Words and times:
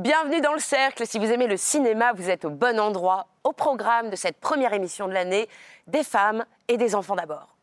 Bienvenue 0.00 0.40
dans 0.40 0.54
le 0.54 0.60
cercle. 0.60 1.06
Si 1.06 1.18
vous 1.18 1.30
aimez 1.30 1.46
le 1.46 1.58
cinéma, 1.58 2.14
vous 2.14 2.30
êtes 2.30 2.46
au 2.46 2.50
bon 2.50 2.80
endroit. 2.80 3.26
Au 3.44 3.52
programme 3.52 4.08
de 4.08 4.16
cette 4.16 4.38
première 4.40 4.72
émission 4.72 5.06
de 5.06 5.12
l'année, 5.12 5.46
des 5.88 6.04
femmes 6.04 6.46
et 6.68 6.78
des 6.78 6.94
enfants 6.94 7.16
d'abord. 7.16 7.54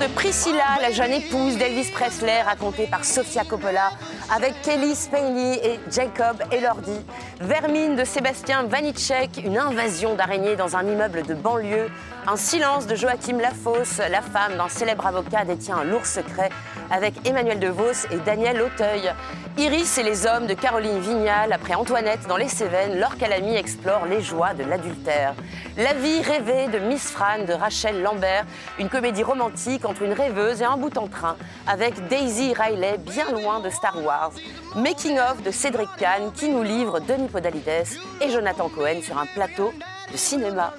De 0.00 0.06
Priscilla, 0.14 0.78
la 0.80 0.90
jeune 0.92 1.12
épouse 1.12 1.58
d'Elvis 1.58 1.90
Presley, 1.90 2.40
racontée 2.40 2.86
par 2.86 3.04
Sofia 3.04 3.44
Coppola, 3.44 3.90
avec 4.34 4.62
Kelly 4.62 4.94
Spaney 4.94 5.60
et 5.62 5.78
Jacob 5.90 6.42
Elordi. 6.50 6.98
Vermine 7.40 7.96
de 7.96 8.04
Sébastien 8.04 8.62
Vanitschek, 8.62 9.42
une 9.44 9.58
invasion 9.58 10.14
d'araignées 10.14 10.56
dans 10.56 10.74
un 10.74 10.86
immeuble 10.86 11.22
de 11.24 11.34
banlieue. 11.34 11.90
Un 12.26 12.36
silence 12.36 12.86
de 12.86 12.94
Joachim 12.94 13.38
Lafosse, 13.40 13.98
la 13.98 14.22
femme 14.22 14.56
d'un 14.56 14.68
célèbre 14.68 15.06
avocat 15.06 15.44
détient 15.44 15.76
un 15.76 15.84
lourd 15.84 16.06
secret, 16.06 16.48
avec 16.90 17.14
Emmanuel 17.26 17.58
DeVos 17.58 18.06
et 18.10 18.18
Daniel 18.18 18.60
Auteuil. 18.62 19.12
Iris 19.56 19.98
et 19.98 20.02
les 20.02 20.26
hommes 20.26 20.46
de 20.46 20.54
Caroline 20.54 21.00
Vignal, 21.00 21.52
après 21.52 21.74
Antoinette 21.74 22.26
dans 22.28 22.36
les 22.36 22.48
Cévennes, 22.48 22.98
Laure 22.98 23.16
Calamy 23.16 23.56
explore 23.56 24.06
les 24.06 24.20
joies 24.20 24.54
de 24.54 24.64
l'adultère. 24.64 25.34
La 25.76 25.92
vie 25.94 26.20
rêvée 26.22 26.68
de 26.68 26.78
Miss 26.78 27.10
Fran 27.10 27.44
de 27.46 27.52
Rachel 27.52 28.02
Lambert, 28.02 28.44
une 28.78 28.88
comédie 28.88 29.22
romantique 29.22 29.84
entre 29.84 30.02
une 30.02 30.12
rêveuse 30.12 30.62
et 30.62 30.64
un 30.64 30.76
bout 30.76 30.96
en 30.96 31.06
train, 31.06 31.36
avec 31.66 32.08
Daisy 32.08 32.54
Riley 32.54 32.98
bien 32.98 33.30
loin 33.30 33.60
de 33.60 33.70
Star 33.70 34.02
Wars. 34.02 34.32
Making 34.76 35.18
of 35.18 35.42
de 35.42 35.50
Cédric 35.50 35.88
Kahn 35.98 36.32
qui 36.32 36.48
nous 36.48 36.62
livre 36.62 37.00
Denis 37.00 37.28
Podalides 37.28 37.98
et 38.20 38.30
Jonathan 38.30 38.68
Cohen 38.68 39.00
sur 39.02 39.18
un 39.18 39.26
plateau 39.26 39.72
de 40.12 40.16
cinéma. 40.16 40.72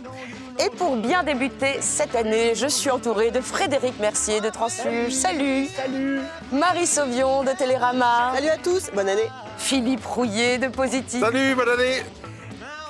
Et 0.59 0.69
pour 0.77 0.95
bien 0.95 1.23
débuter 1.23 1.81
cette 1.81 2.15
année, 2.15 2.55
je 2.55 2.67
suis 2.67 2.89
entourée 2.89 3.31
de 3.31 3.41
Frédéric 3.41 3.99
Mercier 3.99 4.41
de 4.41 4.49
Transfuge. 4.49 5.13
Salut 5.13 5.67
Salut 5.67 6.19
Marie 6.51 6.87
Sauvion 6.87 7.43
de 7.43 7.51
Télérama. 7.51 8.31
Salut 8.35 8.49
à 8.49 8.57
tous, 8.57 8.89
bonne 8.93 9.09
année. 9.09 9.29
Philippe 9.57 10.05
Rouillet 10.05 10.57
de 10.57 10.67
Positif. 10.67 11.19
Salut, 11.19 11.55
bonne 11.55 11.69
année 11.69 12.03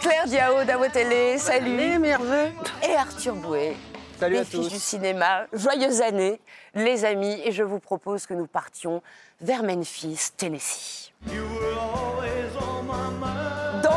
Claire 0.01 0.25
Diao 0.25 0.63
d'Awatélé. 0.63 1.37
Salut. 1.37 2.01
Et 2.83 2.95
Arthur 2.95 3.35
Bouet. 3.35 3.75
Salut 4.19 4.35
les 4.35 4.41
à 4.41 4.45
filles 4.45 4.61
tous. 4.63 4.69
du 4.69 4.79
cinéma. 4.79 5.45
Joyeuse 5.53 6.01
année, 6.01 6.39
les 6.73 7.05
amis. 7.05 7.39
Et 7.45 7.51
je 7.51 7.63
vous 7.63 7.79
propose 7.79 8.25
que 8.25 8.33
nous 8.33 8.47
partions 8.47 9.01
vers 9.41 9.63
Memphis, 9.63 10.29
Tennessee. 10.37 11.11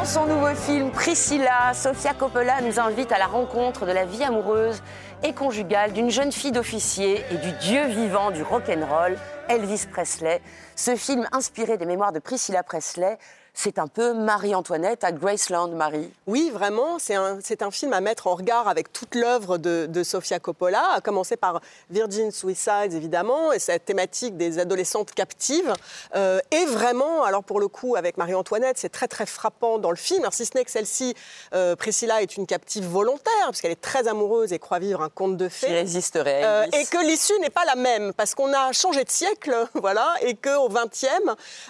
Dans 0.05 0.11
son 0.11 0.27
nouveau 0.27 0.55
film 0.55 0.91
Priscilla, 0.91 1.73
Sofia 1.73 2.13
Coppola 2.13 2.61
nous 2.61 2.79
invite 2.79 3.11
à 3.11 3.17
la 3.17 3.27
rencontre 3.27 3.87
de 3.87 3.93
la 3.93 4.05
vie 4.05 4.23
amoureuse 4.23 4.83
et 5.23 5.33
conjugale 5.33 5.95
d'une 5.95 6.11
jeune 6.11 6.31
fille 6.31 6.53
d'officier 6.53 7.25
et 7.31 7.39
du 7.39 7.53
dieu 7.53 7.87
vivant 7.87 8.31
du 8.31 8.43
rock'n'roll, 8.43 9.17
Elvis 9.49 9.87
Presley. 9.91 10.43
Ce 10.77 10.95
film 10.95 11.27
inspiré 11.33 11.79
des 11.79 11.87
mémoires 11.87 12.13
de 12.13 12.19
Priscilla 12.19 12.63
Presley, 12.63 13.17
c'est 13.57 13.79
un 13.79 13.87
peu 13.87 14.13
Marie-Antoinette 14.13 15.05
à 15.05 15.13
Graceland, 15.13 15.69
Marie. 15.69 16.11
Oui, 16.27 16.51
vraiment, 16.53 16.99
c'est 16.99 17.15
un, 17.15 17.39
un 17.61 17.71
film 17.71 17.93
à 17.93 18.01
mettre 18.01 18.27
en 18.27 18.35
regard 18.35 18.67
avec 18.67 18.93
toute 18.93 19.15
l'œuvre 19.15 19.59
de, 19.59 19.87
de 19.89 20.03
Sofia 20.03 20.41
Coppola, 20.41 20.83
à 20.97 21.01
commencer 21.01 21.37
par 21.37 21.61
Virgin 21.89 22.33
Suicides, 22.33 22.93
évidemment, 22.93 23.53
et 23.53 23.61
cette 23.61 23.85
thématique 23.85 24.37
des 24.37 24.59
adolescentes 24.59 25.13
captives. 25.13 25.73
Euh, 26.17 26.41
et 26.51 26.65
vraiment, 26.67 27.23
alors 27.23 27.45
pour 27.45 27.61
le 27.61 27.69
coup, 27.69 27.95
avec 27.95 28.17
Marie-Antoinette, 28.17 28.77
c'est 28.77 28.89
très 28.89 29.07
très 29.07 29.25
frappant 29.25 29.79
dans 29.79 29.91
le 29.91 29.97
film, 29.97 30.23
alors, 30.23 30.35
si 30.35 30.45
ce 30.45 30.51
n'est 30.57 30.65
que 30.65 30.71
celle-ci, 30.71 31.15
euh, 31.55 31.77
Priscilla 31.77 32.23
est 32.23 32.37
une 32.37 32.47
captive 32.47 32.85
volontaire, 32.87 33.49
puisqu'elle 33.51 33.71
est 33.71 33.81
très 33.81 34.09
amoureuse 34.09 34.53
et 34.53 34.59
croit 34.59 34.81
vivre 34.81 35.01
un 35.01 35.09
conte 35.09 35.37
de 35.37 35.47
Qui 35.47 35.55
fées. 35.55 35.67
résisterait 35.69 36.43
à 36.43 36.49
Euh, 36.63 36.67
et 36.73 36.85
que 36.87 37.07
l'issue 37.07 37.39
n'est 37.41 37.51
pas 37.51 37.65
la 37.65 37.77
même, 37.77 38.13
parce 38.15 38.35
qu'on 38.35 38.53
a 38.53 38.73
changé 38.73 39.05
de 39.05 39.11
siècle, 39.11 39.55
voilà, 39.75 40.13
et 40.23 40.35
qu'au 40.35 40.69
XXe, 40.69 41.07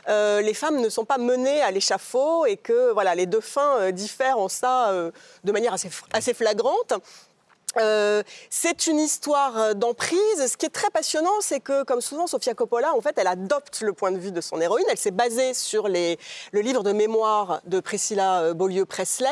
les 0.08 0.54
femmes 0.54 0.80
ne 0.80 0.88
sont 0.88 1.04
pas 1.04 1.18
menées 1.18 1.60
à 1.60 1.73
et 2.46 2.56
que 2.56 2.92
voilà, 2.92 3.14
les 3.14 3.26
deux 3.26 3.40
fins 3.40 3.78
euh, 3.78 3.90
diffèrent 3.92 4.38
en 4.38 4.48
ça 4.48 4.90
euh, 4.90 5.10
de 5.44 5.52
manière 5.52 5.74
assez 6.12 6.34
flagrante. 6.34 6.94
Euh, 7.78 8.22
c'est 8.50 8.86
une 8.86 8.98
histoire 8.98 9.58
euh, 9.58 9.74
d'emprise. 9.74 10.18
Ce 10.46 10.56
qui 10.56 10.66
est 10.66 10.70
très 10.70 10.90
passionnant, 10.90 11.40
c'est 11.40 11.60
que, 11.60 11.82
comme 11.84 12.00
souvent, 12.00 12.26
Sofia 12.26 12.54
Coppola, 12.54 12.94
en 12.94 13.00
fait, 13.00 13.14
elle 13.16 13.26
adopte 13.26 13.80
le 13.80 13.92
point 13.92 14.12
de 14.12 14.18
vue 14.18 14.32
de 14.32 14.40
son 14.40 14.60
héroïne. 14.60 14.86
Elle 14.90 14.98
s'est 14.98 15.10
basée 15.10 15.54
sur 15.54 15.88
le 15.88 16.16
livre 16.52 16.82
de 16.82 16.92
mémoire 16.92 17.60
de 17.66 17.80
Priscilla 17.80 18.40
euh, 18.42 18.54
Beaulieu-Presley, 18.54 19.28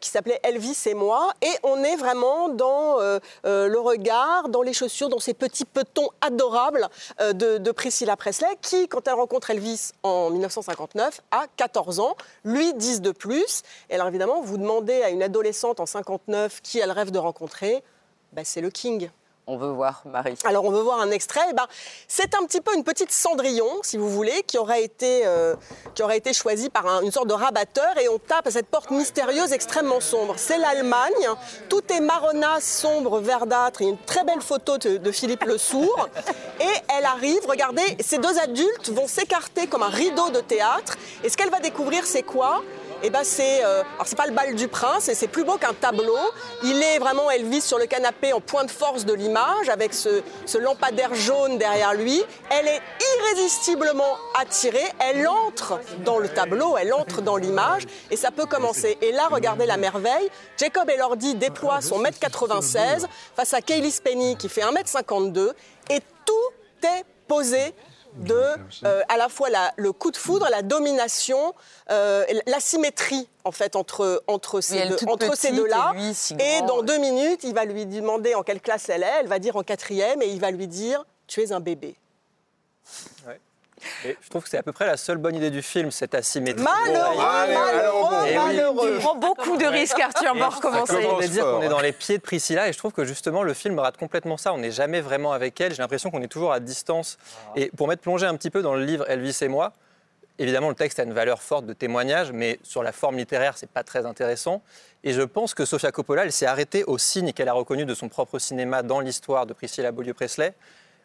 qui 0.00 0.08
s'appelait 0.08 0.40
Elvis 0.42 0.82
et 0.86 0.94
moi. 0.94 1.32
Et 1.42 1.52
on 1.62 1.82
est 1.82 1.96
vraiment 1.96 2.48
dans 2.48 2.98
le 3.44 3.78
regard, 3.78 4.48
dans 4.48 4.62
les 4.62 4.72
chaussures, 4.72 5.08
dans 5.08 5.18
ces 5.18 5.34
petits 5.34 5.64
petons 5.64 6.08
adorables 6.20 6.88
de, 7.20 7.58
de 7.58 7.70
Priscilla 7.72 8.16
Presley, 8.16 8.48
qui, 8.62 8.88
quand 8.88 9.06
elle 9.08 9.14
rencontre 9.14 9.50
Elvis 9.50 9.92
en 10.02 10.30
1959, 10.30 11.20
a 11.30 11.46
14 11.56 12.00
ans, 12.00 12.16
lui 12.44 12.72
10 12.74 13.00
de 13.00 13.10
plus. 13.10 13.62
Et 13.90 13.94
alors, 13.94 14.08
évidemment, 14.08 14.40
vous 14.42 14.58
demandez 14.58 15.02
à 15.02 15.10
une 15.10 15.22
adolescente 15.22 15.80
en 15.80 15.86
59 15.86 16.60
qui 16.62 16.78
elle 16.78 16.92
rêve 16.92 17.10
de 17.10 17.18
rencontrer, 17.18 17.53
bah, 18.32 18.42
c'est 18.44 18.60
le 18.60 18.70
King. 18.70 19.10
On 19.46 19.58
veut 19.58 19.68
voir 19.68 20.00
Marie. 20.06 20.36
Alors 20.46 20.64
on 20.64 20.70
veut 20.70 20.80
voir 20.80 21.00
un 21.00 21.10
extrait. 21.10 21.42
Eh 21.50 21.52
ben, 21.52 21.66
c'est 22.08 22.34
un 22.34 22.46
petit 22.46 22.62
peu 22.62 22.74
une 22.74 22.82
petite 22.82 23.12
Cendrillon, 23.12 23.68
si 23.82 23.98
vous 23.98 24.08
voulez, 24.08 24.42
qui 24.46 24.56
aurait 24.56 24.82
été, 24.82 25.26
euh, 25.26 25.54
qui 25.94 26.02
aurait 26.02 26.16
été 26.16 26.32
choisie 26.32 26.70
par 26.70 26.86
un- 26.86 27.02
une 27.02 27.12
sorte 27.12 27.26
de 27.28 27.34
rabatteur 27.34 27.98
et 28.00 28.08
on 28.08 28.18
tape 28.18 28.46
à 28.46 28.50
cette 28.50 28.68
porte 28.68 28.90
mystérieuse 28.90 29.52
extrêmement 29.52 30.00
sombre. 30.00 30.36
C'est 30.38 30.56
l'Allemagne. 30.56 31.28
Tout 31.68 31.82
est 31.92 32.00
marronasse, 32.00 32.64
sombre, 32.64 33.20
verdâtre. 33.20 33.82
Il 33.82 33.84
y 33.84 33.86
a 33.88 33.90
une 33.92 33.98
très 33.98 34.24
belle 34.24 34.40
photo 34.40 34.78
de, 34.78 34.96
de 34.96 35.12
Philippe 35.12 35.44
Le 35.44 35.58
Sourd. 35.58 36.08
Et 36.60 36.94
elle 36.96 37.04
arrive, 37.04 37.46
regardez, 37.46 37.98
ces 38.00 38.16
deux 38.16 38.38
adultes 38.38 38.88
vont 38.88 39.06
s'écarter 39.06 39.66
comme 39.66 39.82
un 39.82 39.90
rideau 39.90 40.30
de 40.30 40.40
théâtre. 40.40 40.96
Et 41.22 41.28
ce 41.28 41.36
qu'elle 41.36 41.50
va 41.50 41.60
découvrir, 41.60 42.06
c'est 42.06 42.22
quoi? 42.22 42.62
Eh 43.06 43.10
ben 43.10 43.22
c'est, 43.22 43.62
euh, 43.62 43.82
alors 43.94 44.06
c'est 44.06 44.16
pas 44.16 44.26
le 44.26 44.32
bal 44.32 44.54
du 44.54 44.66
prince, 44.66 45.08
et 45.08 45.14
c'est 45.14 45.28
plus 45.28 45.44
beau 45.44 45.58
qu'un 45.58 45.74
tableau. 45.74 46.16
Il 46.62 46.82
est 46.82 46.98
vraiment 46.98 47.30
Elvis 47.30 47.60
sur 47.60 47.78
le 47.78 47.84
canapé 47.84 48.32
en 48.32 48.40
point 48.40 48.64
de 48.64 48.70
force 48.70 49.04
de 49.04 49.12
l'image, 49.12 49.68
avec 49.68 49.92
ce, 49.92 50.22
ce 50.46 50.56
lampadaire 50.56 51.14
jaune 51.14 51.58
derrière 51.58 51.92
lui. 51.92 52.22
Elle 52.50 52.66
est 52.66 52.80
irrésistiblement 53.18 54.16
attirée. 54.40 54.90
Elle 54.98 55.28
entre 55.28 55.80
dans 56.04 56.18
le 56.18 56.30
tableau, 56.30 56.78
elle 56.78 56.94
entre 56.94 57.20
dans 57.20 57.36
l'image, 57.36 57.82
et 58.10 58.16
ça 58.16 58.30
peut 58.30 58.46
commencer. 58.46 58.96
Et 59.02 59.12
là, 59.12 59.28
regardez 59.30 59.66
la 59.66 59.76
merveille. 59.76 60.30
Jacob 60.58 60.88
Elordi 60.88 61.34
déploie 61.34 61.82
son 61.82 61.98
mètre 61.98 62.18
96 62.18 63.06
face 63.36 63.52
à 63.52 63.60
Kaylee 63.60 63.90
Spenny 63.90 64.36
qui 64.36 64.48
fait 64.48 64.62
1m52, 64.62 65.52
et 65.90 66.00
tout 66.24 66.86
est 66.86 67.04
posé 67.28 67.74
de 68.14 68.42
euh, 68.84 69.02
à 69.08 69.16
la 69.16 69.28
fois 69.28 69.50
la- 69.50 69.72
le 69.76 69.92
coup 69.92 70.10
de 70.10 70.16
foudre, 70.16 70.48
la 70.50 70.62
domination, 70.62 71.54
euh, 71.90 72.24
la 72.46 72.60
symétrie 72.60 73.28
en 73.44 73.52
fait 73.52 73.76
entre 73.76 74.22
entre 74.26 74.60
ces 74.60 74.86
deux, 74.86 74.96
entre 75.08 75.36
ces 75.36 75.48
petite 75.48 75.54
deux-là. 75.56 75.92
et 75.96 76.60
lui 76.60 76.66
dans 76.66 76.78
ouais. 76.78 76.84
deux 76.86 76.98
minutes, 76.98 77.40
il 77.44 77.54
va 77.54 77.64
lui 77.64 77.86
demander 77.86 78.34
en 78.34 78.42
quelle 78.42 78.60
classe 78.60 78.88
elle 78.88 79.02
est. 79.02 79.12
Elle 79.20 79.26
va 79.28 79.38
dire 79.38 79.56
en 79.56 79.62
quatrième 79.62 80.22
et 80.22 80.26
il 80.28 80.40
va 80.40 80.50
lui 80.50 80.68
dire 80.68 81.04
tu 81.26 81.42
es 81.42 81.52
un 81.52 81.60
bébé. 81.60 81.96
Et 84.04 84.16
je 84.20 84.28
trouve 84.30 84.42
que 84.42 84.48
c'est 84.48 84.58
à 84.58 84.62
peu 84.62 84.72
près 84.72 84.86
la 84.86 84.96
seule 84.96 85.18
bonne 85.18 85.34
idée 85.34 85.50
du 85.50 85.62
film, 85.62 85.90
cette 85.90 86.14
asymétrie. 86.14 86.62
Malheureux, 86.62 87.24
Allez, 87.24 87.54
malheureux, 87.54 88.34
malheureux. 88.34 88.92
Tu 88.94 88.98
prends 89.00 89.16
beaucoup 89.16 89.56
de 89.56 89.66
risques, 89.66 90.00
Arthur. 90.00 90.32
On 90.34 90.38
va 90.38 90.48
recommencer. 90.48 90.92
commence. 90.94 91.02
Je 91.04 91.14
voulais 91.14 91.28
dire 91.28 91.44
qu'on 91.44 91.62
est 91.62 91.68
dans 91.68 91.80
les 91.80 91.92
pieds 91.92 92.18
de 92.18 92.22
Priscilla 92.22 92.68
et 92.68 92.72
je 92.72 92.78
trouve 92.78 92.92
que 92.92 93.04
justement 93.04 93.42
le 93.42 93.54
film 93.54 93.78
rate 93.78 93.96
complètement 93.96 94.36
ça. 94.36 94.52
On 94.52 94.58
n'est 94.58 94.70
jamais 94.70 95.00
vraiment 95.00 95.32
avec 95.32 95.60
elle. 95.60 95.72
J'ai 95.72 95.82
l'impression 95.82 96.10
qu'on 96.10 96.22
est 96.22 96.28
toujours 96.28 96.52
à 96.52 96.60
distance. 96.60 97.18
Et 97.56 97.70
pour 97.76 97.88
m'être 97.88 98.00
plongé 98.00 98.26
un 98.26 98.36
petit 98.36 98.50
peu 98.50 98.62
dans 98.62 98.74
le 98.74 98.84
livre 98.84 99.08
Elvis 99.08 99.38
et 99.42 99.48
moi, 99.48 99.72
évidemment 100.38 100.68
le 100.68 100.74
texte 100.74 100.98
a 100.98 101.04
une 101.04 101.12
valeur 101.12 101.42
forte 101.42 101.66
de 101.66 101.72
témoignage, 101.72 102.32
mais 102.32 102.58
sur 102.62 102.82
la 102.82 102.92
forme 102.92 103.16
littéraire, 103.16 103.56
c'est 103.56 103.70
pas 103.70 103.84
très 103.84 104.06
intéressant. 104.06 104.62
Et 105.02 105.12
je 105.12 105.22
pense 105.22 105.54
que 105.54 105.64
Sofia 105.64 105.92
Coppola, 105.92 106.24
elle 106.24 106.32
s'est 106.32 106.46
arrêtée 106.46 106.84
au 106.84 106.98
signe 106.98 107.32
qu'elle 107.32 107.48
a 107.48 107.52
reconnu 107.52 107.84
de 107.84 107.94
son 107.94 108.08
propre 108.08 108.38
cinéma 108.38 108.82
dans 108.82 109.00
l'histoire 109.00 109.46
de 109.46 109.52
Priscilla 109.52 109.92
Beaulieu-Presley, 109.92 110.54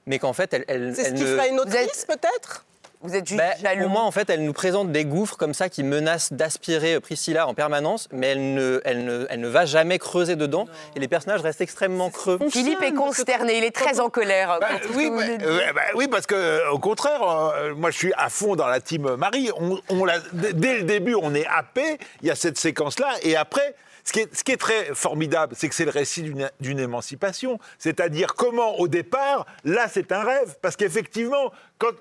mais 0.05 0.19
qu'en 0.19 0.33
fait, 0.33 0.53
elle, 0.53 0.65
elle, 0.67 0.93
C'est 0.95 1.03
ce 1.03 1.07
elle 1.09 1.13
qui 1.15 1.23
ne- 1.23 1.35
ferait 1.35 1.49
une 1.49 1.55
Vous 1.55 1.61
autrice 1.61 2.03
êtes- 2.03 2.07
peut-être? 2.07 2.65
Vous 3.01 3.15
êtes 3.15 3.25
juste 3.29 3.41
jaloux. 3.61 3.83
Pour 3.83 3.89
moi, 3.91 4.01
en 4.01 4.11
fait, 4.11 4.29
elle 4.29 4.43
nous 4.43 4.51
présente 4.51 4.91
des 4.91 5.05
gouffres 5.05 5.37
comme 5.37 5.53
ça 5.53 5.69
qui 5.69 5.83
menacent 5.83 6.33
d'aspirer 6.33 6.99
Priscilla 6.99 7.47
en 7.47 7.53
permanence, 7.53 8.09
mais 8.11 8.27
elle 8.27 8.53
ne, 8.53 8.81
elle 8.83 9.05
ne, 9.05 9.25
elle 9.29 9.39
ne 9.39 9.47
va 9.47 9.65
jamais 9.65 9.97
creuser 9.99 10.35
dedans. 10.35 10.65
Et 10.97 10.99
les 10.99 11.07
personnages 11.07 11.39
restent 11.39 11.61
extrêmement 11.61 12.09
creux. 12.09 12.37
Philippe 12.49 12.81
est 12.81 12.91
consterné, 12.93 13.57
il 13.57 13.63
est 13.63 13.71
très 13.73 14.01
en 14.01 14.09
colère. 14.09 14.57
Bah, 14.59 14.67
oui, 14.95 15.09
bah, 15.09 15.81
oui, 15.95 16.09
parce 16.09 16.25
que 16.25 16.35
euh, 16.35 16.71
au 16.71 16.79
contraire, 16.79 17.21
euh, 17.23 17.73
moi 17.73 17.89
je 17.89 17.97
suis 17.97 18.11
à 18.17 18.27
fond 18.27 18.57
dans 18.57 18.67
la 18.67 18.81
team 18.81 19.15
Marie. 19.15 19.49
On, 19.57 19.79
on 19.87 20.03
l'a- 20.03 20.19
dès 20.33 20.51
dès 20.51 20.73
le 20.79 20.83
début, 20.83 21.15
on 21.15 21.33
est 21.33 21.47
happé. 21.47 21.99
Il 22.21 22.27
y 22.27 22.31
a 22.31 22.35
cette 22.35 22.57
séquence-là, 22.57 23.11
et 23.23 23.37
après. 23.37 23.75
Ce 24.09 24.43
qui, 24.43 24.51
est, 24.51 24.57
très 24.57 24.95
formidable, 24.95 25.53
c'est 25.55 25.69
que 25.69 25.75
c'est 25.75 25.85
le 25.85 25.91
récit 25.91 26.23
d'une- 26.23 26.49
d'une 26.59 26.79
émancipation. 26.79 27.59
C'est-à-dire 27.77 28.33
comment, 28.33 28.79
au 28.79 28.87
départ, 28.87 29.45
là, 29.63 29.87
c'est 29.87 30.11
un 30.11 30.23
rêve. 30.23 30.55
Parce 30.63 30.75
qu'effectivement, 30.75 31.51
quand 31.79 31.91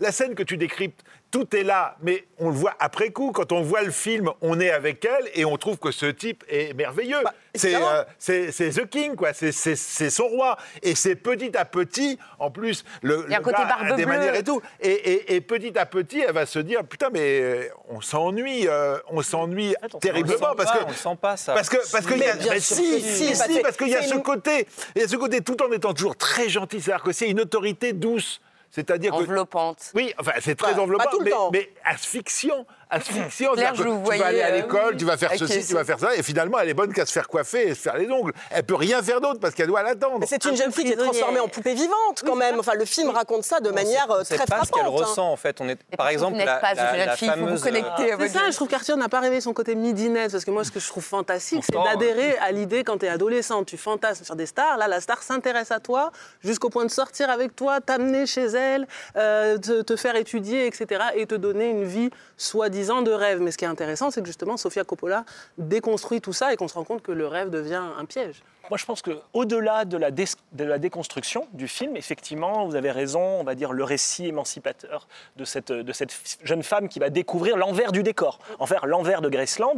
la 0.00 0.12
scène 0.12 0.34
que 0.34 0.42
tu 0.42 0.56
décryptes, 0.56 1.02
tout 1.30 1.54
est 1.54 1.62
là, 1.62 1.96
mais 2.02 2.24
on 2.38 2.48
le 2.48 2.54
voit 2.54 2.74
après 2.80 3.10
coup. 3.10 3.32
Quand 3.32 3.52
on 3.52 3.60
voit 3.60 3.82
le 3.82 3.90
film, 3.90 4.30
on 4.40 4.58
est 4.60 4.70
avec 4.70 5.04
elle 5.04 5.28
et 5.34 5.44
on 5.44 5.58
trouve 5.58 5.76
que 5.78 5.90
ce 5.90 6.06
type 6.06 6.42
est 6.48 6.72
merveilleux. 6.74 7.20
Bah, 7.22 7.34
c'est 7.54 7.74
euh, 7.74 8.02
c'est 8.18 8.50
The 8.70 8.88
King, 8.88 9.14
quoi. 9.14 9.34
C'est- 9.34 9.52
son 10.10 10.26
roi. 10.26 10.56
Et 10.82 10.94
c'est 10.94 11.16
petit 11.16 11.54
à 11.56 11.66
petit, 11.66 12.18
en 12.38 12.50
plus, 12.50 12.82
le, 13.02 13.24
Il 13.28 13.32
y 13.32 13.34
a 13.34 13.36
un 13.36 13.40
le 13.40 13.44
côté 13.44 13.58
gars 13.58 13.66
barbe 13.68 13.88
des 13.96 14.06
bleue. 14.06 14.06
manières 14.06 14.34
et 14.36 14.42
tout. 14.42 14.62
Et, 14.80 14.88
et- 14.90 15.34
et 15.34 15.40
petit 15.42 15.78
à 15.78 15.84
petit, 15.84 16.20
elle 16.26 16.32
va 16.32 16.46
se 16.46 16.60
dire 16.60 16.82
putain, 16.84 17.10
mais 17.12 17.40
euh, 17.42 17.68
on 17.90 18.00
s'ennuie, 18.00 18.66
euh, 18.66 18.96
on 19.08 19.20
s'ennuie 19.20 19.74
terriblement 20.00 20.38
sent 20.52 20.54
parce 20.56 20.72
pas, 20.72 20.78
que 20.78 20.84
on 20.84 20.88
le 20.88 20.94
sent 20.94 21.18
pas, 21.20 21.36
ça. 21.36 21.52
Parce 21.52 21.68
que 21.68 21.76
parce 21.92 22.06
qu'il 22.06 22.18
y 22.18 22.24
a 22.24 22.36
Mais 22.36 22.58
si, 22.60 22.74
que 22.74 22.80
si, 22.80 23.00
si, 23.02 23.36
si, 23.36 23.54
bah, 23.56 23.60
parce 23.64 23.76
qu'il 23.76 23.88
y 23.88 23.94
a 23.96 24.02
ce 24.02 24.14
une- 24.14 24.22
côté, 24.22 24.66
il 24.96 25.02
y 25.02 25.04
a 25.04 25.08
ce 25.08 25.16
côté 25.16 25.42
tout 25.42 25.62
en 25.62 25.70
étant 25.72 25.92
toujours 25.92 26.16
très 26.16 26.48
gentil, 26.48 26.80
c'est-à-dire 26.80 27.04
que 27.04 27.12
c'est 27.12 27.28
une 27.28 27.40
autorité 27.40 27.92
douce. 27.92 28.40
C'est-à-dire 28.70 29.12
que 29.12 29.16
Enveloppante. 29.16 29.92
oui, 29.94 30.12
enfin, 30.18 30.32
c'est 30.40 30.54
très 30.54 30.78
enveloppant, 30.78 31.10
mais, 31.22 31.30
mais 31.52 31.72
asphyxiant. 31.84 32.66
Asphyxiant. 32.90 33.52
Claire, 33.52 33.72
c'est-à-dire 33.72 33.74
je 33.74 33.82
que 33.82 33.88
vous 33.88 34.10
tu 34.12 34.18
vas 34.18 34.26
aller 34.26 34.42
à 34.42 34.46
euh, 34.48 34.56
l'école, 34.62 34.90
oui, 34.92 34.96
tu 34.96 35.04
vas 35.04 35.16
faire 35.16 35.32
ceci, 35.36 35.66
tu 35.66 35.74
vas 35.74 35.84
faire 35.84 35.98
ça, 35.98 36.14
et 36.16 36.22
finalement, 36.22 36.58
elle 36.58 36.68
est 36.68 36.74
bonne 36.74 36.92
qu'à 36.92 37.04
se 37.06 37.12
faire 37.12 37.28
coiffer 37.28 37.68
et 37.68 37.74
se 37.74 37.80
faire 37.80 37.96
les 37.98 38.10
ongles. 38.10 38.32
Elle 38.50 38.62
peut 38.64 38.74
rien 38.76 39.02
faire 39.02 39.20
d'autre 39.20 39.40
parce 39.40 39.54
qu'elle 39.54 39.66
doit 39.66 39.82
l'attendre. 39.82 40.18
Mais 40.20 40.26
c'est 40.26 40.44
Un 40.46 40.50
une 40.50 40.56
jeune 40.56 40.72
fille 40.72 40.84
qui 40.84 40.92
est 40.92 40.96
transformée 40.96 41.40
en 41.40 41.48
poupée 41.48 41.74
vivante 41.74 42.22
quand 42.24 42.34
même. 42.36 42.58
Enfin, 42.58 42.72
le 42.74 42.84
film 42.84 43.10
raconte 43.10 43.44
ça 43.44 43.60
de 43.60 43.70
manière 43.70 44.10
euh, 44.10 44.22
C'est 44.24 44.36
très 44.36 44.46
pas 44.46 44.64
ce 44.64 44.72
qu'elle 44.72 44.82
frappante. 44.82 45.00
hein. 45.02 45.04
ressent 45.06 45.30
en 45.32 45.36
fait. 45.36 45.60
On 45.60 45.68
est, 45.68 45.78
Et 45.92 45.96
par 45.96 46.08
exemple, 46.08 46.38
la, 46.38 46.56
pas 46.56 46.74
la- 46.74 46.82
une 46.92 46.96
jeune 46.98 47.06
la 47.06 47.16
fille, 47.16 47.28
vous 47.28 47.34
fameuse, 47.34 47.66
euh, 47.66 48.16
C'est 48.20 48.28
ça, 48.28 48.50
je 48.50 48.54
trouve 48.56 48.68
qu'Arthur 48.68 48.96
n'a 48.96 49.08
pas 49.08 49.20
révélé 49.20 49.40
son 49.40 49.52
côté 49.52 49.74
midinette, 49.74 50.32
parce 50.32 50.44
que 50.44 50.50
moi, 50.50 50.64
ce 50.64 50.70
que 50.70 50.80
je 50.80 50.88
trouve 50.88 51.04
fantastique, 51.04 51.64
c'est 51.64 51.76
d'adhérer 51.76 52.36
à 52.38 52.52
l'idée 52.52 52.84
quand 52.84 52.98
tu 52.98 53.06
es 53.06 53.08
adolescente, 53.08 53.66
tu 53.66 53.76
fantasmes 53.76 54.24
sur 54.24 54.36
des 54.36 54.46
stars, 54.46 54.76
là, 54.78 54.88
la 54.88 55.00
star 55.00 55.22
s'intéresse 55.22 55.70
à 55.70 55.80
toi 55.80 56.10
jusqu'au 56.42 56.70
point 56.70 56.84
de 56.84 56.90
sortir 56.90 57.28
avec 57.30 57.54
toi, 57.54 57.80
t'amener 57.80 58.26
chez 58.26 58.46
elle, 58.46 58.86
euh, 59.16 59.58
te, 59.58 59.82
te 59.82 59.96
faire 59.96 60.16
étudier, 60.16 60.66
etc., 60.66 61.02
et 61.14 61.26
te 61.26 61.34
donner 61.34 61.68
une 61.70 61.84
vie 61.84 62.10
soi-disant 62.38 63.02
de 63.02 63.10
rêve. 63.10 63.40
Mais 63.40 63.50
ce 63.50 63.58
qui 63.58 63.66
est 63.66 63.68
intéressant, 63.68 64.10
c'est 64.10 64.20
que 64.22 64.26
justement, 64.26 64.56
Sofia 64.56 64.84
Coppola 64.84 65.24
déconstruit 65.58 66.22
tout 66.22 66.32
ça 66.32 66.52
et 66.52 66.56
qu'on 66.56 66.68
se 66.68 66.74
rend 66.74 66.84
compte 66.84 67.02
que 67.02 67.12
le 67.12 67.26
rêve 67.26 67.50
devient 67.50 67.82
un 67.98 68.04
piège. 68.06 68.42
Moi, 68.70 68.76
je 68.76 68.84
pense 68.84 69.00
qu'au-delà 69.00 69.86
de, 69.86 69.96
la 69.96 70.10
dé- 70.10 70.26
de 70.52 70.64
la 70.64 70.78
déconstruction 70.78 71.48
du 71.54 71.68
film, 71.68 71.96
effectivement, 71.96 72.66
vous 72.66 72.74
avez 72.74 72.90
raison, 72.90 73.20
on 73.20 73.42
va 73.44 73.54
dire 73.54 73.72
le 73.72 73.82
récit 73.82 74.26
émancipateur 74.26 75.08
de 75.36 75.44
cette, 75.46 75.72
jeune 76.44 76.62
femme 76.62 76.88
qui 76.90 76.98
va 76.98 77.08
découvrir 77.08 77.56
l'envers 77.56 77.92
du 77.92 78.02
décor, 78.02 78.38
envers 78.58 78.84
l'envers 78.86 79.22
de 79.22 79.30
Graceland. 79.30 79.76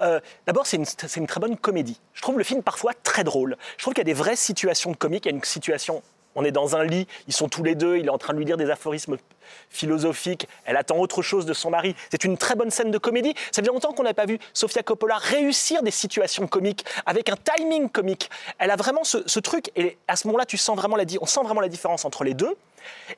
Euh, 0.00 0.20
D'abord, 0.46 0.66
c'est 0.66 0.76
une, 0.76 0.84
une 1.16 1.26
très 1.26 1.40
bonne 1.40 1.56
comédie. 1.56 2.00
Je 2.14 2.22
trouve 2.22 2.38
le 2.38 2.44
film 2.44 2.62
parfois 2.62 2.92
très 3.02 3.24
drôle. 3.24 3.56
Je 3.76 3.82
trouve 3.82 3.94
qu'il 3.94 4.02
y 4.02 4.08
a 4.08 4.12
des 4.12 4.18
vraies 4.18 4.36
situations 4.36 4.92
de 4.92 4.96
comique. 4.96 5.26
Il 5.26 5.30
y 5.30 5.32
a 5.32 5.36
une 5.36 5.42
situation 5.42 6.02
on 6.38 6.44
est 6.44 6.52
dans 6.52 6.76
un 6.76 6.84
lit, 6.84 7.08
ils 7.26 7.34
sont 7.34 7.48
tous 7.48 7.64
les 7.64 7.74
deux, 7.74 7.96
il 7.96 8.06
est 8.06 8.10
en 8.10 8.16
train 8.16 8.32
de 8.32 8.38
lui 8.38 8.44
dire 8.44 8.56
des 8.56 8.70
aphorismes 8.70 9.16
philosophiques, 9.70 10.46
elle 10.64 10.76
attend 10.76 10.96
autre 10.96 11.20
chose 11.20 11.46
de 11.46 11.52
son 11.52 11.70
mari. 11.70 11.96
C'est 12.10 12.22
une 12.22 12.38
très 12.38 12.54
bonne 12.54 12.70
scène 12.70 12.92
de 12.92 12.98
comédie. 12.98 13.34
Ça 13.50 13.60
fait 13.60 13.68
longtemps 13.68 13.92
qu'on 13.92 14.04
n'a 14.04 14.14
pas 14.14 14.26
vu 14.26 14.38
Sofia 14.52 14.84
Coppola 14.84 15.16
réussir 15.16 15.82
des 15.82 15.90
situations 15.90 16.46
comiques 16.46 16.84
avec 17.06 17.28
un 17.28 17.34
timing 17.36 17.90
comique. 17.90 18.30
Elle 18.58 18.70
a 18.70 18.76
vraiment 18.76 19.02
ce, 19.02 19.40
truc, 19.40 19.72
et 19.74 19.98
à 20.06 20.14
ce 20.14 20.28
moment-là, 20.28 20.46
tu 20.46 20.56
sens 20.56 20.76
vraiment 20.76 20.96
la, 20.96 21.04
on 21.20 21.26
sent 21.26 21.40
vraiment 21.42 21.60
la 21.60 21.68
différence 21.68 22.04
entre 22.04 22.22
les 22.22 22.34
deux. 22.34 22.56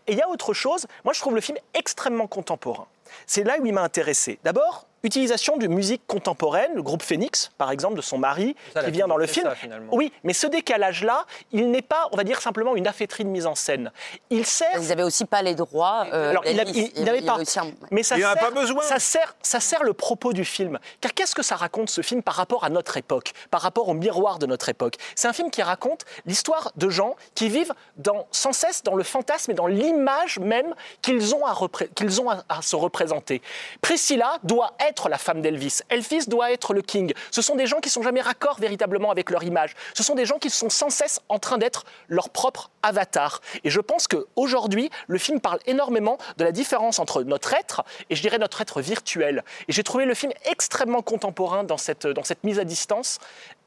Et 0.07 0.13
il 0.13 0.19
y 0.19 0.23
a 0.23 0.29
autre 0.29 0.55
chose, 0.55 0.87
moi 1.05 1.13
je 1.13 1.21
trouve 1.21 1.35
le 1.35 1.43
film 1.43 1.59
extrêmement 1.75 2.27
contemporain. 2.27 2.87
C'est 3.27 3.45
là 3.45 3.59
où 3.61 3.67
il 3.67 3.75
m'a 3.75 3.83
intéressé. 3.83 4.39
D'abord, 4.45 4.87
utilisation 5.03 5.57
de 5.57 5.67
musique 5.67 6.03
contemporaine, 6.07 6.73
le 6.75 6.83
groupe 6.83 7.03
Phoenix, 7.03 7.51
par 7.59 7.71
exemple, 7.71 7.97
de 7.97 8.03
son 8.03 8.19
mari, 8.19 8.55
Ça, 8.75 8.85
qui 8.85 8.91
vient 8.91 9.09
dans 9.09 9.17
le 9.17 9.27
film. 9.27 9.47
ça, 9.49 9.55
oui, 9.93 10.13
mais 10.25 10.33
ce 10.33 10.47
décalage-là, 10.47 11.25
il 11.53 11.71
n'est 11.71 11.83
pas, 11.83 12.09
on 12.13 12.17
va 12.17 12.25
dire, 12.25 12.41
simplement 12.41 12.77
une 12.77 12.87
affaîtrie 12.87 13.25
de 13.25 13.29
mise 13.31 13.47
en 13.47 13.55
scène. 13.55 13.93
Il 14.31 14.45
sert 14.45 14.69
Vous 14.81 14.89
n'avez 14.89 15.03
aussi 15.03 15.25
pas 15.25 15.43
les 15.43 15.55
droits. 15.55 16.07
euh, 16.13 16.31
alors, 16.31 16.45
il 16.47 16.57
n'avait 17.05 17.23
pas. 17.23 17.39
un- 17.39 17.71
Mais 17.91 18.03
ça 18.03 18.19
Il 18.19 18.25
en 18.27 18.31
a 18.31 18.35
sert, 18.35 18.43
pas 18.43 18.51
besoin. 18.51 18.83
Ça 18.83 18.99
sert, 18.99 19.35
ça 19.43 19.61
sert 19.61 19.83
le 19.85 19.93
propos 19.95 20.33
du 20.33 20.45
film. 20.45 20.79
Car 21.01 21.15
qu'est-ce 21.15 21.35
que 21.35 21.43
ça 21.43 21.57
raconte 21.57 21.89
ce 21.91 22.03
film 22.03 22.23
par 22.23 22.35
rapport 22.35 22.65
à 22.65 22.69
notre 22.69 22.97
époque, 22.97 23.33
par 23.51 23.63
rapport 23.63 23.89
au 23.89 23.95
miroir 23.95 24.39
de 24.39 24.47
notre 24.47 24.69
époque? 24.69 24.97
C'est 25.15 25.29
un 25.29 25.33
film 25.33 25.51
qui 25.51 25.63
raconte 25.63 26.05
l'histoire 26.27 26.73
de 26.77 26.91
gens 26.91 27.17
qui 27.35 27.49
vivent 27.49 27.73
dans, 27.97 28.27
sans 28.33 28.53
cesse 28.53 28.83
dans 28.83 28.95
le 28.97 29.05
fantasme 29.05 29.51
et 29.51 29.55
dans 29.55 29.67
l'image 29.67 30.39
même 30.41 30.75
qu'ils 31.03 31.35
ont, 31.35 31.47
à, 31.47 31.53
repré- 31.53 31.89
qu'ils 31.95 32.21
ont 32.21 32.29
à, 32.31 32.43
à 32.49 32.61
se 32.63 32.77
représenter. 32.77 33.41
Priscilla 33.81 34.39
doit 34.43 34.73
être 34.81 34.90
la 35.09 35.19
femme 35.19 35.41
d'Elvis. 35.41 35.81
Elvis 35.89 36.27
doit 36.27 36.53
être 36.53 36.75
le 36.75 36.83
king. 36.83 37.13
Ce 37.31 37.43
sont 37.43 37.57
des 37.57 37.67
gens 37.67 37.81
qui 37.81 37.91
sont 37.91 38.03
jamais 38.03 38.21
raccord 38.21 38.59
véritablement 38.59 39.11
avec 39.11 39.31
leur 39.31 39.45
image. 39.45 39.75
Ce 39.95 40.03
sont 40.03 40.15
des 40.15 40.27
gens 40.27 40.39
qui 40.39 40.51
sont 40.51 40.71
sans 40.71 40.91
cesse 40.91 41.21
en 41.29 41.39
train 41.39 41.59
d'être 41.59 41.85
leur 42.09 42.31
propre 42.31 42.71
avatar. 42.83 43.41
Et 43.65 43.71
je 43.71 43.81
pense 43.81 44.09
qu'aujourd'hui, 44.09 44.91
le 45.07 45.19
film 45.19 45.41
parle 45.41 45.61
énormément 45.67 46.19
de 46.37 46.45
la 46.45 46.53
différence 46.53 46.99
entre 46.99 47.23
notre 47.23 47.55
être 47.55 47.85
et 48.09 48.17
je 48.17 48.23
dirais 48.23 48.39
notre 48.39 48.61
être 48.61 48.81
virtuel. 48.81 49.45
Et 49.69 49.73
j'ai 49.73 49.83
trouvé 49.83 50.05
le 50.05 50.15
film 50.15 50.33
extrêmement 50.45 51.03
contemporain 51.03 51.65
dans 51.65 51.79
cette, 51.79 52.07
dans 52.07 52.25
cette 52.25 52.45
mise 52.45 52.59
à 52.59 52.65
distance 52.65 53.19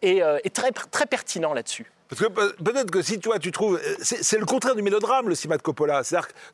et, 0.01 0.23
euh, 0.23 0.39
et 0.43 0.49
très, 0.49 0.71
très 0.71 1.05
pertinent 1.05 1.53
là-dessus. 1.53 1.92
Parce 2.13 2.27
que 2.29 2.33
pe- 2.33 2.63
peut-être 2.63 2.91
que 2.91 3.01
si 3.01 3.19
toi 3.19 3.39
tu 3.39 3.51
trouves, 3.51 3.79
euh, 3.83 3.95
c'est 4.01 4.37
le 4.37 4.45
contraire 4.45 4.75
du 4.75 4.81
mélodrame 4.81 5.29
le 5.29 5.35
cinéma 5.35 5.57
de 5.57 5.61
Coppola, 5.61 6.01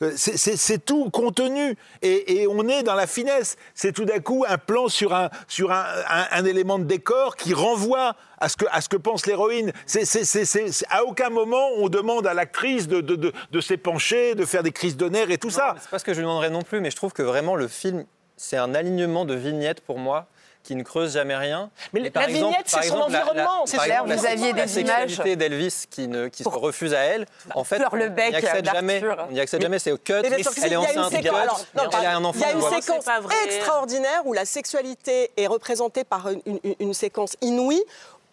euh, 0.01 0.11
c'est- 0.15 0.85
tout 0.85 1.09
contenu 1.09 1.75
et, 2.01 2.41
et 2.41 2.47
on 2.47 2.67
est 2.67 2.83
dans 2.83 2.95
la 2.95 3.07
finesse. 3.07 3.57
C'est 3.73 3.91
tout 3.91 4.05
d'un 4.05 4.19
coup 4.19 4.45
un 4.47 4.57
plan 4.57 4.87
sur 4.87 5.13
un 5.13 5.29
sur 5.47 5.71
un, 5.71 5.85
un- 6.09 6.27
un 6.31 6.45
élément 6.45 6.79
de 6.79 6.85
décor 6.85 7.35
qui 7.35 7.53
renvoie 7.53 8.15
à 8.39 8.47
ce 8.49 8.55
que 8.57 8.65
à 8.71 8.81
ce 8.81 8.89
que 8.89 8.97
pense 8.97 9.25
l'héroïne. 9.25 9.73
À 10.89 11.03
aucun 11.03 11.29
moment 11.29 11.69
on 11.77 11.89
demande 11.89 12.25
à 12.27 12.33
l'actrice 12.33 12.87
de, 12.87 13.01
de, 13.01 13.15
de, 13.15 13.33
de 13.51 13.61
s'épancher, 13.61 14.35
de 14.35 14.45
faire 14.45 14.63
des 14.63 14.71
crises 14.71 14.97
de 14.97 15.09
nerfs 15.09 15.31
et 15.31 15.37
tout 15.37 15.49
ça. 15.49 15.75
C'est 15.81 15.89
pas 15.89 15.99
ce 15.99 16.05
que 16.05 16.13
je 16.13 16.19
lui 16.19 16.25
demanderais 16.25 16.49
non 16.49 16.61
plus, 16.61 16.79
mais 16.79 16.91
je 16.91 16.95
trouve 16.95 17.11
que 17.13 17.21
vraiment 17.23 17.55
le 17.55 17.67
film, 17.67 18.05
c'est 18.37 18.57
un 18.57 18.73
alignement 18.73 19.25
de 19.25 19.33
vignettes 19.35 19.81
pour 19.81 19.97
moi 19.97 20.27
qui 20.69 20.75
ne 20.75 20.83
creuse 20.83 21.13
jamais 21.13 21.35
rien. 21.35 21.71
Mais 21.93 22.11
la 22.13 22.27
vignette, 22.27 22.57
c'est 22.67 22.75
par 22.77 22.83
son 22.83 22.93
exemple, 22.93 23.11
la- 23.11 23.17
la- 23.17 23.25
environnement, 23.31 23.63
c'est 23.65 23.77
exemple, 23.77 24.09
la- 24.09 24.15
Vous 24.17 24.25
aviez 24.27 24.53
la 24.53 24.65
des 24.67 24.79
images 24.81 24.99
sexualité 25.09 25.35
d'Elvis 25.35 25.85
qui, 25.89 26.07
ne, 26.07 26.27
qui 26.27 26.43
se 26.43 26.49
refuse 26.49 26.93
à 26.93 26.99
elle. 26.99 27.25
En 27.55 27.63
fait, 27.63 27.79
le 27.79 27.85
on 27.91 28.09
bec 28.11 28.29
n'y 28.29 28.35
accède 28.35 28.65
jamais. 28.71 29.01
On 29.27 29.31
n'y 29.31 29.39
accède 29.39 29.63
jamais, 29.63 29.79
c'est 29.79 29.91
au 29.91 29.97
cut. 29.97 30.13
Si, 30.21 30.25
Elle 30.27 30.33
est 30.33 30.37
il 30.57 30.61
y 30.61 30.65
a 30.65 30.67
une 30.67 30.77
enceinte, 30.77 31.11
séquence- 31.11 31.65
cut. 31.75 31.79
elle 31.99 32.05
a 32.05 32.15
un 32.15 32.23
enfant. 32.23 32.37
Il 32.39 32.41
y 32.41 32.45
a 32.45 32.51
une 32.51 32.81
séquence 32.81 33.05
extraordinaire 33.47 34.21
où 34.25 34.33
la 34.33 34.45
sexualité 34.45 35.31
est 35.35 35.47
représentée 35.47 36.03
par 36.03 36.27
une 36.79 36.93
séquence 36.93 37.35
inouïe. 37.41 37.81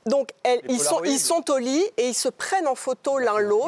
Donc, 0.07 0.31
elle- 0.45 0.61
Les 0.65 0.75
ils, 0.75 0.81
sont, 0.81 1.03
ils 1.05 1.19
sont 1.19 1.45
au 1.51 1.59
lit 1.59 1.85
et 1.97 2.09
ils 2.09 2.15
se 2.15 2.29
prennent 2.29 2.67
en 2.69 2.75
photo 2.77 3.19
l'un 3.19 3.39
l'autre. 3.39 3.67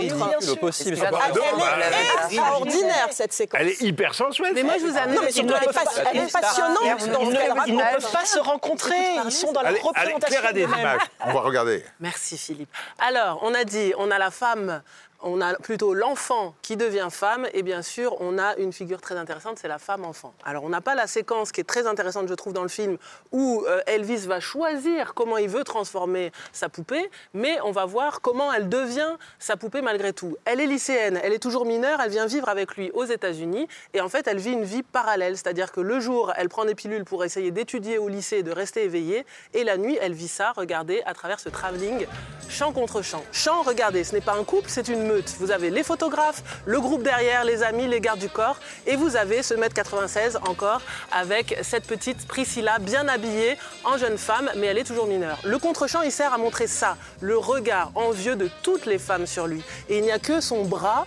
Possible. 0.60 0.96
Pas- 0.96 1.30
de- 1.32 1.40
Elle 1.40 1.92
est 1.92 2.34
extraordinaire, 2.36 3.08
cette 3.10 3.32
séquence. 3.32 3.60
Elle 3.60 3.68
est 3.68 3.80
hyper 3.82 4.14
sensuelle. 4.14 4.52
Mais 4.54 4.62
moi, 4.62 4.74
je 4.80 4.86
vous 4.86 4.96
amène 4.96 5.16
Non, 5.16 5.22
mais 5.24 5.32
surtout, 5.32 5.54
elle 5.60 5.68
est, 5.68 5.72
pas- 5.72 5.82
elle 6.12 6.16
est 6.20 6.32
passionnante 6.32 6.78
dans 6.84 6.96
Ils 6.96 7.00
ce 7.00 7.72
ne, 7.72 7.92
peuvent 7.92 8.12
pas 8.12 8.24
se 8.24 8.38
rencontrer, 8.38 8.94
ils 9.24 9.32
sont 9.32 9.52
dans 9.52 9.62
la 9.62 9.70
représentation. 9.70 10.18
Claire 10.40 10.46
a 10.50 10.52
des 10.52 10.62
d'eux-mêmes. 10.62 10.80
images. 10.80 11.00
On 11.26 11.32
va 11.32 11.40
regarder. 11.40 11.84
Merci 12.00 12.38
Philippe. 12.38 12.70
Alors, 12.98 13.40
on 13.42 13.52
a 13.54 13.64
dit, 13.64 13.92
on 13.98 14.10
a 14.10 14.18
la 14.18 14.30
femme, 14.30 14.82
on 15.22 15.40
a 15.40 15.54
plutôt 15.54 15.94
l'enfant 15.94 16.54
qui 16.62 16.76
devient 16.76 17.08
femme, 17.10 17.46
et 17.52 17.62
bien 17.62 17.82
sûr, 17.82 18.20
on 18.20 18.38
a 18.38 18.56
une 18.56 18.72
figure 18.72 19.00
très 19.00 19.16
intéressante, 19.16 19.58
c'est 19.58 19.68
la 19.68 19.78
femme-enfant. 19.78 20.32
Alors, 20.44 20.64
on 20.64 20.68
n'a 20.68 20.80
pas 20.80 20.94
la 20.94 21.06
séquence 21.06 21.50
qui 21.50 21.60
est 21.60 21.64
très 21.64 21.86
intéressante, 21.86 22.28
je 22.28 22.34
trouve, 22.34 22.52
dans 22.52 22.62
le 22.62 22.68
film, 22.68 22.98
où 23.32 23.64
euh, 23.68 23.80
Elvis 23.86 24.26
va 24.26 24.40
choisir 24.40 25.14
comment 25.14 25.36
il 25.36 25.48
veut 25.48 25.64
transformer 25.64 26.32
sa 26.52 26.68
poupée, 26.68 27.10
mais 27.34 27.58
on 27.64 27.72
va 27.72 27.84
voir 27.84 28.20
comment 28.20 28.52
elle 28.52 28.68
devient 28.68 29.16
sa 29.38 29.56
poupée 29.56 29.82
malgré 29.82 30.12
tout. 30.12 30.36
Elle 30.44 30.60
est 30.60 30.66
lycéenne, 30.66 31.18
elle 31.22 31.32
est 31.32 31.38
toujours 31.38 31.64
mineure, 31.64 32.00
elle 32.00 32.10
vient 32.10 32.26
vivre 32.26 32.48
avec 32.48 32.76
lui 32.76 32.90
aux 32.92 33.04
États-Unis, 33.04 33.66
et 33.94 34.00
en 34.00 34.08
fait, 34.08 34.28
elle 34.28 34.38
vit 34.38 34.52
une 34.52 34.64
vie 34.64 34.82
parallèle, 34.82 35.36
c'est-à-dire 35.36 35.72
que 35.72 35.80
le 35.80 35.98
jour, 35.98 36.32
elle 36.36 36.48
prend 36.48 36.64
des 36.64 36.74
pilules 36.74 37.04
pour 37.04 37.24
essayer 37.24 37.50
d'étudier 37.50 37.98
au 37.98 38.08
lycée, 38.08 38.42
de 38.44 38.52
rester 38.52 38.84
éveillée, 38.84 39.26
et 39.52 39.64
la 39.64 39.76
nuit, 39.76 39.98
elle 40.00 40.12
vit 40.12 40.28
ça, 40.28 40.52
regardez, 40.52 41.02
à 41.06 41.14
travers 41.14 41.40
ce 41.40 41.48
travelling, 41.48 42.06
chant 42.48 42.72
contre 42.72 43.02
chant. 43.02 43.24
Chant, 43.32 43.62
regardez, 43.62 44.04
ce 44.04 44.14
n'est 44.14 44.20
pas 44.20 44.34
un 44.34 44.44
couple, 44.44 44.68
c'est 44.68 44.88
une 44.88 45.07
Vous 45.38 45.50
avez 45.50 45.70
les 45.70 45.82
photographes, 45.82 46.42
le 46.66 46.80
groupe 46.80 47.02
derrière, 47.02 47.44
les 47.44 47.62
amis, 47.62 47.86
les 47.86 48.00
gardes 48.00 48.18
du 48.18 48.28
corps, 48.28 48.58
et 48.86 48.96
vous 48.96 49.16
avez 49.16 49.42
ce 49.42 49.54
mètre 49.54 49.74
96 49.74 50.38
encore 50.46 50.82
avec 51.12 51.58
cette 51.62 51.86
petite 51.86 52.26
Priscilla 52.26 52.78
bien 52.78 53.08
habillée 53.08 53.56
en 53.84 53.96
jeune 53.96 54.18
femme, 54.18 54.50
mais 54.56 54.66
elle 54.66 54.78
est 54.78 54.84
toujours 54.84 55.06
mineure. 55.06 55.38
Le 55.44 55.58
contre-champ, 55.58 56.02
il 56.02 56.12
sert 56.12 56.32
à 56.32 56.38
montrer 56.38 56.66
ça, 56.66 56.96
le 57.20 57.38
regard 57.38 57.90
envieux 57.94 58.36
de 58.36 58.50
toutes 58.62 58.86
les 58.86 58.98
femmes 58.98 59.26
sur 59.26 59.46
lui. 59.46 59.62
Et 59.88 59.98
il 59.98 60.04
n'y 60.04 60.12
a 60.12 60.18
que 60.18 60.40
son 60.40 60.64
bras 60.64 61.06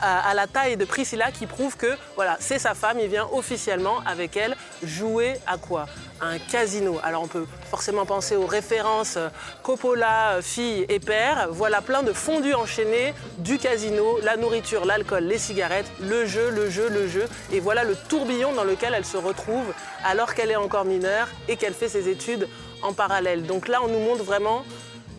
à, 0.00 0.34
la 0.34 0.46
taille 0.46 0.76
de 0.76 0.84
Priscilla 0.84 1.30
qui 1.30 1.46
prouve 1.46 1.76
que 1.76 1.96
voilà, 2.16 2.36
c'est 2.40 2.58
sa 2.58 2.74
femme, 2.74 2.98
il 3.00 3.08
vient 3.08 3.28
officiellement 3.32 4.00
avec 4.06 4.36
elle 4.36 4.56
jouer 4.82 5.34
à 5.46 5.58
quoi? 5.58 5.86
Un 6.20 6.38
casino. 6.38 6.98
Alors 7.04 7.22
on 7.22 7.28
peut 7.28 7.46
forcément 7.70 8.04
penser 8.04 8.34
aux 8.34 8.46
références 8.46 9.16
euh, 9.16 9.28
Coppola, 9.62 10.32
euh, 10.32 10.42
fille 10.42 10.84
et 10.88 10.98
père. 10.98 11.48
Voilà 11.50 11.80
plein 11.80 12.02
de 12.02 12.12
fondus 12.12 12.54
enchaînés 12.54 13.14
du 13.38 13.58
casino, 13.58 14.18
la 14.22 14.36
nourriture, 14.36 14.84
l'alcool, 14.84 15.24
les 15.24 15.38
cigarettes, 15.38 15.90
le 16.00 16.26
jeu, 16.26 16.50
le 16.50 16.70
jeu, 16.70 16.88
le 16.88 17.06
jeu. 17.06 17.28
Et 17.52 17.60
voilà 17.60 17.84
le 17.84 17.94
tourbillon 17.94 18.52
dans 18.52 18.64
lequel 18.64 18.94
elle 18.94 19.04
se 19.04 19.16
retrouve 19.16 19.72
alors 20.04 20.34
qu'elle 20.34 20.50
est 20.50 20.56
encore 20.56 20.84
mineure 20.84 21.28
et 21.46 21.56
qu'elle 21.56 21.74
fait 21.74 21.88
ses 21.88 22.08
études 22.08 22.48
en 22.82 22.92
parallèle. 22.92 23.44
Donc 23.44 23.68
là, 23.68 23.80
on 23.82 23.88
nous 23.88 24.00
montre 24.00 24.24
vraiment 24.24 24.64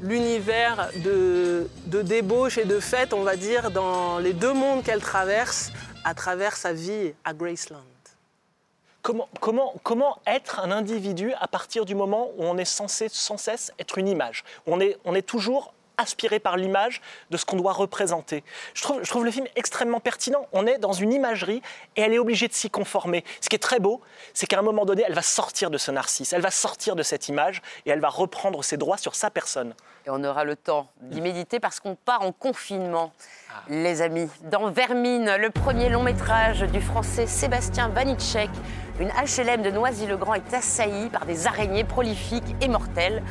l'univers 0.01 0.89
de, 1.03 1.67
débauche 1.87 2.57
et 2.57 2.65
de 2.65 2.79
fête, 2.79 3.13
on 3.13 3.23
va 3.23 3.35
dire, 3.35 3.71
dans 3.71 4.19
les 4.19 4.33
deux 4.33 4.53
mondes 4.53 4.83
qu'elle 4.83 5.01
traverse 5.01 5.71
à 6.03 6.13
travers 6.13 6.55
sa 6.55 6.73
vie 6.73 7.13
à 7.23 7.33
Graceland. 7.33 7.83
Comment, 9.01 10.19
être 10.27 10.59
un 10.59 10.71
individu 10.71 11.33
à 11.39 11.47
partir 11.47 11.85
du 11.85 11.95
moment 11.95 12.31
où 12.37 12.43
on 12.43 12.57
est 12.57 12.65
censé 12.65 13.07
sans 13.09 13.37
cesse 13.37 13.71
être 13.79 13.97
une 13.97 14.07
image 14.07 14.43
on 14.67 14.77
on 15.05 15.15
est 15.15 15.21
toujours 15.25 15.73
aspiré 15.99 16.39
par 16.39 16.57
l'image 16.57 17.01
de 17.29 17.37
ce 17.37 17.45
qu'on 17.45 17.57
doit 17.57 17.73
représenter. 17.73 18.43
Je 18.73 18.81
trouve, 18.81 19.03
je 19.03 19.09
trouve 19.09 19.25
le 19.25 19.31
film 19.31 19.45
extrêmement 19.55 19.99
pertinent. 19.99 20.47
On 20.53 20.65
est 20.65 20.79
dans 20.79 20.93
une 20.93 21.13
imagerie 21.13 21.61
et 21.95 22.01
elle 22.01 22.13
est 22.13 22.19
obligée 22.19 22.47
de 22.47 22.53
s'y 22.53 22.69
conformer. 22.69 23.23
Ce 23.41 23.49
qui 23.49 23.55
est 23.55 23.59
très 23.59 23.79
beau, 23.79 24.01
c'est 24.33 24.47
qu'à 24.47 24.59
un 24.59 24.63
moment 24.63 24.85
donné, 24.85 25.03
elle 25.05 25.13
va 25.13 25.21
sortir 25.21 25.69
de 25.69 25.77
ce 25.77 25.91
narcisse, 25.91 26.33
elle 26.33 26.41
va 26.41 26.51
sortir 26.51 26.95
de 26.95 27.03
cette 27.03 27.27
image 27.27 27.61
et 27.85 27.89
elle 27.89 27.99
va 27.99 28.09
reprendre 28.09 28.63
ses 28.63 28.77
droits 28.77 28.97
sur 28.97 29.15
sa 29.15 29.29
personne. 29.29 29.75
Et 30.05 30.09
on 30.09 30.23
aura 30.23 30.43
le 30.43 30.55
temps 30.55 30.87
d'y 31.01 31.21
méditer 31.21 31.59
parce 31.59 31.79
qu'on 31.79 31.95
part 31.95 32.21
en 32.21 32.31
confinement, 32.31 33.11
les 33.67 34.01
amis. 34.01 34.29
Dans 34.43 34.71
Vermine, 34.71 35.35
le 35.37 35.49
premier 35.49 35.89
long 35.89 36.03
métrage 36.03 36.61
du 36.61 36.81
français 36.81 37.27
Sébastien 37.27 37.89
Vanitschek, 37.89 38.49
une 38.99 39.09
HLM 39.09 39.61
de 39.61 39.71
Noisy-le-Grand 39.71 40.35
est 40.35 40.53
assaillie 40.53 41.09
par 41.09 41.25
des 41.25 41.47
araignées 41.47 41.83
prolifiques 41.83 42.55
et 42.61 42.67
mortelles. 42.67 43.23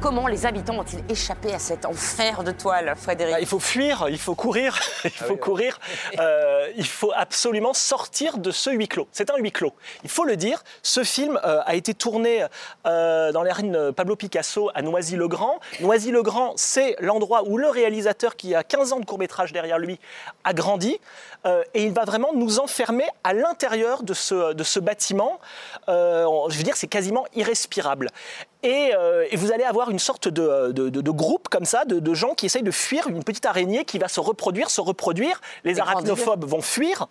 Comment 0.00 0.26
les 0.26 0.44
habitants 0.44 0.78
ont-ils 0.78 1.02
échappé 1.08 1.54
à 1.54 1.58
cet 1.58 1.86
enfer 1.86 2.44
de 2.44 2.52
toile, 2.52 2.94
Frédéric 2.96 3.34
Ah, 3.34 3.40
Il 3.40 3.46
faut 3.46 3.58
fuir, 3.58 4.06
il 4.10 4.18
faut 4.18 4.34
courir, 4.34 4.78
il 5.04 5.10
faut 5.10 5.36
courir. 5.36 5.78
Euh, 6.18 6.70
il 6.76 6.86
faut 6.86 7.12
absolument 7.14 7.74
sortir 7.74 8.38
de 8.38 8.50
ce 8.50 8.70
huis 8.70 8.88
clos. 8.88 9.06
C'est 9.12 9.30
un 9.30 9.36
huis 9.36 9.52
clos. 9.52 9.72
Il 10.02 10.08
faut 10.08 10.24
le 10.24 10.36
dire. 10.36 10.62
Ce 10.82 11.04
film 11.04 11.38
euh, 11.44 11.60
a 11.64 11.74
été 11.74 11.94
tourné 11.94 12.46
euh, 12.86 13.32
dans 13.32 13.42
l'arène 13.42 13.92
Pablo 13.92 14.16
Picasso 14.16 14.70
à 14.74 14.82
Noisy-le-Grand. 14.82 15.60
Noisy-le-Grand, 15.80 16.54
c'est 16.56 16.96
l'endroit 17.00 17.42
où 17.46 17.58
le 17.58 17.68
réalisateur, 17.68 18.36
qui 18.36 18.54
a 18.54 18.62
15 18.62 18.92
ans 18.92 19.00
de 19.00 19.04
court 19.04 19.18
métrage 19.18 19.52
derrière 19.52 19.78
lui, 19.78 19.98
a 20.44 20.54
grandi. 20.54 20.98
Euh, 21.46 21.62
et 21.74 21.84
il 21.84 21.92
va 21.92 22.04
vraiment 22.04 22.32
nous 22.34 22.58
enfermer 22.58 23.04
à 23.22 23.32
l'intérieur 23.32 24.02
de 24.02 24.14
ce, 24.14 24.52
de 24.52 24.64
ce 24.64 24.80
bâtiment. 24.80 25.38
Euh, 25.88 26.26
je 26.48 26.56
veux 26.58 26.64
dire, 26.64 26.76
c'est 26.76 26.88
quasiment 26.88 27.24
irrespirable. 27.34 28.08
Et, 28.68 28.92
euh, 28.96 29.24
et 29.30 29.36
vous 29.36 29.52
allez 29.52 29.62
avoir 29.62 29.90
une 29.90 30.00
sorte 30.00 30.26
de, 30.26 30.72
de- 30.72 30.88
de- 30.88 31.00
de 31.00 31.10
groupe 31.12 31.48
comme 31.48 31.64
ça, 31.64 31.84
de, 31.84 32.14
gens 32.14 32.34
qui 32.34 32.46
essayent 32.46 32.64
de 32.64 32.72
fuir 32.72 33.06
une 33.06 33.22
petite 33.22 33.46
araignée 33.46 33.84
qui 33.84 33.96
va 33.98 34.08
se 34.08 34.18
reproduire, 34.18 34.70
se 34.70 34.80
reproduire. 34.80 35.40
Les 35.62 35.70
Et 35.70 35.74
grandir. 35.74 35.92
arachnophobes 35.98 36.44
vont 36.44 36.60
fuir. 36.60 37.06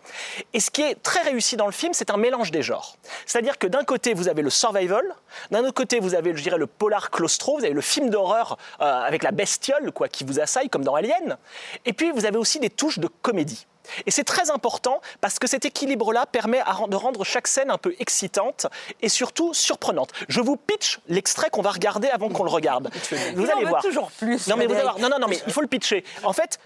Et 0.53 0.59
ce 0.59 0.69
qui 0.69 0.81
est 0.81 0.95
très 1.01 1.21
réussi 1.21 1.55
dans 1.55 1.65
le 1.67 1.71
film, 1.71 1.93
c'est 1.93 2.09
un 2.11 2.17
mélange 2.17 2.51
des 2.51 2.61
genres. 2.61 2.97
C'est-à-dire 3.25 3.57
que 3.57 3.67
d'un 3.67 3.85
côté, 3.85 4.13
vous 4.13 4.27
avez 4.27 4.41
le 4.41 4.49
survival, 4.49 5.03
d'un 5.49 5.61
autre 5.61 5.73
côté, 5.75 6.01
vous 6.01 6.13
avez, 6.13 6.35
je 6.35 6.43
dirais, 6.43 6.57
le 6.57 6.67
polar 6.67 7.09
claustro, 7.09 7.57
vous 7.57 7.63
avez 7.63 7.73
le 7.73 7.79
film 7.79 8.09
d'horreur 8.09 8.57
euh, 8.81 8.83
avec 8.83 9.23
la 9.23 9.31
bestiole 9.31 9.93
quoi, 9.93 10.09
qui 10.09 10.25
vous 10.25 10.41
assaille, 10.41 10.67
comme 10.69 10.83
dans 10.83 10.95
Alien. 10.95 11.37
Et 11.85 11.93
puis, 11.93 12.11
vous 12.11 12.25
avez 12.25 12.37
aussi 12.37 12.59
des 12.59 12.69
touches 12.69 12.99
de 12.99 13.07
comédie. 13.21 13.65
Et 14.05 14.11
c'est 14.11 14.23
très 14.23 14.51
important 14.51 15.01
parce 15.21 15.39
que 15.39 15.47
cet 15.47 15.65
équilibre-là 15.65 16.25
permet 16.25 16.61
de 16.89 16.95
rendre 16.95 17.23
chaque 17.23 17.47
scène 17.47 17.71
un 17.71 17.77
peu 17.77 17.95
excitante 17.99 18.67
et 19.01 19.09
surtout 19.09 19.53
surprenante. 19.53 20.11
Je 20.27 20.41
vous 20.41 20.55
pitch 20.57 20.99
l'extrait 21.07 21.49
qu'on 21.49 21.61
va 21.61 21.71
regarder 21.71 22.09
avant 22.09 22.29
qu'on 22.29 22.43
le 22.43 22.49
regarde. 22.49 22.89
Vous 23.35 23.43
Il 23.45 23.51
allez 23.51 23.65
voir. 23.65 23.81
toujours 23.81 24.11
plus, 24.11 24.47
Non 24.47 24.55
mais 24.57 24.65
vous 24.67 24.73
allez 24.73 24.81
Frédéric. 24.83 24.99
voir. 24.99 24.99
Non 24.99 25.09
non 25.09 25.19
non 25.19 25.27
mais 25.27 25.39
il 25.47 25.53
faut 25.53 25.61
le 25.61 25.67
pitcher. 25.67 26.03
En 26.23 26.33
fait. 26.33 26.59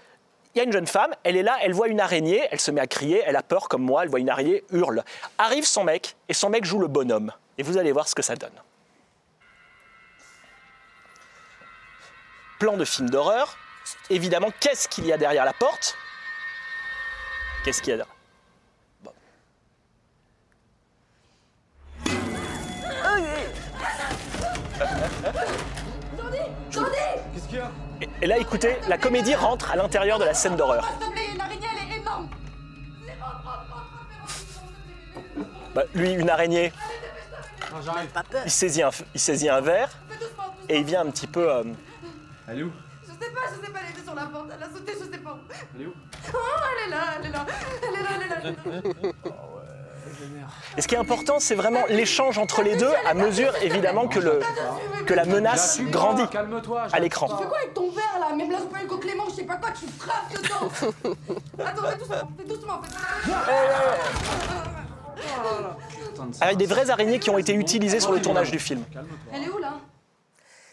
Il 0.52 0.58
y 0.58 0.60
a 0.62 0.64
une 0.64 0.72
jeune 0.72 0.88
femme, 0.88 1.14
elle 1.22 1.36
est 1.36 1.44
là, 1.44 1.58
elle 1.62 1.72
voit 1.72 1.86
une 1.86 2.00
araignée, 2.00 2.42
elle 2.50 2.58
se 2.58 2.72
met 2.72 2.80
à 2.80 2.88
crier, 2.88 3.22
elle 3.24 3.36
a 3.36 3.42
peur 3.44 3.68
comme 3.68 3.82
moi, 3.82 4.02
elle 4.02 4.08
voit 4.08 4.18
une 4.18 4.28
araignée, 4.30 4.64
hurle. 4.72 5.04
Arrive 5.38 5.64
son 5.64 5.84
mec, 5.84 6.16
et 6.28 6.34
son 6.34 6.48
mec 6.48 6.64
joue 6.64 6.80
le 6.80 6.88
bonhomme. 6.88 7.32
Et 7.56 7.62
vous 7.62 7.78
allez 7.78 7.92
voir 7.92 8.08
ce 8.08 8.16
que 8.16 8.22
ça 8.22 8.34
donne. 8.34 8.50
Plan 12.58 12.76
de 12.76 12.84
film 12.84 13.08
d'horreur. 13.08 13.56
Évidemment, 14.10 14.48
qu'est-ce 14.58 14.88
qu'il 14.88 15.06
y 15.06 15.12
a 15.12 15.16
derrière 15.18 15.44
la 15.44 15.52
porte? 15.52 15.96
Qu'est-ce 17.64 17.82
qu'il 17.82 17.90
y 17.90 17.94
a 17.94 17.96
derrière 17.98 18.14
Bon. 19.04 19.12
Et- 28.00 28.08
Et 28.22 28.26
là, 28.26 28.38
écoutez, 28.38 28.76
la 28.88 28.96
comédie 28.98 29.34
rentre 29.34 29.70
à 29.72 29.76
l'intérieur 29.76 30.18
de 30.18 30.24
la 30.24 30.34
scène 30.34 30.56
d'horreur. 30.56 30.88
Elle 31.12 31.18
est. 31.18 31.30
Bah, 35.74 35.82
lui, 35.94 36.12
une 36.12 36.28
araignée, 36.28 36.72
il 38.44 38.50
saisit, 38.50 38.82
un, 38.82 38.90
il 39.14 39.20
saisit 39.20 39.48
un 39.48 39.60
verre 39.60 39.90
et 40.68 40.78
il 40.78 40.84
vient 40.84 41.02
un 41.02 41.10
petit 41.10 41.28
peu. 41.28 41.48
euh, 41.48 41.62
Je 42.48 42.54
sais 42.54 43.30
pas, 43.32 43.40
je 43.54 43.66
sais 43.66 43.72
pas, 43.72 43.78
elle 43.84 43.90
était 43.92 44.02
sur 44.04 44.14
la 44.16 44.26
porte, 44.26 44.48
elle 44.56 44.62
a 44.62 44.68
sauté, 44.68 44.92
je 44.98 45.04
sais 45.12 45.18
pas 45.18 45.32
où. 45.34 45.38
Elle 45.76 45.82
est 45.82 45.86
où? 45.86 45.92
Oh, 46.32 46.36
elle 46.36 46.88
est 46.88 46.90
là, 46.90 47.02
elle 47.18 47.26
est 47.26 47.32
là, 47.32 47.46
elle 47.82 47.94
est 47.94 48.02
là, 48.02 48.10
elle 48.14 48.22
est 48.22 48.28
là. 48.28 48.36
Elle 48.42 48.80
est 48.80 49.02
là. 49.04 49.10
Et 50.76 50.82
ce 50.82 50.88
qui 50.88 50.94
est 50.94 50.98
important, 50.98 51.40
c'est 51.40 51.54
vraiment 51.54 51.84
l'échange 51.88 52.38
entre 52.38 52.62
les 52.62 52.76
deux, 52.76 52.90
à 53.06 53.14
mesure 53.14 53.52
évidemment 53.62 54.06
que, 54.08 54.18
le, 54.18 54.40
que 55.06 55.14
la 55.14 55.24
menace 55.24 55.80
grandit 55.90 56.24
à 56.92 57.00
l'écran. 57.00 57.28
Tu 57.28 57.36
fais 57.42 57.48
quoi 57.48 57.58
avec 57.58 57.74
ton 57.74 57.90
verre 57.90 58.18
là? 58.20 58.34
Même 58.36 58.50
là, 58.50 58.58
je 58.60 58.66
pas 58.66 58.82
une 58.82 59.00
Clément, 59.00 59.24
je 59.30 59.36
sais 59.36 59.44
pas 59.44 59.56
quoi, 59.56 59.70
tu 59.70 59.86
frappes 59.98 60.30
dedans. 60.32 60.68
Attends, 61.64 61.82
fais 61.88 61.96
doucement, 61.96 62.30
fais 62.36 62.44
doucement, 62.44 62.80
fais 66.38 66.44
Avec 66.44 66.56
des 66.58 66.66
vraies 66.66 66.90
araignées 66.90 67.18
qui 67.18 67.30
ont 67.30 67.38
été 67.38 67.54
utilisées 67.54 68.00
sur 68.00 68.12
le 68.12 68.20
tournage 68.20 68.50
du 68.50 68.58
film. 68.58 68.84
Elle 69.32 69.44
est 69.44 69.48
où 69.48 69.58
là 69.58 69.59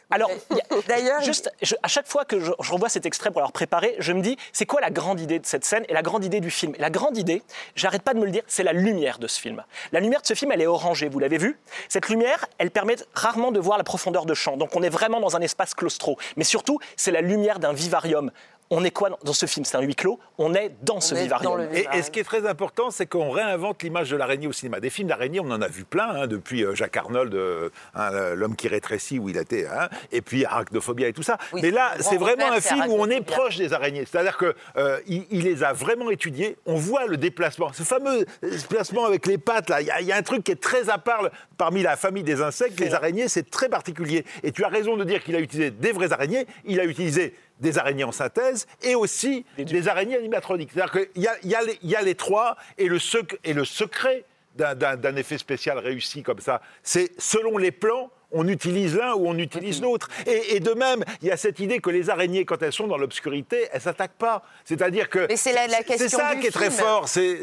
Alors, 0.10 0.32
D'ailleurs, 0.88 1.22
juste 1.22 1.52
je- 1.62 1.76
à 1.84 1.88
chaque 1.88 2.08
fois 2.08 2.24
que 2.24 2.40
je, 2.40 2.52
je 2.62 2.72
revois 2.72 2.90
cet 2.90 3.06
extrait 3.06 3.30
pour 3.32 3.42
leur 3.42 3.52
préparer, 3.52 3.96
je 4.00 4.14
me 4.14 4.22
dis, 4.22 4.38
c'est 4.54 4.66
quoi 4.66 4.80
la 4.82 4.90
grande 4.90 5.20
idée 5.20 5.40
de 5.40 5.46
cette 5.46 5.66
scène 5.66 5.84
et 5.90 5.94
la 5.94 6.02
grande 6.02 6.24
idée 6.24 6.40
du 6.40 6.50
film? 6.50 6.74
Et 6.76 6.82
la 6.82 6.90
grande 6.90 7.18
idée, 7.18 7.44
j'arrête 7.76 8.04
pas 8.04 8.14
de 8.14 8.20
me 8.20 8.26
le 8.26 8.32
dire, 8.32 8.44
c'est 8.48 8.64
la 8.64 8.74
lumière 8.74 9.20
de 9.20 9.28
ce 9.28 9.40
film. 9.40 9.64
La 9.92 10.00
lumière 10.00 10.22
de 10.22 10.28
ce 10.28 10.34
film, 10.34 10.52
elle 10.52 10.62
est 10.62 10.68
orangée, 10.68 11.10
vous 11.10 11.20
l'avez 11.20 11.38
vu? 11.38 11.60
Cette 11.90 12.08
lumière, 12.10 12.46
elle 12.58 12.72
permet 12.72 12.96
rarement 13.14 13.52
de 13.52 13.60
voir 13.60 13.78
la 13.78 13.84
profondeur 13.84 14.26
de 14.26 14.34
champ. 14.34 14.56
Donc 14.58 14.76
on 14.76 14.84
est 14.84 14.90
vraiment 14.90 15.20
dans 15.20 15.36
un 15.36 15.42
espace 15.42 15.74
claustro. 15.74 16.18
Mais 16.38 16.44
surtout, 16.46 16.80
c'est 16.96 17.12
la 17.12 17.22
lumière 17.22 17.60
d'un 17.60 17.74
vivarium. 17.74 18.32
On 18.70 18.84
est 18.84 18.92
quoi 18.92 19.10
dans- 19.24 19.34
ce 19.34 19.46
film? 19.46 19.66
C'est 19.66 19.78
un 19.78 19.82
huis 19.82 19.96
clos. 19.96 20.20
On 20.38 20.54
est 20.54 20.72
dans 20.84 21.00
ce 21.00 21.16
est 21.16 21.24
vivarium. 21.24 21.58
dans 21.66 21.72
Et, 21.74 21.88
et 21.94 22.02
ce 22.02 22.12
qui 22.12 22.20
est 22.20 22.24
très 22.24 22.46
important, 22.48 22.92
c'est 22.92 23.06
qu'on 23.06 23.30
réinvente 23.32 23.82
l'image 23.84 24.10
de 24.10 24.18
l'araignée 24.18 24.48
au 24.48 24.52
cinéma. 24.52 24.80
Des 24.80 24.90
films 24.90 25.08
d'araignée, 25.08 25.40
on 25.40 25.50
en 25.52 25.62
a 25.62 25.68
vu 25.68 25.84
plein, 25.86 26.10
hein, 26.10 26.28
depuis 26.28 26.66
euh, 26.66 26.76
Jacques 26.76 26.98
Arnold, 26.98 27.34
euh, 27.34 27.70
hein, 27.96 28.10
euh, 28.14 28.36
L'homme 28.36 28.56
qui 28.56 28.68
rétrécit, 28.68 29.20
où 29.20 29.30
il 29.30 29.38
été, 29.38 29.68
hein, 29.68 29.88
et 30.12 30.22
puis 30.22 30.44
Arachnophobia 30.46 31.08
et 31.08 31.14
tout 31.14 31.24
ça. 31.24 31.38
Oui, 31.54 31.62
Mais 31.64 31.72
là, 31.72 31.92
c'est 32.02 32.18
vraiment 32.18 32.52
un 32.52 32.60
film 32.60 32.88
où 32.90 32.96
on 32.98 33.10
est 33.10 33.22
proche 33.22 33.58
des 33.58 33.72
araignées. 33.74 34.06
C'est-à-dire 34.06 34.38
qu'il 34.38 35.26
il 35.32 35.44
les 35.44 35.64
a 35.64 35.72
vraiment 35.74 36.10
étudiées. 36.12 36.58
On 36.66 36.76
voit 36.76 37.06
le 37.06 37.18
déplacement. 37.18 37.72
Ce 37.74 37.84
fameux 37.84 38.26
déplacement 38.42 39.06
avec 39.06 39.26
les 39.28 39.38
pattes, 39.38 39.70
là, 39.70 39.82
il 39.82 39.88
y, 39.88 39.92
a- 39.92 40.02
il 40.02 40.08
y 40.08 40.12
a 40.12 40.16
un 40.18 40.22
truc 40.24 40.44
qui 40.44 40.52
est 40.52 40.62
très 40.62 40.90
à 40.90 40.98
part 40.98 41.30
parmi 41.58 41.84
la 41.84 41.96
famille 41.96 42.24
des 42.24 42.42
insectes. 42.42 42.80
Les 42.80 42.94
araignées, 42.94 43.28
c'est 43.28 43.50
très 43.50 43.70
particulier. 43.70 44.26
Et 44.44 44.52
tu 44.52 44.64
as 44.64 44.68
raison 44.70 44.98
de 44.98 45.04
dire 45.04 45.24
qu'il 45.24 45.36
a 45.36 45.40
utilisé 45.40 45.72
des 45.72 45.92
vraies 45.92 46.12
araignées. 46.12 46.46
Il 46.66 46.80
a 46.80 46.84
utilisé 46.86 47.34
des 47.60 47.78
araignées 47.78 48.04
en 48.04 48.12
synthèse 48.12 48.68
et 48.84 48.96
aussi 48.96 49.46
des, 49.58 49.88
araignées 49.88 50.18
animatroniques. 50.18 50.72
C'est-à-dire 50.74 50.92
qu'il 51.14 51.22
y 51.24 51.28
a, 51.28 51.36
il 51.44 51.50
y 51.50 51.56
a 51.56 51.62
les- 51.64 51.80
il 51.82 51.90
y 51.90 51.96
a 51.96 52.02
les 52.02 52.16
trois 52.16 52.56
et 52.78 52.88
le, 52.88 53.00
sec- 53.00 53.40
et 53.44 53.54
le 53.54 53.66
secret 53.66 54.26
d'un 54.56 55.16
effet 55.16 55.38
spécial 55.38 55.78
réussi 55.78 56.24
comme 56.24 56.40
ça, 56.40 56.62
c'est 56.82 57.12
selon 57.20 57.58
les 57.58 57.72
plans, 57.72 58.10
on 58.32 58.48
utilise 58.48 58.96
l'un 58.96 59.14
ou 59.14 59.28
on 59.28 59.38
utilise 59.38 59.82
l'autre. 59.82 60.10
Et, 60.26 60.56
et 60.56 60.60
de 60.60 60.72
même, 60.72 61.04
il 61.22 61.28
y 61.30 61.32
a 61.32 61.38
cette 61.38 61.60
idée 61.60 61.80
que 61.80 61.90
les 61.90 62.10
araignées, 62.10 62.46
quand 62.46 62.62
elles 62.62 62.74
sont 62.74 62.88
dans 62.88 62.98
l'obscurité, 62.98 63.68
elles 63.72 63.82
s'attaquent 63.82 64.12
pas. 64.18 64.44
C'est-à-dire 64.66 65.10
que 65.10 65.26
Mais 65.30 65.38
c'est 65.38 65.54
la- 65.54 65.68
la 65.68 65.78
c'est 65.78 65.84
question 65.86 66.20
ça 66.20 66.36
du 66.36 66.42
qui 66.42 66.48
est 66.48 66.52
très 66.52 66.70
fort. 66.72 67.08
C'est 67.08 67.40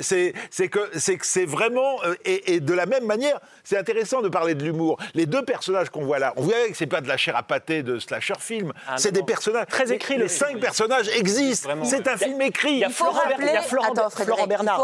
que 0.69 0.91
c'est 1.23 1.45
vraiment 1.47 2.03
euh, 2.05 2.15
et, 2.25 2.55
et 2.55 2.61
de 2.61 2.75
la 2.75 2.87
même 2.87 3.05
manière, 3.07 3.41
c'est 3.63 3.77
intéressant 3.79 4.21
de 4.23 4.29
parler 4.29 4.55
de 4.55 4.63
l'humour. 4.65 4.99
Les 5.15 5.27
deux 5.27 5.45
personnages 5.45 5.91
qu'on 5.91 6.05
voit 6.05 6.19
là, 6.19 6.33
on 6.37 6.43
voit 6.43 6.55
que 6.69 6.75
c'est 6.75 6.87
pas 6.87 7.01
de 7.01 7.09
la 7.09 7.17
chair 7.17 7.37
à 7.37 7.43
pâté 7.43 7.83
de 7.83 7.99
slasher 7.99 8.35
film. 8.39 8.73
Ah, 8.89 8.97
c'est 8.99 9.13
des 9.13 9.23
personnages 9.23 9.67
Très 9.69 9.87
les- 9.87 9.93
écrit, 9.95 10.15
Les, 10.15 10.21
le 10.25 10.29
cinq 10.29 10.55
oui. 10.55 10.61
personnages 10.61 11.09
existent. 11.17 11.71
C'est 11.85 12.07
un 12.09 12.17
film 12.17 12.41
écrit. 12.43 12.73
il 12.73 12.79
y 12.79 12.85
a 12.85 12.89
Il 12.89 12.93
faut 12.93 13.11
rappeler, 13.11 13.53
il 13.55 13.63
faut 13.63 13.81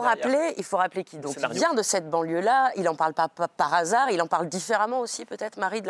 rappeler, 0.00 0.54
il 0.56 0.64
faut 0.64 0.76
rappeler 0.76 1.04
qui 1.04 1.18
donc 1.18 1.36
vient 1.52 1.74
de 1.74 1.82
cette 1.82 2.08
banlieue-là. 2.08 2.70
Il 2.76 2.88
en 2.88 2.94
parle 2.94 3.14
pas, 3.14 3.28
pas 3.28 3.48
par 3.48 3.74
hasard. 3.74 4.10
Il 4.10 4.20
en 4.22 4.26
parle 4.26 4.48
différemment 4.48 5.00
aussi, 5.00 5.24
peut-être, 5.24 5.58
Marie 5.58 5.82
de 5.82 5.86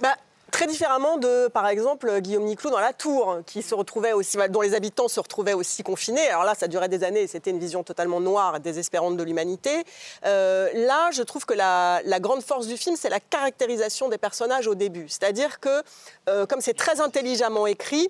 Bah, 0.00 0.14
Très 0.54 0.68
différemment 0.68 1.16
de, 1.16 1.48
par 1.48 1.66
exemple, 1.66 2.20
Guillaume 2.20 2.44
Niclou 2.44 2.70
dans 2.70 2.78
La 2.78 2.92
Tour, 2.92 3.38
qui 3.44 3.64
dont 4.50 4.60
les 4.60 4.74
habitants 4.74 5.08
se 5.08 5.18
retrouvaient 5.18 5.52
aussi 5.52 5.82
confinés. 5.82 6.28
Alors 6.28 6.44
là, 6.44 6.54
ça 6.54 6.68
durait 6.68 6.88
des 6.88 7.02
années 7.02 7.26
c'était 7.26 7.50
une 7.50 7.58
vision 7.58 7.82
totalement 7.82 8.20
noire 8.20 8.60
désespérante 8.60 9.16
de 9.16 9.24
l'humanité. 9.24 9.82
Euh, 10.24 10.70
là, 10.86 11.10
je 11.10 11.22
trouve 11.22 11.44
que 11.44 11.54
la, 11.54 12.02
la 12.04 12.20
grande 12.20 12.40
force 12.40 12.68
du 12.68 12.76
film, 12.76 12.94
c'est 12.94 13.08
la 13.08 13.18
caractérisation 13.18 14.08
des 14.08 14.16
personnages 14.16 14.68
au 14.68 14.76
début. 14.76 15.08
C'est-à-dire 15.08 15.58
que, 15.58 15.82
euh, 16.28 16.46
comme 16.46 16.60
c'est 16.60 16.74
très 16.74 17.00
intelligemment 17.00 17.66
écrit, 17.66 18.08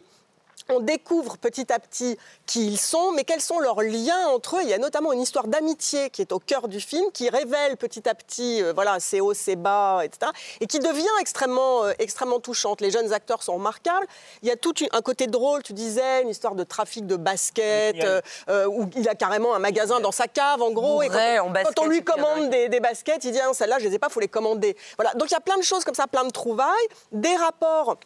on 0.68 0.80
découvre 0.80 1.36
petit 1.36 1.72
à 1.72 1.78
petit 1.78 2.18
qui 2.46 2.66
ils 2.66 2.78
sont, 2.78 3.12
mais 3.12 3.24
quels 3.24 3.40
sont 3.40 3.58
leurs 3.58 3.82
liens 3.82 4.28
entre 4.28 4.56
eux. 4.56 4.60
Il 4.62 4.68
y 4.68 4.74
a 4.74 4.78
notamment 4.78 5.12
une 5.12 5.20
histoire 5.20 5.46
d'amitié 5.46 6.10
qui 6.10 6.22
est 6.22 6.32
au 6.32 6.38
cœur 6.38 6.68
du 6.68 6.80
film, 6.80 7.10
qui 7.12 7.28
révèle 7.28 7.76
petit 7.76 8.08
à 8.08 8.14
petit, 8.14 8.62
euh, 8.62 8.72
voilà, 8.72 9.00
ses 9.00 9.20
hauts, 9.20 9.34
ses 9.34 9.56
bas, 9.56 10.00
etc., 10.02 10.32
et 10.60 10.66
qui 10.66 10.78
devient 10.78 11.04
extrêmement, 11.20 11.84
euh, 11.84 11.92
extrêmement 11.98 12.40
touchante. 12.40 12.80
Les 12.80 12.90
jeunes 12.90 13.12
acteurs 13.12 13.42
sont 13.42 13.54
remarquables. 13.54 14.06
Il 14.42 14.48
y 14.48 14.50
a 14.50 14.56
tout 14.56 14.74
un 14.92 15.02
côté 15.02 15.26
drôle, 15.26 15.62
tu 15.62 15.72
disais, 15.72 16.22
une 16.22 16.28
histoire 16.28 16.54
de 16.54 16.64
trafic 16.64 17.06
de 17.06 17.16
basket, 17.16 18.02
euh, 18.02 18.20
euh, 18.48 18.66
où 18.66 18.88
il 18.96 19.08
a 19.08 19.14
carrément 19.14 19.54
un 19.54 19.58
magasin 19.58 20.00
dans 20.00 20.12
sa 20.12 20.28
cave, 20.28 20.62
en 20.62 20.70
gros. 20.70 21.02
et 21.02 21.08
Bourré 21.08 21.36
quand, 21.38 21.46
en 21.46 21.50
basket, 21.50 21.74
quand 21.74 21.82
on 21.84 21.88
lui 21.88 21.98
et 21.98 22.04
commande 22.04 22.50
des, 22.50 22.68
des 22.68 22.80
baskets, 22.80 23.24
il 23.24 23.32
dit 23.32 23.40
ah, 23.40 23.52
celle-là, 23.52 23.78
je 23.78 23.88
les 23.88 23.94
ai 23.94 23.98
pas, 23.98 24.08
faut 24.08 24.20
les 24.20 24.28
commander. 24.28 24.76
Voilà. 24.96 25.12
Donc 25.14 25.30
il 25.30 25.32
y 25.32 25.36
a 25.36 25.40
plein 25.40 25.58
de 25.58 25.62
choses 25.62 25.84
comme 25.84 25.94
ça, 25.94 26.06
plein 26.06 26.24
de 26.24 26.30
trouvailles, 26.30 26.88
des 27.12 27.34
rapports 27.36 27.96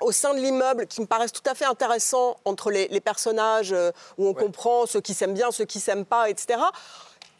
au 0.00 0.12
sein 0.12 0.34
de 0.34 0.40
l'immeuble 0.40 0.86
qui 0.86 1.00
me 1.00 1.06
paraissent 1.06 1.32
tout 1.32 1.48
à 1.48 1.54
fait 1.54 1.64
intéressants 1.64 2.36
entre 2.44 2.70
les, 2.70 2.88
les 2.88 3.00
personnages 3.00 3.72
euh, 3.72 3.90
où 4.18 4.28
on 4.28 4.34
comprend 4.34 4.86
ceux 4.86 5.00
qui 5.00 5.14
s'aiment 5.14 5.34
bien, 5.34 5.50
ceux 5.50 5.64
qui 5.64 5.80
s'aiment 5.80 6.04
pas, 6.06 6.28
etc. 6.30 6.58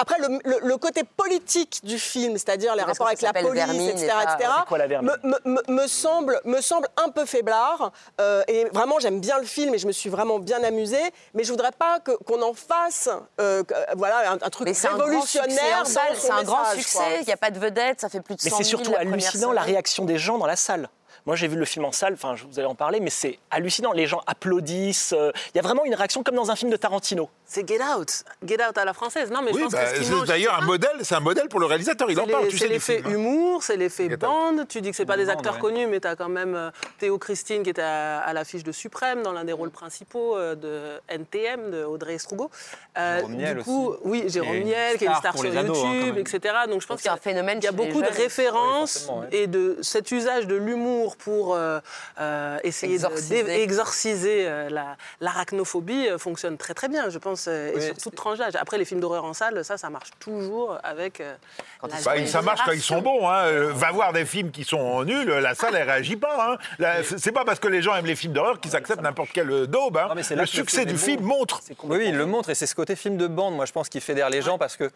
Après, 0.01 0.17
le, 0.19 0.41
le- 0.45 0.59
le 0.61 0.77
côté 0.77 1.03
politique 1.05 1.79
du 1.85 2.01
film, 2.01 2.33
c'est-à-dire 2.37 2.75
les 2.75 2.81
Parce 2.83 2.99
rapports 2.99 3.07
avec 3.07 3.23
la 3.23 3.33
police, 3.33 3.53
Vermine 3.53 3.91
etc., 3.91 4.07
etc., 4.25 4.51
C'est 4.59 4.67
quoi 4.67 4.79
la 4.79 4.87
Vermine 4.89 5.13
me, 5.23 5.29
me- 5.31 5.41
me- 5.69 5.83
me 5.83 5.87
semble, 5.87 6.41
me 6.45 6.61
semble 6.61 6.89
un 6.97 7.11
peu 7.11 7.25
faiblard. 7.25 7.93
Euh, 8.21 8.43
et 8.49 8.65
vraiment, 8.73 8.99
j'aime 8.99 9.21
bien 9.21 9.39
le 9.39 9.45
film 9.47 9.73
et 9.73 9.79
je 9.79 9.87
me 9.87 9.93
suis 9.93 10.11
vraiment 10.11 10.41
bien 10.41 10.65
amusée. 10.65 11.01
Mais 11.35 11.45
je 11.45 11.51
voudrais 11.53 11.71
pas 11.71 12.01
qu'on 12.01 12.43
en 12.43 12.55
fasse 12.55 13.09
euh, 13.41 13.63
que- 13.63 13.75
voilà, 13.97 14.33
un, 14.33 14.35
un 14.35 14.51
truc 14.51 14.67
Mais 14.67 14.75
révolutionnaire. 14.89 15.85
C'est 15.87 16.31
un 16.31 16.43
grand 16.43 16.65
succès. 16.75 17.21
Il 17.21 17.27
n'y 17.27 17.33
a 17.33 17.37
pas 17.37 17.53
de 17.53 17.61
vedette. 17.61 18.01
Ça 18.01 18.09
fait 18.09 18.21
plus 18.21 18.35
de 18.35 18.41
100 18.41 18.47
Mais 18.47 18.51
000 18.51 18.59
c'est 18.63 18.69
surtout 18.69 18.91
la 18.93 18.99
hallucinant 18.99 19.53
la 19.53 19.63
réaction 19.63 20.05
des 20.05 20.19
gens 20.19 20.39
dans 20.39 20.47
la 20.47 20.57
salle. 20.57 20.89
Moi, 21.27 21.37
j'ai 21.37 21.49
vu 21.49 21.57
le 21.57 21.65
film 21.65 21.87
en 21.87 21.93
salle, 21.93 22.13
enfin, 22.15 22.35
vous 22.35 22.59
allez 22.59 22.69
en 22.69 22.75
parler, 22.75 23.01
mais 23.01 23.09
c'est 23.09 23.39
hallucinant. 23.51 23.93
Les 23.93 24.07
gens 24.07 24.21
applaudissent. 24.27 25.15
euh, 25.17 25.33
Il 25.55 25.57
y 25.57 25.59
a 25.59 25.63
vraiment 25.63 25.85
une 25.87 25.95
réaction 25.95 26.23
comme 26.23 26.35
dans 26.35 26.51
un 26.51 26.57
film 26.57 26.71
de 26.71 26.77
Tarantino. 26.77 27.31
C'est 27.55 27.69
Get 27.69 27.79
Out. 27.81 28.25
Get 28.45 28.57
Out 28.69 28.77
à 28.79 28.85
la 28.85 28.93
française. 28.93 29.31
Non, 29.31 29.41
mais 29.43 29.51
je 29.53 29.57
Oui, 29.57 29.63
pense 29.63 29.73
bah, 29.73 29.85
que 29.85 29.91
ce 29.97 30.01
qui 30.01 30.07
c'est 30.07 30.25
d'ailleurs 30.27 30.57
c'est 30.57 30.63
un 30.63 30.67
modèle, 30.67 30.97
c'est 31.03 31.15
un 31.15 31.21
modèle 31.21 31.49
pour 31.49 31.61
le 31.61 31.67
réalisateur. 31.67 32.11
Il 32.11 32.19
en 32.19 32.25
C'est 32.27 32.31
parle, 32.33 32.45
les- 32.45 32.51
tu 32.51 32.57
C'est 32.59 32.63
sais, 32.65 32.69
du 32.69 32.73
l'effet 32.75 33.03
hein. 33.07 33.11
humour, 33.11 33.63
c'est 33.63 33.77
l'effet 33.77 34.07
Out. 34.13 34.19
bande. 34.19 34.67
Tu 34.69 34.81
dis 34.81 34.91
que 34.91 34.97
c'est 34.97 35.07
pas 35.07 35.17
des 35.17 35.29
acteurs 35.29 35.55
ouais. 35.55 35.61
connus, 35.61 35.87
mais 35.87 36.01
tu 36.01 36.09
as 36.09 36.17
quand 36.17 36.29
même 36.29 36.57
euh, 36.57 36.71
Théo 36.99 37.17
Christine 37.19 37.63
qui 37.63 37.71
était 37.71 37.81
à, 37.83 38.19
à 38.19 38.33
l'affiche 38.33 38.65
de 38.65 38.73
Suprême 38.73 39.23
dans 39.23 39.31
l'un 39.33 39.45
des 39.45 39.53
rôles 39.53 39.71
principaux 39.71 40.37
euh, 40.37 40.57
de 40.57 41.01
NTM 41.09 41.71
de 41.71 41.85
Audrey 41.85 42.15
Estrugo. 42.15 42.51
Euh, 42.99 43.21
Jérôme 43.39 43.63
coup, 43.63 43.89
aussi. 43.91 44.01
oui, 44.05 44.25
Jérôme 44.29 44.59
Niel 44.61 44.99
qui 44.99 45.05
est 45.05 45.09
une 45.09 45.15
star 45.15 45.39
sur 45.39 45.57
ados, 45.57 45.79
hein, 45.85 45.95
YouTube, 45.95 46.19
etc. 46.19 46.55
Donc 46.69 46.81
je 46.83 46.87
pense 46.89 46.99
C'est 46.99 47.03
qu'il 47.03 47.07
y 47.07 47.11
a- 47.11 47.15
un 47.15 47.17
phénomène 47.19 47.59
Il 47.61 47.65
y 47.65 47.69
a 47.69 47.73
beaucoup 47.73 48.03
de 48.03 48.07
références 48.09 48.97
Oui, 48.97 49.07
forcément, 49.07 49.21
ouais. 49.21 49.29
et 49.37 49.47
de 49.47 49.79
cet 49.81 50.11
usage 50.11 50.49
de 50.49 50.57
l'humour 50.57 51.17
pour 51.17 51.55
euh, 51.55 51.79
euh, 52.21 52.59
essayer 52.65 52.95
Exorciser. 52.95 53.43
d'exorciser 53.45 54.45
la 54.71 54.97
l'arachnophobie 55.21 56.09
fonctionne 56.19 56.57
très 56.57 56.75
très 56.75 56.89
bien, 56.89 57.09
je 57.11 57.19
pense, 57.19 57.44
euh, 57.49 57.71
et 57.73 57.75
Oui, 57.77 57.83
sur 57.83 57.97
toute 57.97 58.15
tranche 58.15 58.39
d'âge. 58.39 58.55
Après, 58.57 58.79
les 58.79 58.85
films 58.85 59.01
d'horreur 59.01 59.25
en 59.25 59.35
salle, 59.35 59.65
ça, 59.65 59.77
ça 59.77 59.91
marche 59.91 60.11
toujours 60.21 60.79
avec. 60.83 61.21
euh, 61.21 61.35
la 61.83 61.89
Bah, 61.89 62.17
jeune 62.17 62.27
ça 62.27 62.43
marche 62.43 62.61
quand 62.65 62.73
ils 62.73 62.81
sont 62.83 63.01
bons. 63.03 63.29
Hein. 63.29 63.45
Euh, 63.47 63.73
Va 63.75 63.91
voir 63.93 64.13
des 64.13 64.25
films 64.25 64.51
qui 64.51 64.65
sont 64.65 65.05
nuls, 65.05 65.29
la 65.29 65.55
salle, 65.55 65.75
elle 65.77 65.89
réagit 65.89 66.17
pas. 66.17 66.53
Hein. 66.53 66.59
La- 66.79 67.03
C'est 67.03 67.33
pas 67.33 67.45
parce 67.45 67.59
que 67.61 67.69
les 67.69 67.83
gens 67.83 67.95
aiment 67.95 68.07
les 68.07 68.17
films 68.17 68.33
d'horreur 68.33 68.61
qu'ils 68.61 68.75
acceptent 68.77 69.03
n'importe 69.03 69.31
quel 69.33 69.51
euh, 69.51 69.67
daube. 69.67 69.97
hein. 69.97 70.07
Non, 70.09 70.15
mais 70.15 70.23
c'est 70.23 70.35
là 70.37 70.43
Le 70.43 70.47
succès 70.47 70.83
film 70.83 70.93
du 70.93 70.99
film 70.99 71.23
bon. 71.23 71.29
montre. 71.39 71.61
Oui, 71.85 71.99
oui, 71.99 72.05
il 72.09 72.17
le 72.17 72.27
montre 72.27 72.51
et 72.51 72.55
c'est 72.55 72.67
ce 72.67 72.75
côté 72.75 72.97
film 72.97 73.17
de 73.17 73.27
bande, 73.27 73.55
moi 73.55 73.67
je 73.67 73.73
pense, 73.73 73.89
qui 73.89 74.01
fédère 74.01 74.31
les 74.31 74.43
gens 74.43 74.59
parce 74.59 74.77
que 74.77 74.91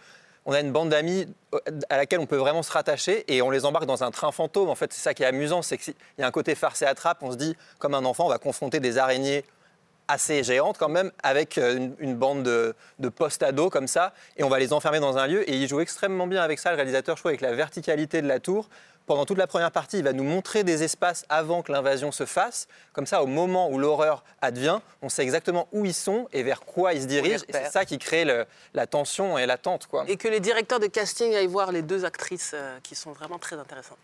on 0.47 0.53
a 0.53 0.61
une 0.61 0.73
bande 0.73 0.89
d'amis 0.89 1.27
à 1.91 1.99
laquelle 1.99 2.21
on 2.21 2.27
peut 2.27 2.37
vraiment 2.37 2.63
se 2.63 2.73
rattacher 2.73 3.25
et 3.29 3.43
on 3.43 3.51
les 3.51 3.67
embarque 3.67 3.85
dans 3.85 4.03
un 4.03 4.11
train 4.11 4.33
fantôme. 4.33 4.71
En 4.71 4.75
fait, 4.75 4.91
c'est 4.95 5.01
ça 5.03 5.13
qui 5.13 5.23
est 5.23 5.27
amusant, 5.27 5.61
c'est 5.61 5.77
qu'il 5.77 5.93
y 6.19 6.23
a 6.23 6.27
un 6.27 6.31
côté 6.31 6.55
farce 6.55 6.81
et 6.81 6.87
attrape. 6.87 7.19
On 7.23 7.33
se 7.33 7.37
dit, 7.37 7.55
comme 7.79 7.93
un 7.93 8.05
enfant, 8.07 8.25
on 8.25 8.29
va 8.31 8.39
confronter 8.39 8.81
des 8.81 8.97
araignées 8.97 9.45
assez 10.09 10.43
géantes 10.43 10.79
quand 10.79 10.89
même, 10.89 11.13
avec 11.23 11.59
euh, 11.59 11.77
une, 11.77 11.95
une 11.99 12.15
bande 12.17 12.43
de, 12.43 12.75
de 12.99 13.09
post-ados 13.09 13.71
comme 13.71 13.87
ça, 13.87 14.13
et 14.37 14.43
on 14.45 14.49
va 14.49 14.59
les 14.59 14.73
enfermer 14.73 15.01
dans 15.01 15.19
un 15.19 15.27
lieu. 15.27 15.49
Et 15.49 15.55
il 15.55 15.69
joue 15.69 15.81
extrêmement 15.81 16.27
bien 16.27 16.43
avec 16.43 16.59
ça, 16.59 16.71
le 16.71 16.77
réalisateur, 16.77 17.17
je 17.17 17.23
trouve, 17.23 17.31
avec 17.31 17.41
la 17.43 17.53
verticalité 17.53 18.23
de 18.23 18.27
la 18.29 18.41
tour. 18.41 18.69
Pendant 19.07 19.25
toute 19.25 19.39
la 19.39 19.47
première 19.47 19.71
partie, 19.71 19.97
il 19.99 20.05
va 20.05 20.13
nous 20.13 20.23
montrer 20.25 20.65
des 20.65 20.83
espaces 20.83 21.25
avant 21.31 21.63
que 21.63 21.73
l'invasion 21.73 22.13
se 22.13 22.27
fasse. 22.27 22.69
Comme 22.93 23.07
ça, 23.07 23.23
au 23.23 23.27
moment 23.27 23.71
où 23.71 23.79
l'horreur 23.79 24.23
advient, 24.43 24.81
on 25.01 25.09
sait 25.09 25.23
exactement 25.23 25.67
où 25.73 25.87
ils 25.87 25.95
sont 25.95 26.29
et 26.35 26.43
vers 26.43 26.61
quoi 26.61 26.93
ils 26.93 27.01
se 27.03 27.07
dirigent. 27.07 27.43
Et 27.49 27.53
c'est 27.55 27.71
ça 27.71 27.87
qui 27.87 27.99
crée 27.99 28.27
le- 28.27 28.45
la 28.75 28.87
tension 28.87 29.39
et 29.39 29.47
l'attente. 29.47 29.87
quoi. 29.87 30.05
Et 30.09 30.19
que 30.19 30.29
les 30.29 30.41
directeurs 30.41 30.79
de 30.79 30.89
casting 30.89 31.35
aillent 31.35 31.47
voir 31.47 31.73
les 31.73 31.81
deux 31.81 32.05
actrices 32.05 32.51
euh, 32.55 32.77
qui 32.83 32.95
sont 32.95 33.13
vraiment 33.13 33.39
très 33.39 33.57
intéressantes. 33.57 33.97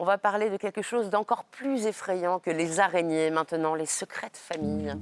On 0.00 0.04
va 0.04 0.16
parler 0.16 0.48
de 0.48 0.56
quelque 0.56 0.82
chose 0.82 1.10
d'encore 1.10 1.44
plus 1.44 1.86
effrayant 1.86 2.38
que 2.38 2.50
les 2.50 2.78
araignées 2.78 3.30
maintenant, 3.30 3.74
les 3.74 3.86
secrets 3.86 4.30
de 4.30 4.36
famille. 4.36 4.94